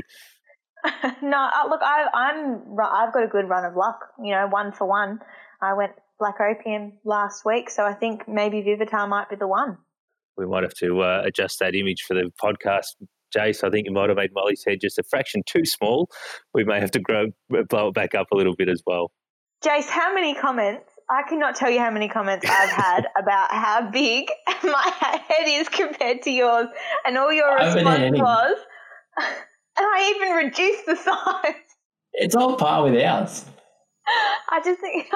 no, 1.22 1.36
uh, 1.36 1.68
look, 1.68 1.80
I, 1.82 2.06
I'm 2.14 2.62
I've 2.80 3.12
got 3.12 3.24
a 3.24 3.28
good 3.28 3.48
run 3.48 3.64
of 3.64 3.74
luck. 3.76 3.98
You 4.22 4.32
know, 4.32 4.46
one 4.48 4.72
for 4.72 4.86
one. 4.86 5.20
I 5.62 5.74
went 5.74 5.92
Black 6.18 6.36
Opium 6.40 6.92
last 7.04 7.44
week, 7.44 7.70
so 7.70 7.84
I 7.84 7.94
think 7.94 8.28
maybe 8.28 8.62
Vivatar 8.62 9.08
might 9.08 9.30
be 9.30 9.36
the 9.36 9.48
one. 9.48 9.78
We 10.36 10.46
might 10.46 10.62
have 10.62 10.74
to 10.74 11.00
uh, 11.00 11.22
adjust 11.24 11.58
that 11.60 11.74
image 11.74 12.02
for 12.06 12.14
the 12.14 12.30
podcast, 12.42 12.96
Jace. 13.36 13.64
I 13.64 13.70
think 13.70 13.86
you 13.86 13.92
might 13.92 14.08
have 14.08 14.18
made 14.18 14.30
Molly's 14.34 14.64
head 14.66 14.78
just 14.80 14.98
a 14.98 15.02
fraction 15.04 15.42
too 15.46 15.64
small. 15.64 16.08
We 16.52 16.64
may 16.64 16.80
have 16.80 16.90
to 16.92 17.00
grow, 17.00 17.26
blow 17.68 17.88
it 17.88 17.94
back 17.94 18.14
up 18.14 18.26
a 18.32 18.36
little 18.36 18.54
bit 18.54 18.68
as 18.68 18.82
well. 18.86 19.10
Jace, 19.64 19.88
how 19.88 20.12
many 20.14 20.34
comments 20.34 20.93
I 21.10 21.22
cannot 21.28 21.54
tell 21.56 21.70
you 21.70 21.78
how 21.78 21.90
many 21.90 22.08
comments 22.08 22.46
I've 22.48 22.70
had 22.70 23.06
about 23.18 23.50
how 23.50 23.90
big 23.90 24.30
my 24.62 24.92
head 25.00 25.46
is 25.46 25.68
compared 25.68 26.22
to 26.22 26.30
yours, 26.30 26.68
and 27.06 27.18
all 27.18 27.32
your 27.32 27.54
response 27.54 28.18
was, 28.18 28.56
and 29.18 29.26
I 29.78 30.14
even 30.16 30.46
reduced 30.46 30.86
the 30.86 30.96
size. 30.96 31.54
It's 32.12 32.34
all 32.34 32.56
par 32.56 32.84
with 32.84 33.00
ours. 33.02 33.44
I 34.50 34.60
just 34.64 34.80
think. 34.80 35.08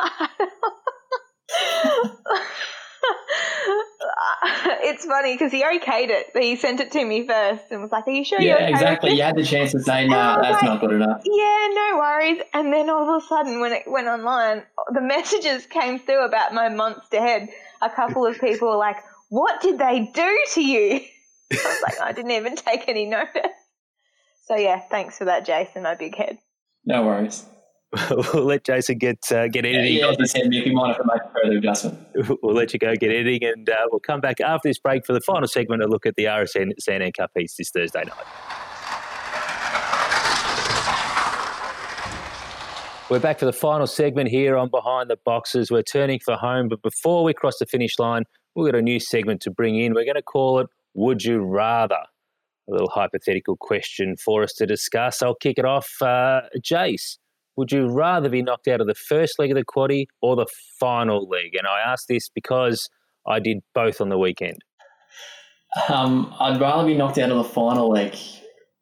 it's 4.83 5.05
funny 5.05 5.35
because 5.35 5.53
he 5.53 5.63
okayed 5.63 6.09
it. 6.09 6.27
He 6.35 6.57
sent 6.57 6.81
it 6.81 6.91
to 6.93 7.05
me 7.05 7.27
first 7.27 7.65
and 7.71 7.83
was 7.83 7.91
like, 7.91 8.07
"Are 8.07 8.11
you 8.11 8.25
sure?" 8.25 8.41
Yeah, 8.41 8.55
okay 8.55 8.69
exactly. 8.71 9.13
You 9.13 9.23
had 9.23 9.37
the 9.37 9.45
chance 9.45 9.73
to 9.73 9.81
say, 9.81 10.07
"No, 10.07 10.17
nah, 10.17 10.43
that's 10.43 10.63
like, 10.63 10.65
not 10.65 10.81
good 10.81 10.93
enough." 10.93 11.23
Yeah, 11.25 11.69
no 11.73 11.97
worries. 11.99 12.43
And 12.55 12.73
then 12.73 12.89
all 12.91 13.17
of 13.17 13.23
a 13.23 13.27
sudden, 13.27 13.61
when 13.61 13.73
it 13.73 13.83
went 13.87 14.07
online, 14.07 14.63
the 14.93 15.01
messages 15.15 15.67
came 15.67 15.99
through 15.99 16.25
about 16.25 16.55
my 16.55 16.69
monster 16.69 17.21
head. 17.21 17.49
A 17.83 17.91
couple 17.91 18.27
of 18.27 18.39
people 18.41 18.69
were 18.69 18.77
like, 18.77 18.97
"What 19.29 19.61
did 19.61 19.79
they 19.79 20.11
do 20.13 20.41
to 20.55 20.63
you?" 20.63 21.01
I 21.53 21.57
was 21.57 21.83
like, 21.83 22.01
"I 22.01 22.13
didn't 22.13 22.33
even 22.33 22.57
take 22.57 22.89
any 22.89 23.07
notice." 23.07 23.53
So 24.47 24.57
yeah, 24.57 24.81
thanks 24.81 25.19
for 25.19 25.27
that, 25.27 25.45
Jason. 25.45 25.83
My 25.83 25.95
big 25.95 26.17
head. 26.17 26.39
No 26.85 27.05
worries. 27.05 27.45
we'll 28.35 28.45
let 28.45 28.65
Jason 28.65 28.99
get 28.99 29.19
uh, 29.33 29.49
get 29.49 29.65
editing. 29.65 29.97
Yeah, 29.97 30.13
he 30.19 30.27
said, 30.27 30.43
Mick, 30.43 30.65
we 30.67 30.75
might 30.75 30.89
have 30.89 30.99
to 30.99 31.05
make 31.05 31.23
a 31.23 31.31
further 31.33 31.57
adjustment. 31.57 31.99
We'll 32.43 32.55
let 32.55 32.73
you 32.75 32.79
go 32.79 32.95
get 32.95 33.11
editing, 33.11 33.49
and 33.49 33.69
uh, 33.69 33.87
we'll 33.91 34.01
come 34.01 34.21
back 34.21 34.41
after 34.41 34.69
this 34.69 34.79
break 34.79 35.07
for 35.07 35.15
the 35.15 35.21
final 35.21 35.49
segment 35.49 35.83
and 35.83 35.91
look 35.91 36.05
at 36.05 36.15
the 36.17 36.25
RSN 36.25 36.73
Sandown 36.79 37.13
Cup 37.13 37.31
Heats 37.35 37.57
this 37.57 37.71
Thursday 37.71 38.05
night. 38.05 38.59
We're 43.11 43.21
back 43.21 43.39
for 43.39 43.47
the 43.47 43.55
final 43.55 43.87
segment 43.87 44.29
here 44.29 44.59
on 44.59 44.69
Behind 44.69 45.09
the 45.09 45.17
Boxes. 45.25 45.71
We're 45.71 45.83
turning 45.83 46.21
for 46.23 46.37
home, 46.37 46.69
but 46.69 46.83
before 46.83 47.25
we 47.25 47.33
cross 47.33 47.57
the 47.59 47.65
finish 47.65 47.99
line, 47.99 48.25
we've 48.55 48.71
got 48.71 48.79
a 48.79 48.83
new 48.83 49.01
segment 49.01 49.41
to 49.43 49.51
bring 49.51 49.81
in. 49.81 49.95
We're 49.95 50.05
going 50.05 50.17
to 50.17 50.23
call 50.23 50.59
it 50.59 50.67
Would 50.93 51.25
You 51.25 51.39
Rather? 51.39 51.95
A 51.95 52.71
little 52.71 52.91
hypothetical 52.91 53.57
question 53.57 54.17
for 54.23 54.43
us 54.43 54.53
to 54.59 54.67
discuss. 54.67 55.23
I'll 55.23 55.35
kick 55.35 55.59
it 55.59 55.65
off. 55.65 55.89
Uh, 56.03 56.43
Jace, 56.59 57.17
would 57.59 57.73
you 57.73 57.89
rather 57.89 58.29
be 58.29 58.41
knocked 58.41 58.69
out 58.69 58.81
of 58.81 58.87
the 58.87 58.95
first 58.95 59.37
leg 59.41 59.51
of 59.51 59.57
the 59.57 59.65
quaddy 59.65 60.07
or 60.23 60.37
the 60.37 60.47
final 60.79 61.29
leg? 61.29 61.57
And 61.59 61.67
I 61.67 61.81
ask 61.81 62.07
this 62.07 62.29
because 62.29 62.89
I 63.27 63.41
did 63.41 63.59
both 63.75 64.01
on 64.01 64.11
the 64.11 64.17
weekend. 64.17 64.59
Um, 65.89 66.33
I'd 66.39 66.61
rather 66.61 66.87
be 66.87 66.95
knocked 66.95 67.19
out 67.19 67.33
of 67.33 67.37
the 67.37 67.43
final 67.43 67.91
leg. 67.91 68.17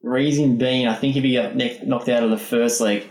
Reason 0.03 0.59
being, 0.59 0.87
I 0.87 0.95
think 0.95 1.17
if 1.17 1.25
you 1.25 1.33
get 1.33 1.87
knocked 1.87 2.11
out 2.11 2.23
of 2.23 2.29
the 2.29 2.37
first 2.37 2.83
leg, 2.83 3.09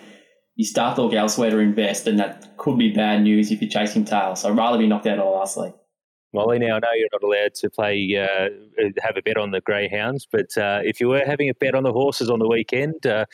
you 0.55 0.65
start 0.65 0.97
to 0.97 1.01
look 1.01 1.13
elsewhere 1.13 1.49
to 1.49 1.57
invest, 1.57 2.05
and 2.05 2.19
that 2.19 2.57
could 2.57 2.77
be 2.77 2.93
bad 2.93 3.23
news 3.23 3.51
if 3.51 3.59
you're 3.59 3.69
chasing 3.69 4.05
tail. 4.05 4.35
So 4.35 4.49
I'd 4.49 4.57
rather 4.57 4.77
be 4.77 4.85
knocked 4.85 5.07
out 5.07 5.17
of 5.17 5.25
the 5.25 5.31
last 5.31 5.57
leg. 5.57 5.73
Molly, 6.35 6.59
now 6.59 6.75
I 6.75 6.79
know 6.79 6.87
you're 6.95 7.09
not 7.13 7.23
allowed 7.23 7.55
to 7.55 7.69
play, 7.69 8.15
uh, 8.15 8.49
have 9.01 9.17
a 9.17 9.21
bet 9.21 9.37
on 9.37 9.51
the 9.51 9.61
greyhounds, 9.61 10.27
but 10.29 10.55
uh, 10.57 10.81
if 10.83 10.99
you 10.99 11.07
were 11.07 11.23
having 11.25 11.49
a 11.49 11.53
bet 11.53 11.73
on 11.73 11.83
the 11.83 11.93
horses 11.93 12.29
on 12.29 12.39
the 12.39 12.47
weekend, 12.47 13.05
uh, 13.07 13.25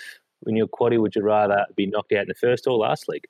in 0.47 0.56
your 0.56 0.67
quaddy, 0.67 0.99
would 0.99 1.15
you 1.15 1.23
rather 1.23 1.65
be 1.75 1.86
knocked 1.86 2.12
out 2.13 2.23
in 2.23 2.27
the 2.27 2.34
first 2.34 2.67
or 2.67 2.77
last 2.77 3.08
leg? 3.08 3.21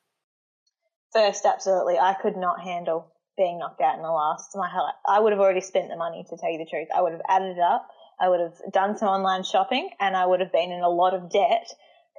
First, 1.14 1.46
absolutely. 1.46 1.98
I 2.00 2.14
could 2.14 2.38
not 2.38 2.62
handle 2.62 3.12
being 3.38 3.60
knocked 3.60 3.82
out 3.82 3.96
in 3.96 4.02
the 4.02 4.12
last. 4.12 4.52
My 4.56 4.70
highlight. 4.70 4.94
I 5.08 5.20
would 5.20 5.34
have 5.34 5.42
already 5.42 5.62
spent 5.62 5.90
the 5.90 5.98
money 5.98 6.26
to 6.30 6.38
tell 6.38 6.52
you 6.52 6.58
the 6.58 6.70
truth. 6.70 6.88
I 6.96 7.02
would 7.02 7.12
have 7.12 7.22
added 7.28 7.58
it 7.58 7.60
up. 7.60 7.88
I 8.20 8.30
would 8.30 8.40
have 8.40 8.54
done 8.72 8.98
some 8.98 9.08
online 9.08 9.44
shopping, 9.44 9.90
and 10.00 10.16
I 10.16 10.26
would 10.26 10.40
have 10.40 10.52
been 10.52 10.72
in 10.72 10.82
a 10.82 10.90
lot 10.90 11.14
of 11.14 11.32
debt 11.32 11.68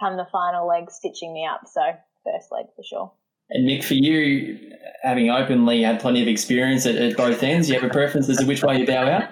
come 0.00 0.16
the 0.16 0.26
final 0.32 0.66
leg, 0.66 0.90
stitching 0.90 1.32
me 1.32 1.46
up. 1.46 1.62
So 1.66 1.80
first 2.24 2.50
leg 2.50 2.66
for 2.74 2.82
sure. 2.82 3.12
And 3.50 3.66
Nick, 3.66 3.84
for 3.84 3.94
you, 3.94 4.58
having 5.02 5.30
openly 5.30 5.82
had 5.82 6.00
plenty 6.00 6.22
of 6.22 6.28
experience 6.28 6.86
at, 6.86 6.96
at 6.96 7.16
both 7.16 7.42
ends, 7.42 7.68
you 7.68 7.78
have 7.78 7.84
a 7.84 7.92
preference 7.92 8.28
as 8.28 8.38
to 8.38 8.46
which 8.46 8.62
way 8.62 8.78
you 8.78 8.86
bow 8.86 9.06
out? 9.06 9.24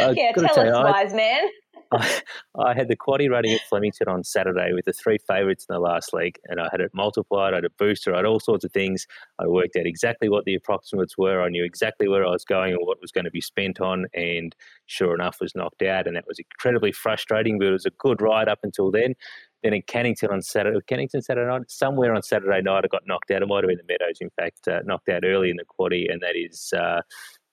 Uh, 0.00 0.12
yeah, 0.16 0.32
tell 0.32 0.46
us, 0.46 0.56
you, 0.56 0.72
wise 0.72 1.14
man. 1.14 1.48
I, 1.92 2.20
I, 2.58 2.74
had 2.74 2.88
the 2.88 2.96
quaddy 2.96 3.30
running 3.30 3.52
at 3.52 3.60
Flemington 3.68 4.08
on 4.08 4.24
Saturday 4.24 4.72
with 4.72 4.84
the 4.84 4.92
three 4.92 5.18
favourites 5.26 5.66
in 5.68 5.74
the 5.74 5.80
last 5.80 6.12
league, 6.12 6.38
and 6.46 6.60
I 6.60 6.68
had 6.70 6.80
it 6.80 6.90
multiplied. 6.94 7.54
I 7.54 7.58
had 7.58 7.64
a 7.64 7.70
booster. 7.70 8.12
I 8.14 8.18
had 8.18 8.26
all 8.26 8.40
sorts 8.40 8.64
of 8.64 8.72
things. 8.72 9.06
I 9.38 9.46
worked 9.46 9.76
out 9.76 9.86
exactly 9.86 10.28
what 10.28 10.44
the 10.44 10.54
approximates 10.54 11.16
were. 11.16 11.42
I 11.42 11.48
knew 11.48 11.64
exactly 11.64 12.08
where 12.08 12.24
I 12.24 12.30
was 12.30 12.44
going 12.44 12.72
and 12.72 12.86
what 12.86 13.00
was 13.00 13.12
going 13.12 13.24
to 13.24 13.30
be 13.30 13.40
spent 13.40 13.80
on, 13.80 14.06
and 14.14 14.54
sure 14.86 15.14
enough, 15.14 15.38
was 15.40 15.54
knocked 15.54 15.82
out. 15.82 16.06
And 16.06 16.16
that 16.16 16.26
was 16.26 16.38
incredibly 16.38 16.92
frustrating, 16.92 17.58
but 17.58 17.68
it 17.68 17.72
was 17.72 17.86
a 17.86 17.90
good 17.90 18.20
ride 18.20 18.48
up 18.48 18.60
until 18.62 18.90
then. 18.90 19.14
Then 19.62 19.74
in 19.74 19.82
Cannington 19.82 20.32
on 20.32 20.42
Saturday, 20.42 20.80
Cannington 20.90 21.22
Saturday 21.22 21.48
night, 21.48 21.70
somewhere 21.70 22.14
on 22.14 22.22
Saturday 22.22 22.62
night, 22.62 22.84
I 22.84 22.88
got 22.88 23.06
knocked 23.06 23.30
out. 23.30 23.42
It 23.42 23.46
might 23.46 23.62
have 23.62 23.68
been 23.68 23.78
the 23.78 23.84
Meadows, 23.92 24.18
in 24.20 24.30
fact, 24.30 24.66
uh, 24.66 24.80
knocked 24.84 25.08
out 25.08 25.24
early 25.24 25.50
in 25.50 25.56
the 25.56 25.64
quaddy, 25.64 26.10
and 26.10 26.20
that 26.20 26.34
is. 26.36 26.72
Uh, 26.76 27.02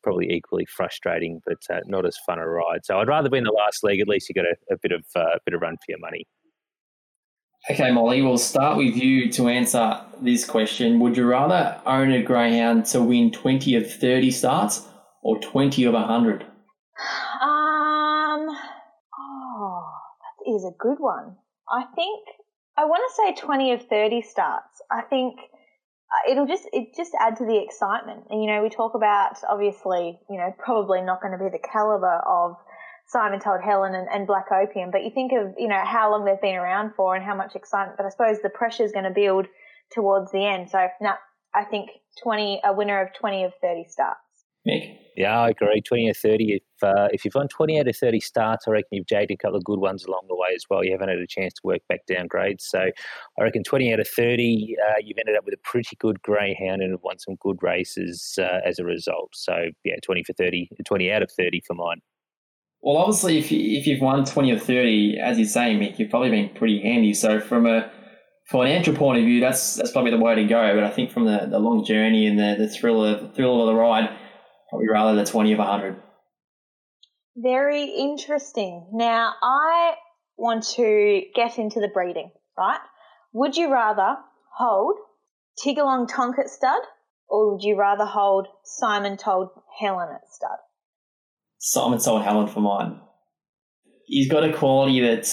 probably 0.09 0.31
equally 0.31 0.65
frustrating, 0.65 1.39
but 1.45 1.59
uh, 1.69 1.81
not 1.85 2.03
as 2.03 2.17
fun 2.25 2.39
a 2.39 2.47
ride. 2.47 2.83
So 2.83 2.97
I'd 2.97 3.07
rather 3.07 3.29
be 3.29 3.37
in 3.37 3.43
the 3.43 3.51
last 3.51 3.83
league. 3.83 4.01
At 4.01 4.07
least 4.07 4.27
you 4.27 4.33
get 4.33 4.45
a, 4.45 4.73
a 4.73 4.77
bit 4.81 4.91
of 4.91 5.05
uh, 5.15 5.35
a 5.35 5.39
bit 5.45 5.53
of 5.53 5.61
run 5.61 5.75
for 5.77 5.85
your 5.89 5.99
money. 5.99 6.25
Okay, 7.69 7.91
Molly, 7.91 8.23
we'll 8.23 8.39
start 8.39 8.77
with 8.77 8.95
you 8.95 9.31
to 9.33 9.49
answer 9.49 10.01
this 10.19 10.45
question. 10.45 10.99
Would 11.01 11.15
you 11.15 11.27
rather 11.27 11.79
own 11.85 12.11
a 12.11 12.23
greyhound 12.23 12.85
to 12.87 13.03
win 13.03 13.31
twenty 13.31 13.75
of 13.75 13.91
thirty 13.91 14.31
starts 14.31 14.87
or 15.21 15.37
twenty 15.39 15.83
of 15.83 15.93
hundred? 15.93 16.41
Um, 17.39 18.47
oh, 19.19 19.83
that 20.23 20.51
is 20.55 20.63
a 20.63 20.71
good 20.79 20.97
one. 20.99 21.35
I 21.69 21.83
think 21.93 22.27
I 22.77 22.85
want 22.85 23.03
to 23.07 23.15
say 23.15 23.45
twenty 23.45 23.73
of 23.73 23.85
thirty 23.87 24.23
starts. 24.23 24.81
I 24.89 25.01
think 25.01 25.35
Uh, 26.11 26.31
it'll 26.31 26.47
just 26.47 26.67
it 26.73 26.95
just 26.95 27.11
add 27.19 27.37
to 27.37 27.45
the 27.45 27.57
excitement. 27.57 28.25
And 28.29 28.41
you 28.41 28.49
know, 28.49 28.63
we 28.63 28.69
talk 28.69 28.95
about 28.95 29.37
obviously, 29.47 30.19
you 30.29 30.37
know, 30.37 30.53
probably 30.57 31.01
not 31.01 31.21
going 31.21 31.37
to 31.37 31.43
be 31.43 31.49
the 31.49 31.59
caliber 31.59 32.21
of 32.27 32.57
Simon 33.07 33.39
Told 33.39 33.61
Helen 33.61 33.95
and, 33.95 34.07
and, 34.11 34.27
Black 34.27 34.51
Opium, 34.51 34.91
but 34.91 35.03
you 35.03 35.09
think 35.09 35.31
of 35.33 35.55
you 35.57 35.67
know 35.67 35.83
how 35.83 36.11
long 36.11 36.25
they've 36.25 36.41
been 36.41 36.55
around 36.55 36.93
for 36.95 37.15
and 37.15 37.25
how 37.25 37.35
much 37.35 37.55
excitement. 37.55 37.97
But 37.97 38.05
I 38.05 38.09
suppose 38.09 38.37
the 38.41 38.49
pressure 38.49 38.83
is 38.83 38.91
going 38.91 39.05
to 39.05 39.11
build 39.11 39.47
towards 39.91 40.31
the 40.31 40.45
end. 40.45 40.69
So 40.69 40.87
now 41.01 41.15
I 41.53 41.63
think 41.63 41.89
twenty 42.21 42.61
a 42.63 42.73
winner 42.73 43.01
of 43.01 43.13
twenty 43.13 43.43
of 43.43 43.53
thirty 43.61 43.85
starts. 43.89 44.19
Mick. 44.69 44.99
Yeah, 45.19 45.37
I 45.37 45.49
agree. 45.49 45.81
Twenty 45.81 46.09
or 46.09 46.13
thirty. 46.13 46.53
If 46.53 46.63
uh, 46.81 47.09
if 47.11 47.25
you've 47.25 47.35
won 47.35 47.49
twenty 47.49 47.77
out 47.77 47.89
of 47.89 47.97
thirty 47.97 48.21
starts, 48.21 48.65
I 48.67 48.71
reckon 48.71 48.87
you've 48.91 49.05
jagged 49.05 49.31
a 49.31 49.35
couple 49.35 49.57
of 49.57 49.65
good 49.65 49.79
ones 49.79 50.05
along 50.05 50.21
the 50.29 50.35
way 50.35 50.55
as 50.55 50.63
well. 50.69 50.81
You 50.81 50.93
haven't 50.93 51.09
had 51.09 51.17
a 51.17 51.27
chance 51.27 51.53
to 51.55 51.61
work 51.65 51.81
back 51.89 52.05
down 52.07 52.27
grades. 52.27 52.65
So 52.65 52.79
I 52.79 53.43
reckon 53.43 53.63
twenty 53.63 53.91
out 53.91 53.99
of 53.99 54.07
thirty, 54.07 54.77
uh, 54.87 54.93
you've 55.03 55.17
ended 55.17 55.35
up 55.35 55.43
with 55.43 55.53
a 55.53 55.61
pretty 55.61 55.97
good 55.99 56.21
greyhound 56.21 56.81
and 56.81 56.91
have 56.91 57.03
won 57.03 57.19
some 57.19 57.35
good 57.41 57.57
races 57.61 58.39
uh, 58.41 58.61
as 58.65 58.79
a 58.79 58.85
result. 58.85 59.31
So 59.33 59.55
yeah, 59.83 59.95
twenty 60.01 60.23
for 60.23 60.31
30, 60.31 60.69
20 60.85 61.11
out 61.11 61.21
of 61.21 61.31
thirty 61.31 61.61
for 61.67 61.73
mine. 61.73 61.99
Well, 62.81 62.95
obviously, 62.95 63.39
if 63.39 63.51
you, 63.51 63.77
if 63.77 63.87
you've 63.87 64.01
won 64.01 64.23
twenty 64.23 64.53
or 64.53 64.59
thirty, 64.59 65.17
as 65.21 65.37
you're 65.37 65.49
saying, 65.49 65.79
Mick, 65.79 65.99
you've 65.99 66.11
probably 66.11 66.29
been 66.29 66.49
pretty 66.55 66.81
handy. 66.81 67.13
So 67.13 67.41
from 67.41 67.65
a 67.65 67.91
financial 68.45 68.95
point 68.95 69.19
of 69.19 69.25
view, 69.25 69.41
that's 69.41 69.75
that's 69.75 69.91
probably 69.91 70.11
the 70.11 70.17
way 70.17 70.35
to 70.35 70.45
go. 70.45 70.75
But 70.75 70.85
I 70.85 70.91
think 70.91 71.11
from 71.11 71.25
the, 71.25 71.45
the 71.51 71.59
long 71.59 71.83
journey 71.83 72.25
and 72.25 72.39
the, 72.39 72.55
the 72.57 72.69
thrill 72.69 73.03
of 73.03 73.21
the 73.21 73.27
thrill 73.33 73.67
of 73.67 73.67
the 73.67 73.75
ride 73.75 74.09
Probably 74.69 74.87
rather 74.87 75.15
the 75.15 75.29
20 75.29 75.53
of 75.53 75.59
100. 75.59 75.95
Very 77.35 77.85
interesting. 77.85 78.87
Now, 78.93 79.33
I 79.41 79.95
want 80.37 80.65
to 80.75 81.23
get 81.35 81.57
into 81.57 81.79
the 81.79 81.87
breeding, 81.87 82.31
right? 82.57 82.79
Would 83.33 83.55
you 83.55 83.71
rather 83.71 84.17
hold 84.57 84.97
Tiggerlong 85.63 86.07
Tonk 86.07 86.39
at 86.39 86.49
stud 86.49 86.81
or 87.27 87.53
would 87.53 87.63
you 87.63 87.77
rather 87.77 88.05
hold 88.05 88.47
Simon 88.63 89.17
Told 89.17 89.49
Helen 89.79 90.09
at 90.13 90.21
stud? 90.31 90.57
Simon 91.59 91.99
Told 91.99 92.23
Helen 92.23 92.47
for 92.47 92.61
mine. 92.61 92.99
He's 94.05 94.29
got 94.29 94.43
a 94.43 94.51
quality 94.51 95.01
that 95.01 95.27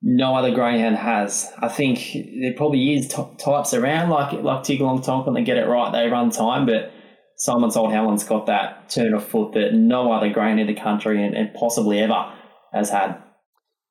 no 0.00 0.36
other 0.36 0.54
greyhound 0.54 0.96
has. 0.96 1.50
I 1.58 1.68
think 1.68 2.12
there 2.40 2.52
probably 2.54 2.94
is 2.94 3.08
t- 3.08 3.24
types 3.38 3.74
around 3.74 4.10
like 4.10 4.32
like 4.32 4.62
Tiggerlong 4.62 5.02
Tonk 5.02 5.26
when 5.26 5.34
they 5.34 5.42
get 5.42 5.56
it 5.56 5.66
right, 5.66 5.90
they 5.90 6.08
run 6.08 6.30
time, 6.30 6.66
but 6.66 6.92
Simon 7.44 7.68
Told 7.68 7.92
Helen's 7.92 8.24
got 8.24 8.46
that 8.46 8.88
turn 8.88 9.12
of 9.12 9.22
foot 9.22 9.52
that 9.52 9.74
no 9.74 10.10
other 10.10 10.30
grain 10.30 10.58
in 10.58 10.66
the 10.66 10.72
country 10.72 11.22
and, 11.22 11.36
and 11.36 11.52
possibly 11.52 12.00
ever 12.00 12.32
has 12.72 12.88
had. 12.88 13.22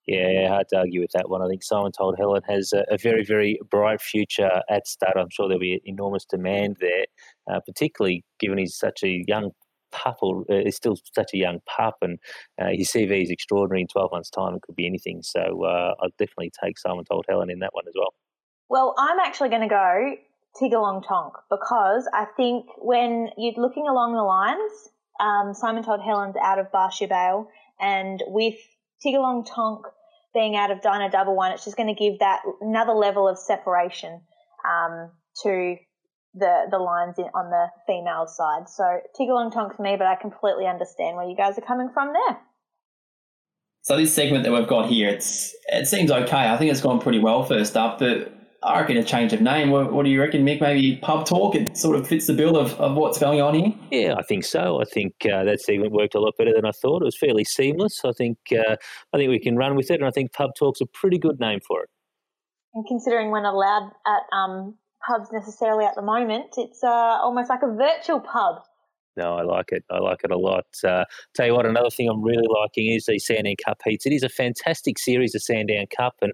Yeah, 0.07 0.49
hard 0.49 0.65
to 0.69 0.79
argue 0.79 1.01
with 1.01 1.11
that 1.13 1.29
one. 1.29 1.43
I 1.43 1.47
think 1.47 1.61
Simon 1.61 1.91
Told 1.91 2.15
Helen 2.17 2.41
has 2.49 2.73
a, 2.73 2.83
a 2.89 2.97
very, 2.97 3.23
very 3.23 3.59
bright 3.69 4.01
future 4.01 4.49
at 4.71 4.87
stud. 4.87 5.13
I'm 5.15 5.29
sure 5.29 5.47
there'll 5.47 5.59
be 5.59 5.79
enormous 5.85 6.25
demand 6.25 6.77
there, 6.79 7.05
uh, 7.47 7.59
particularly 7.59 8.25
given 8.39 8.57
he's 8.57 8.75
such 8.75 9.03
a 9.03 9.23
young 9.27 9.51
pup, 9.91 10.17
or 10.23 10.45
uh, 10.49 10.55
is 10.55 10.75
still 10.75 10.97
such 11.13 11.29
a 11.35 11.37
young 11.37 11.59
pup, 11.67 11.97
and 12.01 12.17
uh, 12.59 12.69
his 12.71 12.91
CV 12.91 13.21
is 13.21 13.29
extraordinary. 13.29 13.81
In 13.81 13.87
12 13.87 14.11
months' 14.11 14.31
time, 14.31 14.55
it 14.55 14.63
could 14.63 14.75
be 14.75 14.87
anything. 14.87 15.21
So 15.21 15.63
uh, 15.63 15.93
I'd 16.01 16.17
definitely 16.17 16.51
take 16.63 16.79
Simon 16.79 17.05
Told 17.05 17.27
Helen 17.29 17.51
in 17.51 17.59
that 17.59 17.75
one 17.75 17.83
as 17.87 17.93
well. 17.95 18.15
Well, 18.67 18.95
I'm 18.97 19.19
actually 19.19 19.49
going 19.49 19.61
to 19.61 19.67
go 19.67 20.15
Tiggerlong 20.61 21.05
Tonk 21.07 21.33
because 21.49 22.07
I 22.13 22.25
think 22.37 22.65
when 22.77 23.29
you're 23.37 23.53
looking 23.57 23.87
along 23.87 24.13
the 24.13 24.21
lines, 24.21 24.89
um, 25.19 25.53
Simon 25.53 25.83
Told 25.83 26.01
Helen's 26.01 26.35
out 26.41 26.59
of 26.59 26.71
Barcia 26.71 27.09
Vale, 27.09 27.47
and 27.79 28.21
with 28.27 28.55
Tiggerlong 29.05 29.45
Tonk 29.47 29.85
being 30.33 30.55
out 30.55 30.71
of 30.71 30.81
Dinah 30.81 31.11
Double 31.11 31.35
One, 31.35 31.51
it's 31.51 31.65
just 31.65 31.77
going 31.77 31.93
to 31.93 31.99
give 31.99 32.19
that 32.19 32.41
another 32.61 32.93
level 32.93 33.27
of 33.27 33.37
separation 33.37 34.21
um, 34.67 35.11
to 35.43 35.75
the 36.35 36.65
the 36.69 36.77
lines 36.77 37.15
in, 37.17 37.25
on 37.33 37.49
the 37.49 37.67
female 37.87 38.27
side. 38.27 38.69
So 38.69 38.83
Tiggerlong 39.19 39.51
Tonk 39.53 39.75
for 39.75 39.81
me, 39.81 39.95
but 39.97 40.07
I 40.07 40.15
completely 40.15 40.67
understand 40.67 41.15
where 41.15 41.27
you 41.27 41.35
guys 41.35 41.57
are 41.57 41.61
coming 41.61 41.89
from 41.93 42.13
there. 42.13 42.39
So 43.81 43.97
this 43.97 44.13
segment 44.13 44.45
that 44.45 44.51
we've 44.53 44.67
got 44.67 44.87
here, 44.87 45.09
it's 45.09 45.53
it 45.67 45.87
seems 45.87 46.11
okay. 46.11 46.49
I 46.49 46.57
think 46.57 46.71
it's 46.71 46.81
gone 46.81 46.99
pretty 46.99 47.19
well 47.19 47.43
first 47.43 47.75
up, 47.75 47.99
but 47.99 48.31
I 48.65 48.79
reckon 48.79 48.97
a 48.97 49.03
change 49.03 49.33
of 49.33 49.41
name. 49.41 49.71
What, 49.71 49.91
what, 49.91 50.05
do 50.05 50.11
you 50.11 50.21
reckon, 50.21 50.45
Mick? 50.45 50.61
Maybe 50.61 50.97
pub 50.97 51.25
talk. 51.25 51.55
It 51.55 51.77
sort 51.77 51.97
of 51.97 52.07
fits 52.07 52.27
the 52.27 52.33
bill 52.33 52.57
of, 52.57 52.79
of 52.79 52.95
what's 52.95 53.19
going 53.19 53.41
on 53.41 53.53
here. 53.53 53.73
Yeah, 53.91 54.15
I 54.17 54.23
think 54.23 54.45
so. 54.45 54.81
I 54.81 54.85
think 54.85 55.13
uh, 55.25 55.43
that 55.43 55.59
segment 55.61 55.91
worked 55.91 56.15
a 56.15 56.19
lot 56.19 56.33
better 56.37 56.53
than 56.53 56.65
I 56.65 56.71
thought. 56.71 57.01
It 57.01 57.05
was 57.05 57.17
fairly 57.17 57.43
seamless. 57.43 58.01
I 58.05 58.11
think 58.13 58.37
uh, 58.51 58.75
I 59.13 59.17
think 59.17 59.29
we 59.29 59.39
can 59.39 59.57
run 59.57 59.75
with 59.75 59.91
it, 59.91 59.95
and 59.95 60.05
I 60.05 60.11
think 60.11 60.33
pub 60.33 60.51
talk's 60.57 60.81
a 60.81 60.85
pretty 60.85 61.17
good 61.17 61.39
name 61.39 61.59
for 61.67 61.83
it. 61.83 61.89
And 62.73 62.85
considering 62.87 63.29
we're 63.29 63.43
not 63.43 63.53
allowed 63.53 63.91
at 64.07 64.35
um, 64.35 64.75
pubs 65.07 65.29
necessarily 65.31 65.85
at 65.85 65.95
the 65.95 66.01
moment, 66.01 66.55
it's 66.57 66.83
uh, 66.83 66.87
almost 66.87 67.49
like 67.49 67.61
a 67.63 67.73
virtual 67.73 68.19
pub. 68.19 68.63
No, 69.15 69.35
I 69.35 69.43
like 69.43 69.71
it. 69.71 69.83
I 69.91 69.99
like 69.99 70.21
it 70.23 70.31
a 70.31 70.37
lot. 70.37 70.65
Uh, 70.83 71.05
tell 71.35 71.45
you 71.45 71.53
what, 71.53 71.67
another 71.67 71.91
thing 71.91 72.09
I'm 72.09 72.23
really 72.23 72.47
liking 72.49 72.91
is 72.91 73.05
the 73.05 73.19
Sandown 73.19 73.55
Cup 73.63 73.77
heats. 73.85 74.05
It 74.07 74.13
is 74.13 74.23
a 74.23 74.29
fantastic 74.29 74.97
series 74.97 75.35
of 75.35 75.43
Sandown 75.43 75.85
Cup, 75.95 76.15
and 76.21 76.33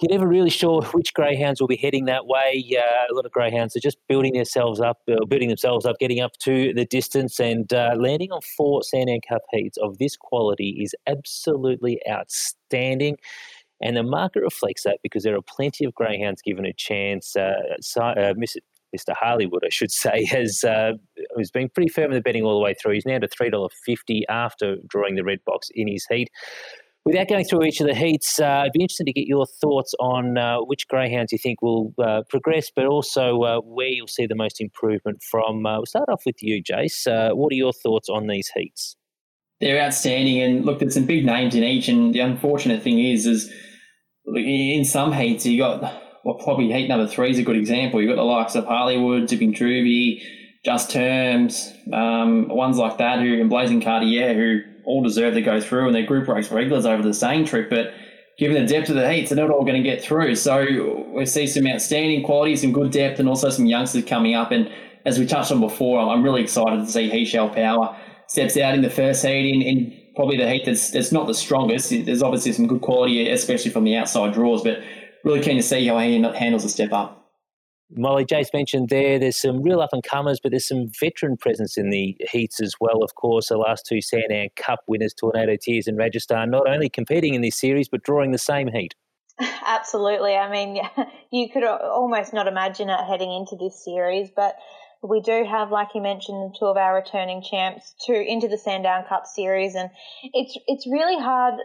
you're 0.00 0.10
never 0.10 0.28
really 0.28 0.50
sure 0.50 0.82
which 0.92 1.12
greyhounds 1.14 1.60
will 1.60 1.68
be 1.68 1.76
heading 1.76 2.04
that 2.04 2.26
way. 2.26 2.64
Uh, 2.76 3.12
a 3.12 3.14
lot 3.14 3.26
of 3.26 3.32
greyhounds 3.32 3.76
are 3.76 3.80
just 3.80 3.98
building 4.08 4.32
themselves 4.32 4.80
up, 4.80 5.00
uh, 5.10 5.24
building 5.24 5.48
themselves 5.48 5.84
up, 5.84 5.98
getting 5.98 6.20
up 6.20 6.36
to 6.38 6.72
the 6.74 6.84
distance, 6.84 7.40
and 7.40 7.72
uh, 7.72 7.94
landing 7.98 8.30
on 8.30 8.40
four 8.56 8.82
Sandown 8.82 9.20
Cup 9.28 9.42
heats 9.52 9.76
of 9.78 9.98
this 9.98 10.16
quality 10.16 10.80
is 10.82 10.94
absolutely 11.06 12.00
outstanding. 12.08 13.16
And 13.80 13.96
the 13.96 14.02
market 14.02 14.40
reflects 14.40 14.84
that 14.84 14.98
because 15.02 15.22
there 15.22 15.36
are 15.36 15.42
plenty 15.42 15.84
of 15.84 15.94
greyhounds 15.94 16.42
given 16.42 16.64
a 16.64 16.72
chance. 16.72 17.36
Uh, 17.36 17.54
uh, 17.96 18.34
Mr. 18.94 19.14
Harlewood, 19.14 19.64
I 19.64 19.68
should 19.68 19.90
say, 19.92 20.24
has 20.26 20.62
uh, 20.64 20.92
has 21.36 21.50
been 21.50 21.68
pretty 21.68 21.90
firm 21.90 22.10
in 22.10 22.16
the 22.16 22.20
betting 22.20 22.44
all 22.44 22.54
the 22.54 22.64
way 22.64 22.74
through. 22.74 22.94
He's 22.94 23.06
now 23.06 23.18
to 23.18 23.28
three 23.28 23.50
dollar 23.50 23.68
fifty 23.84 24.24
after 24.28 24.76
drawing 24.86 25.16
the 25.16 25.24
red 25.24 25.44
box 25.44 25.70
in 25.74 25.88
his 25.88 26.06
heat. 26.06 26.30
Without 27.08 27.26
going 27.26 27.46
through 27.46 27.64
each 27.64 27.80
of 27.80 27.86
the 27.86 27.94
heats, 27.94 28.38
uh, 28.38 28.44
I'd 28.44 28.72
be 28.72 28.82
interested 28.82 29.06
to 29.06 29.14
get 29.14 29.26
your 29.26 29.46
thoughts 29.46 29.94
on 29.98 30.36
uh, 30.36 30.58
which 30.58 30.86
greyhounds 30.88 31.32
you 31.32 31.38
think 31.38 31.62
will 31.62 31.94
uh, 31.98 32.20
progress, 32.28 32.70
but 32.76 32.84
also 32.84 33.40
uh, 33.44 33.60
where 33.62 33.88
you'll 33.88 34.08
see 34.08 34.26
the 34.26 34.34
most 34.34 34.60
improvement 34.60 35.22
from. 35.22 35.64
Uh, 35.64 35.78
we'll 35.78 35.86
start 35.86 36.10
off 36.10 36.24
with 36.26 36.42
you, 36.42 36.62
Jace. 36.62 37.06
Uh, 37.06 37.34
what 37.34 37.50
are 37.50 37.56
your 37.56 37.72
thoughts 37.72 38.10
on 38.10 38.26
these 38.26 38.50
heats? 38.54 38.94
They're 39.58 39.82
outstanding, 39.82 40.42
and 40.42 40.66
look, 40.66 40.80
there's 40.80 40.92
some 40.92 41.06
big 41.06 41.24
names 41.24 41.54
in 41.54 41.64
each. 41.64 41.88
And 41.88 42.14
the 42.14 42.20
unfortunate 42.20 42.82
thing 42.82 43.02
is, 43.02 43.24
is 43.24 43.50
in 44.26 44.84
some 44.84 45.10
heats 45.10 45.46
you 45.46 45.56
got 45.62 45.80
well, 46.24 46.34
probably 46.34 46.70
heat 46.70 46.88
number 46.88 47.06
three 47.06 47.30
is 47.30 47.38
a 47.38 47.42
good 47.42 47.56
example. 47.56 48.02
You've 48.02 48.10
got 48.14 48.16
the 48.16 48.22
likes 48.22 48.54
of 48.54 48.66
Harlewood, 48.66 49.30
Zipping 49.30 49.54
Truvy, 49.54 50.20
Just 50.62 50.90
Terms, 50.90 51.72
um, 51.90 52.48
ones 52.48 52.76
like 52.76 52.98
that, 52.98 53.20
who 53.20 53.40
and 53.40 53.48
Blazing 53.48 53.80
Cartier, 53.80 54.34
who 54.34 54.60
all 54.88 55.02
deserve 55.02 55.34
to 55.34 55.42
go 55.42 55.60
through, 55.60 55.86
and 55.86 55.94
they're 55.94 56.06
group 56.06 56.26
race 56.26 56.50
regulars 56.50 56.86
over 56.86 57.02
the 57.02 57.14
same 57.14 57.44
trip. 57.44 57.68
But 57.70 57.92
given 58.38 58.60
the 58.60 58.66
depth 58.66 58.88
of 58.88 58.96
the 58.96 59.12
heats, 59.12 59.30
they're 59.30 59.38
not 59.46 59.54
all 59.54 59.64
going 59.64 59.82
to 59.82 59.88
get 59.88 60.02
through. 60.02 60.34
So 60.34 61.04
we 61.14 61.26
see 61.26 61.46
some 61.46 61.66
outstanding 61.66 62.24
quality, 62.24 62.56
some 62.56 62.72
good 62.72 62.90
depth, 62.90 63.20
and 63.20 63.28
also 63.28 63.50
some 63.50 63.66
youngsters 63.66 64.04
coming 64.04 64.34
up. 64.34 64.50
And 64.50 64.70
as 65.04 65.18
we 65.18 65.26
touched 65.26 65.52
on 65.52 65.60
before, 65.60 66.00
I'm 66.00 66.22
really 66.22 66.42
excited 66.42 66.84
to 66.84 66.90
see 66.90 67.10
He 67.10 67.24
Shall 67.24 67.50
Power 67.50 67.96
steps 68.28 68.56
out 68.56 68.74
in 68.74 68.82
the 68.82 68.90
first 68.90 69.24
heat 69.24 69.54
in, 69.54 69.62
in 69.62 70.00
probably 70.14 70.36
the 70.36 70.50
heat 70.50 70.64
that's, 70.66 70.90
that's 70.90 71.12
not 71.12 71.26
the 71.26 71.34
strongest. 71.34 71.90
There's 71.90 72.22
obviously 72.22 72.52
some 72.52 72.66
good 72.66 72.82
quality, 72.82 73.28
especially 73.30 73.70
from 73.70 73.84
the 73.84 73.96
outside 73.96 74.34
draws, 74.34 74.62
but 74.62 74.78
really 75.24 75.40
keen 75.40 75.56
to 75.56 75.62
see 75.62 75.86
how 75.86 75.98
he 75.98 76.20
handles 76.20 76.64
a 76.64 76.68
step 76.68 76.92
up. 76.92 77.17
Molly, 77.96 78.24
Jace 78.24 78.52
mentioned 78.52 78.90
there, 78.90 79.18
there's 79.18 79.40
some 79.40 79.62
real 79.62 79.80
up 79.80 79.90
and 79.92 80.02
comers, 80.02 80.40
but 80.42 80.50
there's 80.50 80.68
some 80.68 80.88
veteran 81.00 81.36
presence 81.36 81.78
in 81.78 81.90
the 81.90 82.16
heats 82.30 82.60
as 82.60 82.74
well. 82.80 83.02
Of 83.02 83.14
course, 83.14 83.48
the 83.48 83.56
last 83.56 83.86
two 83.86 84.02
Sandown 84.02 84.48
Cup 84.56 84.80
winners, 84.86 85.14
Tornado 85.14 85.56
Tears 85.60 85.86
and 85.86 85.96
Rajasthan, 85.96 86.50
not 86.50 86.68
only 86.68 86.90
competing 86.90 87.34
in 87.34 87.40
this 87.40 87.58
series, 87.58 87.88
but 87.88 88.02
drawing 88.02 88.32
the 88.32 88.38
same 88.38 88.68
heat. 88.68 88.94
Absolutely. 89.66 90.34
I 90.34 90.50
mean, 90.50 90.82
you 91.32 91.48
could 91.50 91.64
almost 91.64 92.34
not 92.34 92.46
imagine 92.46 92.90
it 92.90 93.00
heading 93.08 93.32
into 93.32 93.56
this 93.56 93.82
series, 93.82 94.30
but 94.34 94.56
we 95.02 95.20
do 95.20 95.44
have, 95.48 95.70
like 95.70 95.88
you 95.94 96.02
mentioned, 96.02 96.56
two 96.58 96.66
of 96.66 96.76
our 96.76 96.94
returning 96.94 97.42
champs 97.42 97.94
to 98.06 98.12
into 98.12 98.48
the 98.48 98.58
Sandown 98.58 99.04
Cup 99.08 99.26
series, 99.26 99.74
and 99.74 99.90
it's 100.34 100.58
it's 100.66 100.86
really 100.86 101.20
hard. 101.20 101.54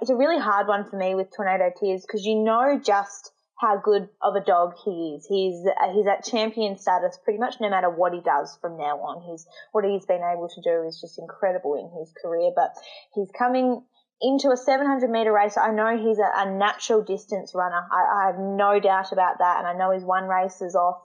It's 0.00 0.10
a 0.10 0.16
really 0.16 0.40
hard 0.40 0.66
one 0.66 0.88
for 0.88 0.96
me 0.96 1.14
with 1.14 1.28
Tornado 1.34 1.70
Tears 1.78 2.02
because 2.02 2.24
you 2.24 2.42
know 2.42 2.80
just 2.84 3.30
how 3.58 3.80
good 3.82 4.08
of 4.22 4.34
a 4.36 4.44
dog 4.44 4.74
he 4.84 5.16
is. 5.16 5.26
He's 5.26 5.64
he's 5.94 6.06
at 6.06 6.24
champion 6.24 6.76
status 6.78 7.18
pretty 7.24 7.38
much 7.38 7.56
no 7.60 7.70
matter 7.70 7.88
what 7.88 8.12
he 8.12 8.20
does 8.20 8.56
from 8.60 8.76
now 8.76 8.98
on. 9.00 9.22
He's 9.30 9.46
what 9.72 9.84
he's 9.84 10.04
been 10.04 10.22
able 10.22 10.48
to 10.48 10.60
do 10.60 10.86
is 10.86 11.00
just 11.00 11.18
incredible 11.18 11.74
in 11.74 11.98
his 11.98 12.12
career. 12.22 12.50
But 12.54 12.74
he's 13.14 13.30
coming 13.36 13.82
into 14.20 14.50
a 14.50 14.56
700 14.56 15.10
meter 15.10 15.32
race. 15.32 15.56
I 15.56 15.70
know 15.70 15.96
he's 15.96 16.18
a, 16.18 16.30
a 16.36 16.50
natural 16.50 17.02
distance 17.02 17.52
runner. 17.54 17.86
I, 17.90 18.24
I, 18.24 18.26
have 18.26 18.38
no 18.38 18.78
doubt 18.80 19.12
about 19.12 19.38
that, 19.38 19.58
and 19.58 19.66
I 19.66 19.74
know 19.74 19.92
he's 19.92 20.04
won 20.04 20.24
races 20.24 20.74
off. 20.74 21.00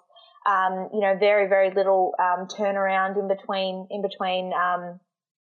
Um, 0.45 0.89
you 0.93 0.99
know, 0.99 1.15
very 1.17 1.47
very 1.47 1.71
little 1.71 2.15
um, 2.19 2.47
turnaround 2.47 3.17
in 3.17 3.29
between 3.29 3.87
in 3.89 4.01
between. 4.01 4.51
Um, 4.53 4.99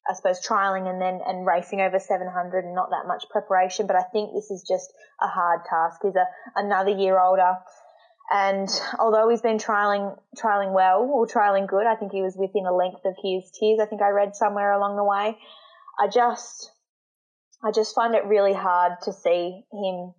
I 0.09 0.15
suppose 0.15 0.41
trialing 0.41 0.89
and 0.89 1.01
then 1.01 1.21
and 1.27 1.47
racing 1.47 1.81
over 1.81 1.99
700 1.99 2.65
and 2.65 2.75
not 2.75 2.91
that 2.91 3.07
much 3.07 3.25
preparation. 3.31 3.87
But 3.87 3.97
I 3.97 4.03
think 4.03 4.33
this 4.33 4.51
is 4.51 4.65
just 4.67 4.93
a 5.21 5.27
hard 5.27 5.61
task. 5.69 6.01
He's 6.03 6.17
a 6.17 6.27
another 6.57 6.91
year 6.91 7.21
older, 7.21 7.57
and 8.33 8.69
although 8.99 9.29
he's 9.29 9.43
been 9.43 9.59
trialing 9.59 10.17
trialing 10.37 10.73
well 10.73 11.03
or 11.03 11.27
trialing 11.27 11.67
good, 11.67 11.87
I 11.87 11.95
think 11.95 12.13
he 12.13 12.23
was 12.23 12.37
within 12.37 12.67
a 12.67 12.75
length 12.75 13.05
of 13.05 13.15
his 13.23 13.51
tears. 13.59 13.81
I 13.83 13.87
think 13.87 14.03
I 14.03 14.09
read 14.09 14.35
somewhere 14.35 14.73
along 14.73 14.97
the 14.97 15.05
way. 15.05 15.37
I 16.01 16.09
just 16.09 16.73
I 17.63 17.73
just 17.73 17.95
find 17.95 18.15
it 18.15 18.25
really 18.25 18.55
hard 18.55 18.93
to 19.03 19.13
see 19.13 19.65
him 19.73 20.15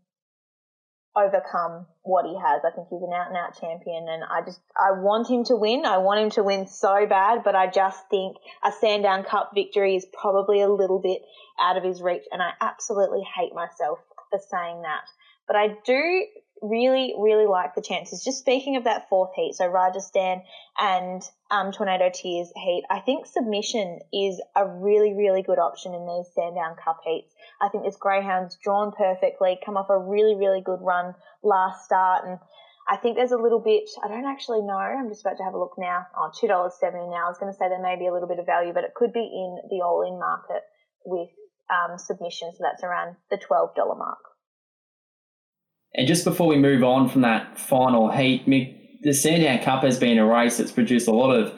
overcome 1.15 1.85
what 2.03 2.25
he 2.25 2.35
has. 2.37 2.61
I 2.63 2.71
think 2.75 2.87
he's 2.89 3.01
an 3.01 3.13
out 3.13 3.27
and 3.27 3.37
out 3.37 3.59
champion 3.59 4.07
and 4.09 4.23
I 4.23 4.41
just 4.45 4.59
I 4.77 4.99
want 4.99 5.29
him 5.29 5.43
to 5.45 5.55
win. 5.55 5.85
I 5.85 5.97
want 5.97 6.21
him 6.21 6.29
to 6.31 6.43
win 6.43 6.67
so 6.67 7.05
bad, 7.07 7.43
but 7.43 7.55
I 7.55 7.67
just 7.67 8.09
think 8.09 8.37
a 8.63 8.71
Sandown 8.71 9.23
Cup 9.23 9.51
victory 9.53 9.95
is 9.95 10.05
probably 10.13 10.61
a 10.61 10.69
little 10.69 10.99
bit 10.99 11.21
out 11.59 11.77
of 11.77 11.83
his 11.83 12.01
reach 12.01 12.23
and 12.31 12.41
I 12.41 12.51
absolutely 12.61 13.23
hate 13.23 13.53
myself 13.53 13.99
for 14.29 14.39
saying 14.49 14.83
that. 14.83 15.01
But 15.47 15.55
I 15.55 15.75
do 15.83 16.25
really, 16.61 17.13
really 17.17 17.45
like 17.45 17.75
the 17.75 17.81
chances. 17.81 18.23
Just 18.23 18.39
speaking 18.39 18.75
of 18.75 18.83
that 18.83 19.09
fourth 19.09 19.31
heat, 19.35 19.53
so 19.55 19.67
Rajasthan 19.67 20.43
and 20.79 21.21
um, 21.51 21.71
Tornado 21.71 22.09
Tears 22.13 22.51
heat, 22.55 22.83
I 22.89 22.99
think 22.99 23.25
submission 23.25 23.99
is 24.13 24.41
a 24.55 24.67
really, 24.67 25.13
really 25.13 25.41
good 25.41 25.59
option 25.59 25.93
in 25.93 26.05
these 26.05 26.33
Sandown 26.33 26.75
Cup 26.83 27.01
heats. 27.05 27.33
I 27.61 27.69
think 27.69 27.83
this 27.83 27.97
greyhound's 27.97 28.57
drawn 28.63 28.91
perfectly, 28.91 29.59
come 29.65 29.77
off 29.77 29.89
a 29.89 29.97
really, 29.97 30.35
really 30.35 30.61
good 30.61 30.79
run 30.81 31.15
last 31.43 31.85
start, 31.85 32.25
and 32.25 32.39
I 32.87 32.97
think 32.97 33.15
there's 33.15 33.31
a 33.31 33.37
little 33.37 33.59
bit. 33.59 33.89
I 34.03 34.07
don't 34.07 34.25
actually 34.25 34.61
know. 34.61 34.77
I'm 34.77 35.09
just 35.09 35.21
about 35.21 35.37
to 35.37 35.43
have 35.43 35.53
a 35.53 35.59
look 35.59 35.75
now. 35.77 36.07
Oh, 36.17 36.31
two 36.39 36.47
dollars 36.47 36.73
seventy 36.79 37.05
now. 37.05 37.25
I 37.25 37.29
was 37.29 37.37
going 37.37 37.51
to 37.51 37.57
say 37.57 37.69
there 37.69 37.81
may 37.81 37.97
be 37.97 38.07
a 38.07 38.13
little 38.13 38.27
bit 38.27 38.39
of 38.39 38.45
value, 38.45 38.73
but 38.73 38.83
it 38.83 38.95
could 38.95 39.13
be 39.13 39.19
in 39.19 39.59
the 39.69 39.83
all-in 39.85 40.17
market 40.17 40.63
with 41.05 41.29
um, 41.69 41.99
submission, 41.99 42.51
so 42.53 42.59
that's 42.61 42.83
around 42.83 43.15
the 43.29 43.37
twelve 43.37 43.75
dollar 43.75 43.95
mark. 43.95 44.28
And 45.95 46.07
just 46.07 46.23
before 46.23 46.47
we 46.47 46.57
move 46.57 46.83
on 46.83 47.09
from 47.09 47.21
that 47.21 47.57
final 47.57 48.11
heat, 48.11 48.45
the 49.01 49.13
Sandown 49.13 49.59
Cup 49.63 49.83
has 49.83 49.99
been 49.99 50.17
a 50.17 50.25
race 50.25 50.57
that's 50.57 50.71
produced 50.71 51.07
a 51.07 51.11
lot 51.11 51.31
of 51.31 51.53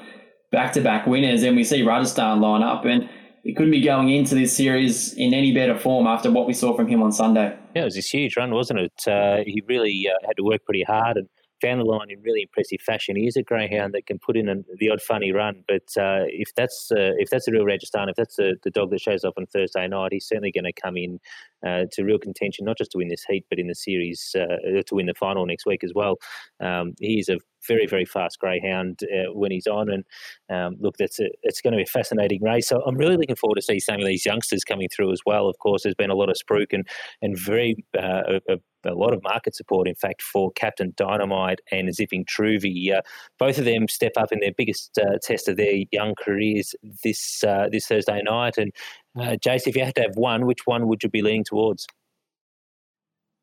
back-to-back 0.51 1.07
winners, 1.07 1.43
and 1.43 1.55
we 1.55 1.63
see 1.63 1.81
Rajasthan 1.81 2.41
line 2.41 2.63
up, 2.63 2.85
and 2.85 3.09
it 3.43 3.55
couldn't 3.55 3.71
be 3.71 3.81
going 3.81 4.09
into 4.09 4.35
this 4.35 4.55
series 4.55 5.13
in 5.13 5.33
any 5.33 5.53
better 5.53 5.77
form 5.77 6.07
after 6.07 6.31
what 6.31 6.47
we 6.47 6.53
saw 6.53 6.75
from 6.75 6.87
him 6.87 7.01
on 7.01 7.11
Sunday. 7.11 7.57
Yeah, 7.75 7.81
it 7.83 7.85
was 7.85 7.95
this 7.95 8.09
huge 8.09 8.37
run, 8.37 8.53
wasn't 8.53 8.79
it? 8.79 9.07
Uh, 9.07 9.37
he 9.45 9.63
really 9.67 10.07
uh, 10.07 10.27
had 10.27 10.37
to 10.37 10.43
work 10.43 10.63
pretty 10.65 10.83
hard 10.83 11.17
and 11.17 11.27
found 11.61 11.79
the 11.79 11.85
line 11.85 12.09
in 12.09 12.21
really 12.21 12.41
impressive 12.41 12.81
fashion. 12.81 13.15
He 13.15 13.27
is 13.27 13.35
a 13.35 13.43
greyhound 13.43 13.93
that 13.93 14.05
can 14.05 14.19
put 14.19 14.35
in 14.35 14.65
the 14.77 14.89
odd 14.89 15.01
funny 15.01 15.31
run, 15.31 15.63
but 15.67 16.01
uh, 16.01 16.25
if 16.27 16.53
that's 16.55 16.91
uh, 16.91 17.13
if 17.17 17.29
that's 17.29 17.47
a 17.47 17.51
real 17.51 17.65
Rajasthan, 17.65 18.09
if 18.09 18.15
that's 18.15 18.35
the, 18.35 18.57
dog 18.73 18.91
that 18.91 19.01
shows 19.01 19.23
up 19.23 19.33
on 19.37 19.45
Thursday 19.45 19.87
night, 19.87 20.13
he's 20.13 20.27
certainly 20.27 20.51
going 20.51 20.63
to 20.63 20.73
come 20.73 20.97
in 20.97 21.19
uh, 21.65 21.85
to 21.91 22.03
real 22.03 22.17
contention, 22.17 22.65
not 22.65 22.77
just 22.77 22.91
to 22.91 22.97
win 22.97 23.09
this 23.09 23.23
heat, 23.23 23.45
but 23.49 23.59
in 23.59 23.67
the 23.67 23.75
series 23.75 24.35
uh, 24.35 24.81
to 24.85 24.95
win 24.95 25.05
the 25.05 25.13
final 25.13 25.45
next 25.45 25.65
week 25.65 25.83
as 25.83 25.91
well. 25.93 26.17
Um, 26.59 26.93
he's 26.99 27.29
a 27.29 27.37
very 27.67 27.85
very 27.87 28.05
fast 28.05 28.39
greyhound 28.39 28.99
uh, 29.03 29.33
when 29.33 29.51
he's 29.51 29.67
on, 29.67 29.89
and 29.89 30.03
um, 30.49 30.77
look, 30.79 30.97
that's 30.97 31.19
a, 31.19 31.29
it's 31.43 31.61
going 31.61 31.73
to 31.73 31.77
be 31.77 31.83
a 31.83 31.85
fascinating 31.85 32.41
race. 32.43 32.67
So 32.67 32.81
I'm 32.85 32.97
really 32.97 33.17
looking 33.17 33.35
forward 33.35 33.55
to 33.55 33.61
see 33.61 33.79
some 33.79 33.99
of 33.99 34.05
these 34.05 34.25
youngsters 34.25 34.63
coming 34.63 34.89
through 34.89 35.11
as 35.11 35.21
well. 35.25 35.47
Of 35.47 35.59
course, 35.59 35.83
there's 35.83 35.95
been 35.95 36.09
a 36.09 36.15
lot 36.15 36.29
of 36.29 36.35
spruik 36.35 36.73
and 36.73 36.87
and 37.21 37.37
very 37.37 37.83
uh, 37.97 38.39
a, 38.49 38.57
a, 38.85 38.93
lot 38.93 39.13
of 39.13 39.23
market 39.23 39.55
support, 39.55 39.87
in 39.87 39.95
fact, 39.95 40.21
for 40.21 40.51
Captain 40.51 40.93
Dynamite 40.95 41.59
and 41.71 41.93
Zipping 41.93 42.25
Truvy. 42.25 42.93
Uh, 42.93 43.01
both 43.39 43.57
of 43.57 43.65
them 43.65 43.87
step 43.87 44.13
up 44.17 44.31
in 44.31 44.39
their 44.39 44.53
biggest 44.55 44.97
uh, 44.97 45.17
test 45.21 45.47
of 45.47 45.57
their 45.57 45.83
young 45.91 46.15
careers 46.15 46.75
this 47.03 47.43
uh, 47.43 47.67
this 47.71 47.87
Thursday 47.87 48.21
night. 48.23 48.57
And 48.57 48.71
uh, 49.19 49.37
Jace, 49.43 49.67
if 49.67 49.75
you 49.75 49.83
had 49.83 49.95
to 49.95 50.01
have 50.01 50.15
one, 50.15 50.45
which 50.45 50.65
one 50.65 50.87
would 50.87 51.03
you 51.03 51.09
be 51.09 51.21
leaning 51.21 51.43
towards? 51.43 51.87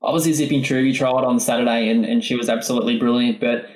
Obviously, 0.00 0.32
Zipping 0.32 0.62
Truvy 0.62 0.92
trialled 0.92 1.26
on 1.26 1.40
Saturday, 1.40 1.88
and, 1.88 2.04
and 2.04 2.22
she 2.22 2.36
was 2.36 2.48
absolutely 2.48 2.98
brilliant, 2.98 3.40
but 3.40 3.66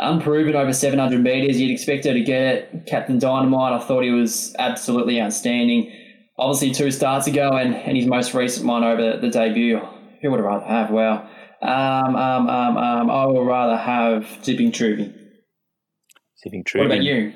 unproven 0.00 0.56
over 0.56 0.72
700 0.72 1.22
metres. 1.22 1.60
You'd 1.60 1.70
expect 1.70 2.04
her 2.04 2.12
to 2.12 2.20
get 2.20 2.42
it. 2.42 2.86
Captain 2.86 3.18
Dynamite, 3.18 3.72
I 3.72 3.84
thought 3.84 4.02
he 4.02 4.10
was 4.10 4.54
absolutely 4.58 5.20
outstanding. 5.20 5.92
Obviously, 6.38 6.72
two 6.72 6.90
starts 6.90 7.26
ago, 7.26 7.50
and, 7.50 7.74
and 7.74 7.96
his 7.96 8.06
most 8.06 8.34
recent 8.34 8.66
one 8.66 8.82
over 8.82 9.12
the, 9.12 9.18
the 9.18 9.28
debut. 9.28 9.80
Who 10.22 10.30
would 10.30 10.40
I 10.40 10.42
rather 10.42 10.66
have? 10.66 10.90
Well, 10.90 11.28
um, 11.62 12.16
um, 12.16 12.48
um, 12.48 12.76
um, 12.76 13.10
I 13.10 13.26
would 13.26 13.46
rather 13.46 13.76
have 13.76 14.26
Zipping 14.42 14.72
Truvy. 14.72 15.14
Zipping 16.42 16.64
Truvy. 16.64 16.78
What 16.78 16.86
about 16.86 17.02
you? 17.02 17.32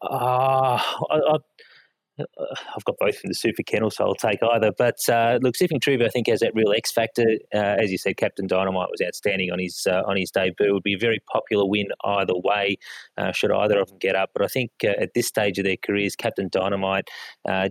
Uh, 0.00 0.80
I, 1.10 1.16
I, 1.16 1.36
I've 2.38 2.84
got 2.84 2.96
both 2.98 3.20
in 3.22 3.28
the 3.28 3.34
super 3.34 3.62
kennel, 3.62 3.90
so 3.90 4.04
I'll 4.04 4.14
take 4.14 4.40
either. 4.42 4.72
But 4.76 4.98
uh, 5.08 5.38
look, 5.42 5.56
Zipping 5.56 5.80
Truvy, 5.80 6.04
I 6.04 6.08
think, 6.08 6.28
has 6.28 6.40
that 6.40 6.54
real 6.54 6.72
X 6.72 6.92
factor. 6.92 7.26
Uh, 7.54 7.76
as 7.80 7.90
you 7.90 7.98
said, 7.98 8.16
Captain 8.16 8.46
Dynamite 8.46 8.88
was 8.90 9.00
outstanding 9.04 9.50
on 9.50 9.58
his 9.58 9.86
uh, 9.88 10.02
on 10.06 10.16
his 10.16 10.30
debut. 10.30 10.66
It 10.66 10.72
would 10.72 10.82
be 10.82 10.94
a 10.94 10.98
very 10.98 11.20
popular 11.30 11.66
win 11.66 11.88
either 12.04 12.34
way, 12.36 12.76
uh, 13.18 13.32
should 13.32 13.52
either 13.52 13.80
of 13.80 13.88
them 13.88 13.98
get 13.98 14.16
up. 14.16 14.30
But 14.34 14.44
I 14.44 14.48
think 14.48 14.70
uh, 14.84 14.88
at 15.00 15.14
this 15.14 15.26
stage 15.26 15.58
of 15.58 15.64
their 15.64 15.76
careers, 15.76 16.16
Captain 16.16 16.48
Dynamite, 16.50 17.08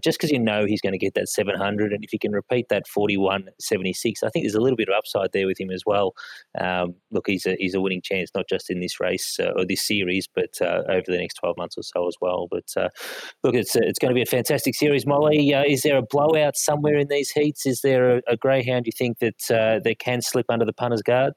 just 0.04 0.20
because 0.20 0.32
you 0.32 0.39
know 0.39 0.66
he's 0.66 0.82
going 0.82 0.93
to 0.93 0.99
get 0.99 1.14
that 1.16 1.30
700, 1.30 1.93
and 1.93 2.04
if 2.04 2.12
he 2.12 2.18
can 2.18 2.32
repeat 2.32 2.68
that 2.70 2.84
41.76, 2.86 4.24
I 4.24 4.30
think 4.30 4.45
there's 4.45 4.56
a 4.56 4.62
little 4.62 4.78
bit 4.78 4.89
of 4.89 4.95
upside 4.95 5.32
there 5.34 5.47
with 5.47 5.60
him 5.60 5.72
as 5.72 5.84
well. 5.86 6.14
Um, 6.60 6.95
look, 7.12 7.28
he's 7.28 7.45
a 7.45 7.56
he's 7.60 7.76
a 7.76 7.82
winning 7.82 8.02
chance, 8.02 8.32
not 8.36 8.47
just 8.49 8.70
in 8.70 8.80
this 8.80 8.99
race 8.99 9.39
or 9.39 9.66
this 9.66 9.86
series, 9.86 10.28
but 10.34 10.56
over 10.62 11.04
the 11.08 11.18
next 11.18 11.36
12 11.36 11.58
months 11.58 11.78
or 11.78 11.84
so 11.84 12.08
as 12.08 12.16
well. 12.22 12.47
But 12.49 12.66
look, 13.43 13.56
it's 13.56 13.76
it's 13.76 13.99
going 13.99 14.12
to 14.12 14.16
be 14.16 14.22
a 14.22 14.26
fantastic 14.26 14.41
series, 14.46 15.06
Molly. 15.06 15.54
Uh, 15.54 15.64
is 15.68 15.84
there 15.84 15.98
a 15.98 16.02
blowout 16.02 16.56
somewhere 16.56 16.98
in 16.98 17.08
these 17.08 17.32
heats? 17.32 17.66
Is 17.66 17.82
there 17.82 18.18
a, 18.18 18.22
a 18.28 18.38
greyhound 18.38 18.86
you 18.86 18.92
think 18.92 19.20
that 19.20 19.52
uh, 19.52 19.80
that 19.84 20.00
can 20.00 20.22
slip 20.22 20.46
under 20.50 20.66
the 20.66 20.74
punter's 20.74 21.02
guard? 21.02 21.34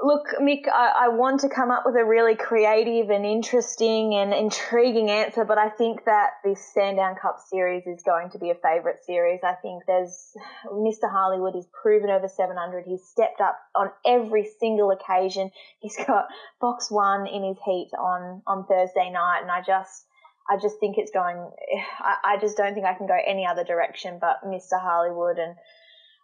Look, 0.00 0.28
Mick, 0.40 0.68
I, 0.72 1.06
I, 1.06 1.08
want 1.08 1.40
to 1.40 1.48
come 1.48 1.72
up 1.72 1.82
with 1.84 1.96
a 1.96 2.04
really 2.04 2.36
creative 2.36 3.10
and 3.10 3.26
interesting 3.26 4.14
and 4.14 4.32
intriguing 4.32 5.10
answer, 5.10 5.44
but 5.44 5.58
I 5.58 5.70
think 5.70 6.04
that 6.04 6.34
this 6.44 6.64
Sandown 6.72 7.16
Cup 7.20 7.38
series 7.50 7.84
is 7.84 8.00
going 8.04 8.30
to 8.30 8.38
be 8.38 8.50
a 8.50 8.54
favourite 8.54 9.00
series. 9.04 9.40
I 9.42 9.54
think 9.54 9.82
there's 9.88 10.36
Mr. 10.70 11.10
Harlewood 11.10 11.56
is 11.56 11.66
proven 11.82 12.10
over 12.10 12.28
700. 12.28 12.84
He's 12.86 13.02
stepped 13.02 13.40
up 13.40 13.58
on 13.74 13.90
every 14.06 14.48
single 14.60 14.92
occasion. 14.92 15.50
He's 15.80 15.96
got 16.06 16.26
box 16.60 16.92
one 16.92 17.26
in 17.26 17.42
his 17.42 17.58
heat 17.64 17.90
on, 17.98 18.42
on 18.46 18.66
Thursday 18.66 19.10
night, 19.10 19.40
and 19.42 19.50
I 19.50 19.62
just 19.66 20.06
I 20.50 20.56
just 20.56 20.78
think 20.80 20.96
it's 20.98 21.10
going. 21.10 21.50
I, 21.98 22.16
I 22.24 22.36
just 22.38 22.56
don't 22.56 22.74
think 22.74 22.86
I 22.86 22.94
can 22.94 23.06
go 23.06 23.16
any 23.26 23.46
other 23.46 23.64
direction 23.64 24.18
but 24.20 24.42
Mr. 24.44 24.80
Harlewood 24.80 25.38
and 25.38 25.54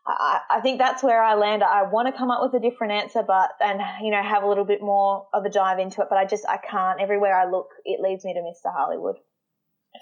I, 0.06 0.60
think 0.62 0.78
that's 0.78 1.02
where 1.02 1.22
I 1.22 1.34
land. 1.34 1.62
I 1.62 1.82
want 1.84 2.08
to 2.08 2.12
come 2.12 2.30
up 2.30 2.40
with 2.42 2.52
a 2.54 2.60
different 2.60 2.92
answer, 2.92 3.22
but 3.26 3.52
and 3.60 3.80
you 4.02 4.10
know 4.10 4.22
have 4.22 4.42
a 4.42 4.46
little 4.46 4.64
bit 4.64 4.82
more 4.82 5.26
of 5.32 5.44
a 5.44 5.50
dive 5.50 5.78
into 5.78 6.02
it, 6.02 6.08
but 6.10 6.18
I 6.18 6.26
just 6.26 6.46
I 6.46 6.58
can't. 6.58 7.00
Everywhere 7.00 7.34
I 7.34 7.50
look, 7.50 7.68
it 7.84 8.00
leads 8.00 8.24
me 8.24 8.34
to 8.34 8.40
Mr. 8.40 8.72
Harlewood. 8.72 9.16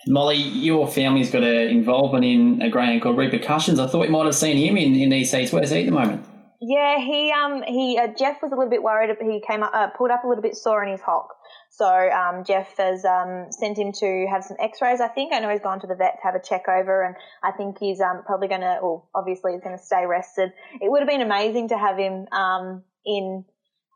Molly, 0.07 0.37
your 0.37 0.89
family's 0.89 1.31
got 1.31 1.45
an 1.45 1.69
involvement 1.69 2.25
in 2.25 2.63
a 2.63 2.71
greyhound 2.71 3.03
called 3.03 3.17
Repercussions. 3.17 3.79
I 3.79 3.87
thought 3.87 4.07
you 4.07 4.11
might 4.11 4.25
have 4.25 4.35
seen 4.35 4.57
him 4.57 4.77
in, 4.77 4.97
in 4.97 5.11
these 5.11 5.31
seats. 5.31 5.53
Where's 5.53 5.71
he 5.71 5.81
at 5.81 5.87
the 5.87 5.93
moment? 5.93 6.25
Yeah, 6.65 7.01
he 7.01 7.33
um 7.33 7.65
he 7.67 7.99
uh, 7.99 8.07
Jeff 8.17 8.41
was 8.41 8.53
a 8.53 8.55
little 8.55 8.71
bit 8.71 8.85
worried. 8.85 9.11
He 9.21 9.43
came 9.45 9.65
up, 9.65 9.73
uh, 9.75 9.89
pulled 9.89 10.13
up 10.13 10.23
a 10.23 10.29
little 10.29 10.43
bit 10.43 10.57
sore 10.57 10.85
in 10.85 10.93
his 10.93 11.01
hock. 11.01 11.35
So 11.71 11.87
um, 11.87 12.45
Jeff 12.45 12.77
has 12.77 13.05
um, 13.05 13.47
sent 13.51 13.79
him 13.79 13.93
to 13.93 14.27
have 14.31 14.45
some 14.45 14.57
X-rays. 14.61 15.01
I 15.01 15.09
think 15.09 15.33
I 15.33 15.41
know 15.41 15.49
he's 15.49 15.61
gone 15.61 15.81
to 15.81 15.87
the 15.87 15.97
vet 15.97 16.19
to 16.21 16.23
have 16.23 16.35
a 16.35 16.41
check 16.41 16.69
over, 16.69 17.03
and 17.03 17.17
I 17.43 17.51
think 17.51 17.79
he's 17.81 18.01
um, 18.01 18.23
probably 18.27 18.47
going 18.47 18.61
to, 18.61 18.79
well, 18.83 19.09
obviously 19.15 19.53
he's 19.53 19.63
going 19.63 19.77
to 19.77 19.83
stay 19.83 20.05
rested. 20.07 20.53
It 20.81 20.91
would 20.91 21.01
have 21.01 21.09
been 21.09 21.23
amazing 21.23 21.71
to 21.71 21.79
have 21.79 21.97
him 21.97 22.27
um, 22.31 22.85
in 23.07 23.45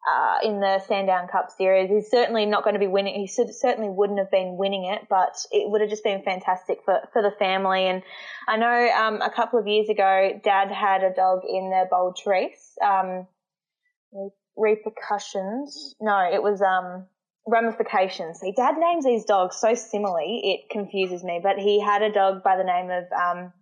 uh, 0.06 0.38
in 0.42 0.60
the 0.60 0.80
Sandown 0.86 1.28
Cup 1.28 1.50
series. 1.50 1.90
He's 1.90 2.10
certainly 2.10 2.46
not 2.46 2.62
going 2.62 2.74
to 2.74 2.80
be 2.80 2.86
winning. 2.86 3.14
He 3.14 3.26
certainly 3.26 3.88
wouldn't 3.88 4.18
have 4.18 4.30
been 4.30 4.56
winning 4.56 4.84
it, 4.84 5.08
but 5.10 5.36
it 5.50 5.70
would 5.70 5.80
have 5.80 5.90
just 5.90 6.04
been 6.04 6.22
fantastic 6.22 6.78
for, 6.84 7.00
for 7.12 7.22
the 7.22 7.32
family. 7.38 7.86
And 7.86 8.02
I 8.46 8.56
know 8.56 8.90
um, 8.94 9.20
a 9.20 9.30
couple 9.30 9.58
of 9.58 9.66
years 9.66 9.88
ago, 9.88 10.40
Dad 10.44 10.70
had 10.70 11.02
a 11.02 11.12
dog 11.12 11.40
in 11.48 11.70
the 11.70 11.86
Bold 11.90 12.16
Trease. 12.16 12.78
Um, 12.84 13.26
repercussions. 14.56 15.94
No, 16.00 16.28
it 16.32 16.42
was 16.42 16.62
um, 16.62 17.06
ramifications. 17.46 18.40
See, 18.40 18.52
Dad 18.56 18.76
names 18.78 19.04
these 19.04 19.24
dogs 19.24 19.56
so 19.56 19.74
similarly, 19.74 20.40
it 20.44 20.70
confuses 20.70 21.22
me. 21.22 21.40
But 21.42 21.58
he 21.58 21.80
had 21.80 22.02
a 22.02 22.12
dog 22.12 22.42
by 22.42 22.56
the 22.56 22.64
name 22.64 22.90
of 22.90 23.04
um, 23.12 23.52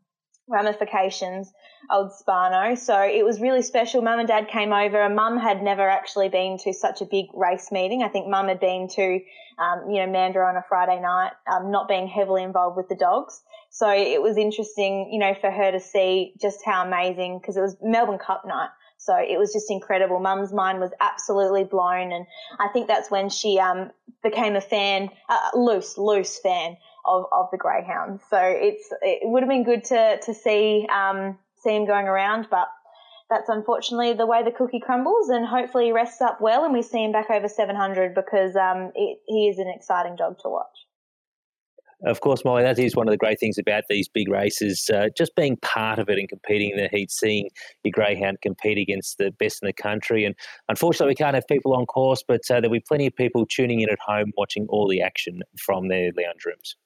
ramifications 0.49 1.53
old 1.91 2.13
Spano. 2.13 2.75
So 2.75 2.99
it 3.01 3.25
was 3.25 3.41
really 3.41 3.63
special. 3.63 4.03
Mum 4.03 4.19
and 4.19 4.29
dad 4.29 4.49
came 4.49 4.73
over 4.73 5.01
and 5.01 5.15
mum 5.15 5.39
had 5.39 5.63
never 5.63 5.89
actually 5.89 6.29
been 6.29 6.59
to 6.59 6.73
such 6.73 7.01
a 7.01 7.05
big 7.05 7.27
race 7.35 7.71
meeting. 7.71 8.03
I 8.03 8.09
think 8.09 8.29
mum 8.29 8.49
had 8.49 8.61
been 8.61 8.89
to, 8.89 9.21
um, 9.59 9.91
you 9.91 10.05
know, 10.05 10.13
Mandurah 10.13 10.49
on 10.49 10.57
a 10.57 10.65
Friday 10.69 11.01
night, 11.01 11.33
um, 11.51 11.71
not 11.71 11.89
being 11.89 12.07
heavily 12.07 12.43
involved 12.43 12.77
with 12.77 12.89
the 12.89 12.95
dogs. 12.95 13.43
So 13.71 13.91
it 13.91 14.23
was 14.23 14.37
interesting, 14.37 15.11
you 15.13 15.19
know, 15.19 15.35
for 15.41 15.51
her 15.51 15.73
to 15.73 15.81
see 15.81 16.35
just 16.41 16.61
how 16.65 16.87
amazing, 16.87 17.39
because 17.41 17.57
it 17.57 17.61
was 17.61 17.77
Melbourne 17.83 18.19
Cup 18.19 18.45
night. 18.47 18.71
So 18.99 19.17
it 19.17 19.39
was 19.39 19.53
just 19.53 19.71
incredible. 19.71 20.21
Mum's 20.21 20.53
mind 20.53 20.81
was 20.81 20.93
absolutely 21.01 21.65
blown. 21.65 22.13
And 22.13 22.27
I 22.59 22.69
think 22.69 22.87
that's 22.87 23.11
when 23.11 23.29
she, 23.29 23.59
um, 23.59 23.91
became 24.23 24.57
a 24.57 24.61
fan, 24.61 25.11
uh, 25.29 25.51
loose, 25.55 25.99
loose 25.99 26.39
fan 26.39 26.77
of, 27.05 27.25
of 27.33 27.49
the 27.51 27.59
greyhounds. 27.59 28.23
So 28.31 28.39
it's 28.41 28.89
it 29.03 29.21
would 29.25 29.43
have 29.43 29.51
been 29.51 29.65
good 29.65 29.85
to 29.85 30.19
to 30.21 30.35
see 30.35 30.87
um, 30.93 31.39
see 31.63 31.75
him 31.75 31.87
going 31.87 32.07
around, 32.07 32.49
but 32.51 32.69
that's 33.31 33.49
unfortunately 33.49 34.13
the 34.13 34.27
way 34.27 34.43
the 34.43 34.51
cookie 34.51 34.81
crumbles. 34.81 35.29
And 35.29 35.47
hopefully 35.47 35.87
he 35.87 35.93
rests 35.93 36.21
up 36.21 36.41
well, 36.41 36.65
and 36.65 36.73
we 36.73 36.83
see 36.83 37.05
him 37.05 37.13
back 37.13 37.31
over 37.31 37.49
700 37.49 38.15
because 38.15 38.57
um, 38.57 38.93
it, 38.95 39.19
he 39.27 39.49
is 39.49 39.59
an 39.59 39.73
exciting 39.75 40.17
dog 40.17 40.39
to 40.41 40.49
watch. 40.49 40.67
Of 42.07 42.21
course, 42.21 42.45
Molly, 42.45 42.63
that 42.63 42.79
is 42.79 42.95
one 42.95 43.09
of 43.09 43.13
the 43.13 43.19
great 43.19 43.41
things 43.41 43.57
about 43.57 43.85
these 43.89 44.09
big 44.09 44.29
races. 44.29 44.91
Uh, 44.93 45.09
just 45.17 45.35
being 45.37 45.57
part 45.59 45.99
of 45.99 46.11
it 46.11 46.19
and 46.19 46.29
competing 46.29 46.71
in 46.71 46.77
the 46.77 46.89
heat, 46.93 47.11
seeing 47.11 47.49
your 47.83 47.93
greyhound 47.93 48.43
compete 48.43 48.77
against 48.77 49.17
the 49.17 49.31
best 49.39 49.63
in 49.63 49.67
the 49.67 49.73
country. 49.73 50.25
And 50.25 50.35
unfortunately, 50.69 51.13
we 51.13 51.15
can't 51.15 51.35
have 51.35 51.47
people 51.49 51.75
on 51.75 51.87
course, 51.87 52.23
but 52.27 52.43
uh, 52.51 52.61
there'll 52.61 52.71
be 52.71 52.85
plenty 52.87 53.07
of 53.07 53.17
people 53.17 53.47
tuning 53.47 53.81
in 53.81 53.89
at 53.89 53.99
home 54.05 54.33
watching 54.37 54.67
all 54.69 54.87
the 54.87 55.01
action 55.01 55.41
from 55.59 55.89
their 55.89 56.11
lounge 56.17 56.45
rooms. 56.45 56.77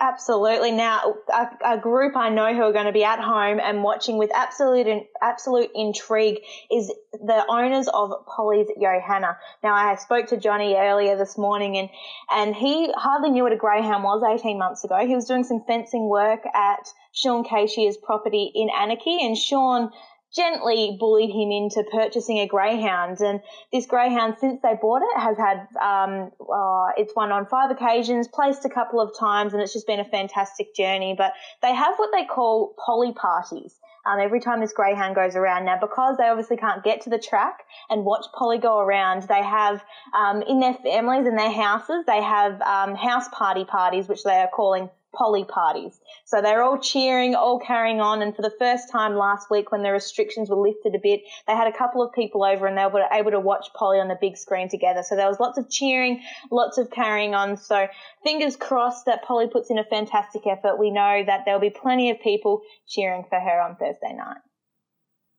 Absolutely. 0.00 0.70
Now, 0.70 1.16
a, 1.28 1.74
a, 1.74 1.78
group 1.78 2.16
I 2.16 2.28
know 2.28 2.54
who 2.54 2.62
are 2.62 2.72
going 2.72 2.86
to 2.86 2.92
be 2.92 3.02
at 3.02 3.18
home 3.18 3.58
and 3.58 3.82
watching 3.82 4.16
with 4.16 4.30
absolute 4.32 4.86
absolute 5.20 5.70
intrigue 5.74 6.38
is 6.70 6.92
the 7.12 7.44
owners 7.48 7.88
of 7.88 8.12
Polly's 8.26 8.68
Johanna. 8.80 9.36
Now, 9.64 9.74
I 9.74 9.96
spoke 9.96 10.28
to 10.28 10.36
Johnny 10.36 10.76
earlier 10.76 11.16
this 11.16 11.36
morning, 11.36 11.76
and 11.78 11.90
and 12.30 12.54
he 12.54 12.92
hardly 12.92 13.30
knew 13.30 13.42
what 13.42 13.52
a 13.52 13.56
greyhound 13.56 14.04
was 14.04 14.22
18 14.22 14.56
months 14.56 14.84
ago. 14.84 15.04
He 15.04 15.16
was 15.16 15.24
doing 15.24 15.42
some 15.42 15.64
fencing 15.66 16.08
work 16.08 16.44
at 16.54 16.86
Sean 17.10 17.42
Cashier's 17.42 17.96
property 17.96 18.52
in 18.54 18.68
Anakie, 18.68 19.20
and 19.20 19.36
Sean 19.36 19.90
gently 20.34 20.96
bullied 20.98 21.30
him 21.30 21.50
into 21.50 21.84
purchasing 21.90 22.38
a 22.38 22.46
greyhound. 22.46 23.20
And 23.20 23.40
this 23.72 23.86
greyhound, 23.86 24.36
since 24.38 24.60
they 24.62 24.74
bought 24.80 25.02
it, 25.02 25.20
has 25.20 25.36
had 25.36 25.66
um, 25.80 26.30
uh, 26.40 26.92
it's 26.96 27.14
won 27.16 27.32
on 27.32 27.46
five 27.46 27.70
occasions, 27.70 28.28
placed 28.28 28.64
a 28.64 28.70
couple 28.70 29.00
of 29.00 29.16
times, 29.18 29.52
and 29.52 29.62
it's 29.62 29.72
just 29.72 29.86
been 29.86 30.00
a 30.00 30.04
fantastic 30.04 30.74
journey. 30.74 31.14
But 31.16 31.32
they 31.62 31.74
have 31.74 31.94
what 31.96 32.10
they 32.12 32.24
call 32.24 32.74
poly 32.84 33.12
parties. 33.12 33.74
Um, 34.06 34.20
every 34.20 34.40
time 34.40 34.60
this 34.60 34.72
greyhound 34.72 35.16
goes 35.16 35.36
around 35.36 35.66
now, 35.66 35.78
because 35.78 36.16
they 36.16 36.28
obviously 36.28 36.56
can't 36.56 36.82
get 36.82 37.02
to 37.02 37.10
the 37.10 37.18
track 37.18 37.58
and 37.90 38.04
watch 38.04 38.24
Polly 38.32 38.56
go 38.56 38.78
around, 38.78 39.24
they 39.24 39.42
have 39.42 39.82
um, 40.14 40.40
in 40.42 40.60
their 40.60 40.74
families 40.74 41.26
and 41.26 41.38
their 41.38 41.52
houses 41.52 42.04
they 42.06 42.22
have 42.22 42.60
um, 42.62 42.94
house 42.94 43.28
party 43.32 43.64
parties, 43.66 44.08
which 44.08 44.22
they 44.22 44.36
are 44.36 44.48
calling 44.48 44.88
Polly 45.14 45.44
parties. 45.44 45.98
So 46.24 46.42
they're 46.42 46.62
all 46.62 46.78
cheering, 46.78 47.34
all 47.34 47.58
carrying 47.58 48.00
on. 48.00 48.22
And 48.22 48.34
for 48.34 48.42
the 48.42 48.52
first 48.58 48.90
time 48.90 49.16
last 49.16 49.50
week, 49.50 49.72
when 49.72 49.82
the 49.82 49.92
restrictions 49.92 50.50
were 50.50 50.56
lifted 50.56 50.94
a 50.94 50.98
bit, 51.02 51.22
they 51.46 51.54
had 51.54 51.66
a 51.66 51.76
couple 51.76 52.02
of 52.02 52.12
people 52.12 52.44
over 52.44 52.66
and 52.66 52.76
they 52.76 52.86
were 52.86 53.06
able 53.10 53.30
to 53.30 53.40
watch 53.40 53.68
Polly 53.74 53.98
on 54.00 54.08
the 54.08 54.18
big 54.20 54.36
screen 54.36 54.68
together. 54.68 55.02
So 55.02 55.16
there 55.16 55.28
was 55.28 55.40
lots 55.40 55.58
of 55.58 55.70
cheering, 55.70 56.22
lots 56.50 56.78
of 56.78 56.90
carrying 56.90 57.34
on. 57.34 57.56
So 57.56 57.88
fingers 58.22 58.56
crossed 58.56 59.06
that 59.06 59.24
Polly 59.24 59.48
puts 59.48 59.70
in 59.70 59.78
a 59.78 59.84
fantastic 59.84 60.46
effort. 60.46 60.78
We 60.78 60.90
know 60.90 61.22
that 61.24 61.42
there'll 61.44 61.60
be 61.60 61.70
plenty 61.70 62.10
of 62.10 62.20
people 62.20 62.62
cheering 62.86 63.24
for 63.28 63.40
her 63.40 63.60
on 63.60 63.76
Thursday 63.76 64.12
night. 64.12 64.38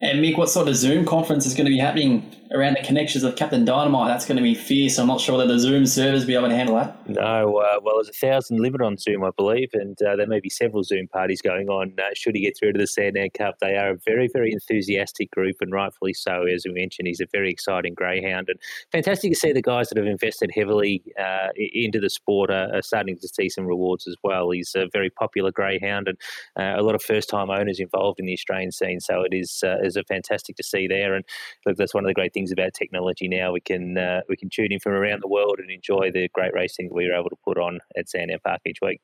And 0.02 0.20
Mick, 0.20 0.38
what 0.38 0.50
sort 0.50 0.70
of 0.70 0.78
Zoom 0.78 1.04
conference 1.06 1.46
is 1.46 1.54
going 1.54 1.66
to 1.66 1.72
be 1.72 1.78
happening 1.78 2.34
around 2.52 2.78
the 2.78 2.82
connections 2.82 3.26
of 3.26 3.36
Captain 3.36 3.66
Dynamite? 3.66 4.08
That's 4.08 4.26
going 4.26 4.38
to 4.38 4.44
be 4.44 4.56
fierce. 4.56 4.98
I'm 4.98 5.08
not 5.08 5.20
sure 5.20 5.38
whether 5.38 5.52
the 5.52 5.60
Zoom 5.60 5.86
servers 5.86 6.22
will 6.22 6.28
be 6.28 6.36
able 6.36 6.48
to 6.48 6.56
handle 6.56 6.76
that. 6.76 7.10
No, 7.10 7.58
uh, 7.58 7.82
well, 7.84 7.96
there's 7.96 8.08
a 8.08 8.14
thousand 8.14 8.62
limit 8.62 8.82
on 8.82 8.98
Zoom, 8.98 9.26
I 9.26 9.32
believe, 9.36 9.72
and 9.74 10.02
uh, 10.02 10.16
there 10.16 10.26
may 10.26 10.40
be 10.40 10.50
several 10.50 10.84
Zoom 10.84 11.10
parties 11.10 11.42
going 11.42 11.68
on. 11.68 11.96
Uh, 12.00 12.12
should 12.16 12.34
he 12.34 12.42
get 12.42 12.58
through 12.58 12.72
to 12.72 12.80
the 12.80 12.88
Sandown 12.88 13.28
Cup, 13.38 13.56
they 13.60 13.76
are 13.76 13.90
a 13.90 13.98
very, 14.06 14.30
very 14.32 14.54
enthusiastic 14.54 15.32
group, 15.32 15.58
and 15.60 15.74
rightfully 15.74 16.14
so. 16.14 16.44
As 16.44 16.64
we 16.66 16.72
mentioned, 16.72 17.10
he's 17.10 17.20
a 17.20 17.28
very 17.34 17.52
exciting 17.52 17.94
greyhound, 17.94 18.48
and 18.48 18.58
fantastic 18.94 19.34
to 19.34 19.38
see 19.38 19.52
the 19.52 19.62
guys 19.62 19.90
that 19.90 19.98
have 19.98 20.08
invested 20.08 20.50
heavily 20.56 21.04
uh, 21.20 21.50
into 21.58 22.00
the 22.00 22.10
sport 22.10 22.52
are, 22.52 22.74
are, 22.74 22.82
starting 22.82 23.18
to 23.18 23.28
see 23.28 23.50
some 23.50 23.66
rewards 23.66 24.08
as 24.08 24.16
well. 24.24 24.52
He's 24.52 24.72
a 24.76 24.88
very 24.94 25.10
popular 25.10 25.52
greyhound, 25.52 26.08
and 26.08 26.18
uh, 26.58 26.80
a 26.80 26.84
lot 26.84 26.96
of 26.96 27.04
first-time 27.04 27.50
owners 27.50 27.82
involved 27.82 28.22
in 28.22 28.28
the 28.28 28.34
Australian 28.34 28.72
scene. 28.72 29.02
So 29.02 29.24
it 29.24 29.34
is 29.36 29.62
is 29.90 29.98
a 29.98 30.04
fantastic 30.04 30.56
to 30.56 30.64
see 30.64 30.88
there. 30.88 31.14
And 31.14 31.26
look, 31.66 31.78
that's 31.78 31.94
one 31.94 32.06
of 32.06 32.08
the 32.08 32.14
great 32.14 32.34
things 32.34 32.52
about 32.52 32.74
technology 32.74 33.28
now. 33.28 33.52
We 33.52 33.62
can 33.62 33.98
uh, 33.98 34.22
we 34.30 34.38
can 34.38 34.50
tune 34.50 34.72
in 34.72 34.80
from 34.80 34.94
around 34.94 35.22
the 35.22 35.28
world 35.28 35.58
and 35.60 35.70
enjoy 35.70 36.12
the 36.12 36.30
great 36.34 36.54
racing 36.54 36.88
that 36.88 36.96
we 36.96 37.08
were 37.08 37.16
able 37.16 37.30
to 37.30 37.38
put 37.44 37.58
on 37.58 37.80
at 37.98 38.10
Sandown 38.10 38.40
Park 38.46 38.62
each 38.66 38.80
week. 38.82 39.02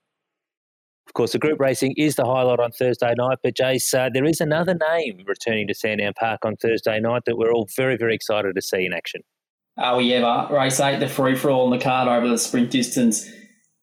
Of 1.07 1.13
course, 1.13 1.33
the 1.33 1.39
group 1.39 1.59
racing 1.59 1.93
is 1.97 2.15
the 2.15 2.25
highlight 2.25 2.59
on 2.59 2.71
Thursday 2.71 3.13
night, 3.15 3.37
but 3.43 3.55
Jace, 3.55 3.93
uh, 3.93 4.09
there 4.11 4.25
is 4.25 4.41
another 4.41 4.73
name 4.73 5.19
returning 5.27 5.67
to 5.67 5.73
Sandown 5.75 6.13
Park 6.19 6.39
on 6.43 6.55
Thursday 6.55 6.99
night 6.99 7.23
that 7.25 7.37
we're 7.37 7.51
all 7.51 7.67
very, 7.75 7.95
very 7.95 8.15
excited 8.15 8.55
to 8.55 8.61
see 8.61 8.85
in 8.85 8.93
action. 8.93 9.21
Are 9.77 9.97
we 9.97 10.13
ever? 10.13 10.47
Race 10.51 10.79
8, 10.79 10.99
the 10.99 11.07
free 11.07 11.35
for 11.35 11.51
all 11.51 11.65
on 11.65 11.77
the 11.77 11.83
card 11.83 12.07
over 12.07 12.27
the 12.27 12.37
sprint 12.37 12.71
distance. 12.71 13.29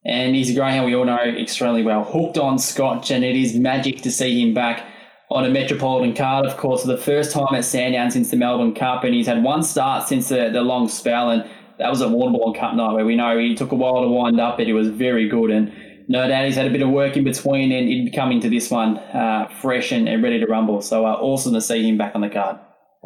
And 0.05 0.35
he's 0.35 0.51
a 0.51 0.55
greyhound 0.55 0.87
we 0.87 0.97
all 0.97 1.05
know 1.05 1.19
extremely 1.19 1.85
well. 1.85 2.03
Hooked 2.03 2.39
on 2.39 2.59
Scotch, 2.59 3.11
and 3.11 3.23
it 3.25 3.37
is 3.37 3.55
magic 3.55 4.03
to 4.03 4.11
see 4.11 4.43
him 4.43 4.53
back 4.53 4.85
on 5.33 5.45
a 5.45 5.51
Metropolitan 5.51 6.15
card, 6.15 6.47
of 6.47 6.57
course, 6.57 6.83
for 6.83 6.89
the 6.89 6.99
first 6.99 7.33
time 7.33 7.55
at 7.55 7.65
Sandown 7.65 8.11
since 8.11 8.31
the 8.31 8.37
Melbourne 8.37 8.75
Cup, 8.75 9.05
and 9.05 9.15
he's 9.15 9.27
had 9.27 9.43
one 9.43 9.63
start 9.63 10.07
since 10.07 10.29
the, 10.29 10.51
the 10.51 10.63
long 10.63 10.89
spell, 10.89 11.31
and 11.31 11.49
that 11.79 11.91
was 11.91 12.03
at 12.03 12.09
Warrnambool 12.09 12.59
Cup 12.59 12.75
night, 12.75 12.93
where 12.93 13.05
we 13.05 13.17
know 13.17 13.39
he 13.39 13.55
took 13.55 13.73
a 13.73 13.75
while 13.75 14.03
to 14.03 14.09
wind 14.09 14.39
up, 14.39 14.59
but 14.59 14.67
he 14.67 14.73
was 14.73 14.89
very 14.89 15.29
good, 15.29 15.51
and 15.51 15.73
no 16.09 16.29
doubt 16.29 16.45
he's 16.45 16.57
had 16.57 16.67
a 16.67 16.71
bit 16.71 16.83
of 16.83 16.91
work 16.91 17.17
in 17.17 17.25
between, 17.25 17.73
and 17.73 17.89
he'd 17.89 18.15
coming 18.15 18.41
to 18.41 18.51
this 18.51 18.71
one 18.71 18.99
uh, 18.99 19.49
fresh 19.61 19.93
and, 19.93 20.09
and, 20.09 20.23
ready 20.23 20.39
to 20.39 20.47
rumble. 20.47 20.83
So 20.83 21.07
uh, 21.07 21.15
awesome 21.15 21.55
to 21.55 21.61
see 21.61 21.89
him 21.89 21.97
back 21.97 22.15
on 22.15 22.21
the 22.21 22.29
card. 22.29 22.59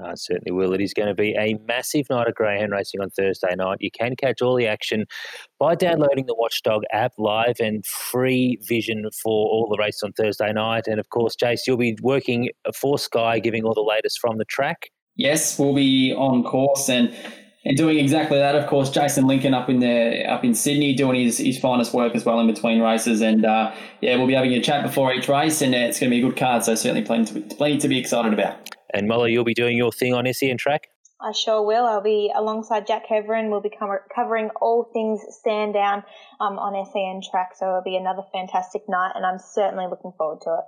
Uh, 0.02 0.14
certainly 0.14 0.52
will. 0.52 0.74
It 0.74 0.80
is 0.80 0.92
going 0.92 1.08
to 1.08 1.14
be 1.14 1.34
a 1.38 1.58
massive 1.66 2.06
night 2.10 2.28
of 2.28 2.34
greyhound 2.34 2.72
racing 2.72 3.00
on 3.00 3.10
Thursday 3.10 3.54
night. 3.56 3.78
You 3.80 3.90
can 3.90 4.14
catch 4.14 4.42
all 4.42 4.54
the 4.54 4.66
action 4.66 5.06
by 5.58 5.74
downloading 5.74 6.26
the 6.26 6.34
Watchdog 6.34 6.82
app 6.92 7.12
live 7.18 7.56
and 7.60 7.84
free 7.86 8.58
vision 8.62 9.08
for 9.22 9.48
all 9.48 9.68
the 9.70 9.78
races 9.82 10.02
on 10.02 10.12
Thursday 10.12 10.52
night. 10.52 10.86
And 10.86 11.00
of 11.00 11.08
course, 11.08 11.34
Jace, 11.34 11.60
you'll 11.66 11.78
be 11.78 11.96
working 12.02 12.50
for 12.74 12.98
Sky, 12.98 13.38
giving 13.38 13.64
all 13.64 13.74
the 13.74 13.80
latest 13.80 14.20
from 14.20 14.36
the 14.36 14.44
track. 14.44 14.90
Yes, 15.16 15.58
we'll 15.58 15.74
be 15.74 16.12
on 16.12 16.44
course 16.44 16.90
and 16.90 17.14
and 17.64 17.76
doing 17.76 17.98
exactly 17.98 18.38
that. 18.38 18.54
Of 18.54 18.68
course, 18.68 18.90
Jason 18.90 19.26
Lincoln 19.26 19.52
up 19.52 19.68
in 19.68 19.80
the 19.80 20.24
up 20.24 20.44
in 20.44 20.54
Sydney 20.54 20.94
doing 20.94 21.24
his, 21.24 21.38
his 21.38 21.58
finest 21.58 21.92
work 21.92 22.14
as 22.14 22.24
well 22.24 22.38
in 22.38 22.46
between 22.46 22.80
races. 22.80 23.22
And 23.22 23.44
uh, 23.44 23.74
yeah, 24.00 24.16
we'll 24.16 24.28
be 24.28 24.34
having 24.34 24.52
a 24.52 24.60
chat 24.62 24.84
before 24.84 25.12
each 25.12 25.28
race, 25.28 25.62
and 25.62 25.74
it's 25.74 25.98
going 25.98 26.10
to 26.10 26.16
be 26.16 26.22
a 26.22 26.28
good 26.28 26.38
card. 26.38 26.64
So 26.64 26.74
certainly 26.74 27.02
plenty 27.02 27.32
to 27.32 27.40
be, 27.40 27.54
plenty 27.54 27.78
to 27.78 27.88
be 27.88 27.98
excited 27.98 28.32
about. 28.32 28.75
And 28.96 29.08
Molly, 29.08 29.30
you'll 29.30 29.44
be 29.44 29.52
doing 29.52 29.76
your 29.76 29.92
thing 29.92 30.14
on 30.14 30.24
SEN 30.32 30.56
Track? 30.56 30.88
I 31.20 31.32
sure 31.32 31.62
will. 31.62 31.84
I'll 31.84 32.02
be 32.02 32.32
alongside 32.34 32.86
Jack 32.86 33.02
Heverin. 33.06 33.50
We'll 33.50 33.60
be 33.60 33.70
covering 34.14 34.48
all 34.58 34.84
things 34.90 35.20
Sandown 35.44 36.02
um, 36.40 36.58
on 36.58 36.72
SEN 36.90 37.20
Track. 37.30 37.50
So 37.58 37.68
it'll 37.68 37.82
be 37.82 37.96
another 37.96 38.22
fantastic 38.32 38.88
night, 38.88 39.12
and 39.14 39.26
I'm 39.26 39.38
certainly 39.38 39.84
looking 39.86 40.12
forward 40.16 40.40
to 40.44 40.50
it. 40.50 40.64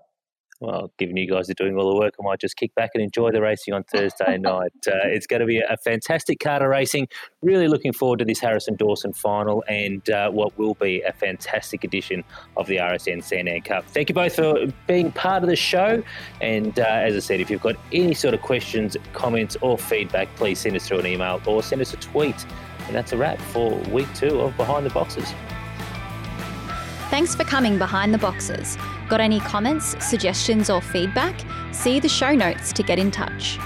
Well, 0.61 0.91
given 0.99 1.17
you 1.17 1.31
guys 1.31 1.49
are 1.49 1.55
doing 1.55 1.77
all 1.77 1.89
the 1.93 1.99
work, 1.99 2.15
I 2.21 2.25
might 2.25 2.41
just 2.41 2.57
kick 2.57 2.75
back 2.75 2.91
and 2.95 3.03
enjoy 3.03 3.31
the 3.31 3.41
racing 3.41 3.75
on 3.75 3.85
Thursday 3.85 4.39
night. 4.41 4.73
Uh, 4.87 5.05
it's 5.05 5.27
going 5.27 5.41
to 5.41 5.47
be 5.47 5.59
a 5.59 5.77
fantastic 5.77 6.41
card 6.41 6.63
of 6.63 6.69
racing. 6.69 7.09
Really 7.43 7.69
looking 7.69 7.93
forward 7.93 8.19
to 8.19 8.25
this 8.25 8.41
Harrison 8.41 8.75
Dawson 8.75 9.13
final 9.13 9.63
and 9.69 10.09
uh, 10.11 10.31
what 10.31 10.57
will 10.59 10.75
be 10.75 11.01
a 11.03 11.13
fantastic 11.13 11.85
edition 11.85 12.25
of 12.57 12.67
the 12.67 12.77
RSN 12.77 13.23
Sandown 13.23 13.61
Cup. 13.61 13.85
Thank 13.87 14.09
you 14.09 14.15
both 14.15 14.35
for 14.35 14.67
being 14.87 15.13
part 15.13 15.45
of 15.45 15.49
the 15.49 15.57
show. 15.57 16.03
And 16.41 16.79
uh, 16.79 16.83
as 16.83 17.15
I 17.15 17.21
said, 17.21 17.41
if 17.41 17.51
you've 17.51 17.63
got 17.63 17.77
any 17.93 18.15
sort 18.15 18.35
of 18.35 18.43
questions, 18.43 18.97
comments, 19.13 19.57
or 19.61 19.79
feedback, 19.79 20.35
please 20.35 20.59
send 20.59 20.75
us 20.75 20.89
through 20.89 21.01
an 21.01 21.07
email 21.07 21.41
or 21.47 21.63
send 21.63 21.81
us 21.81 21.95
a 21.95 21.99
tweet. 21.99 22.47
And 22.87 22.97
that's 22.97 23.13
a 23.13 23.17
wrap 23.17 23.39
for 23.39 23.77
week 23.91 24.13
two 24.15 24.41
of 24.41 24.57
Behind 24.57 24.85
the 24.85 24.91
Boxes. 24.91 25.33
Thanks 27.11 27.35
for 27.35 27.45
coming 27.45 27.79
behind 27.79 28.13
the 28.13 28.19
boxes. 28.19 28.77
Got 29.09 29.21
any 29.21 29.41
comments, 29.41 29.97
suggestions, 30.05 30.69
or 30.69 30.83
feedback? 30.83 31.35
See 31.73 31.99
the 31.99 32.09
show 32.09 32.35
notes 32.35 32.73
to 32.75 32.83
get 32.83 32.99
in 32.99 33.11
touch. 33.11 33.59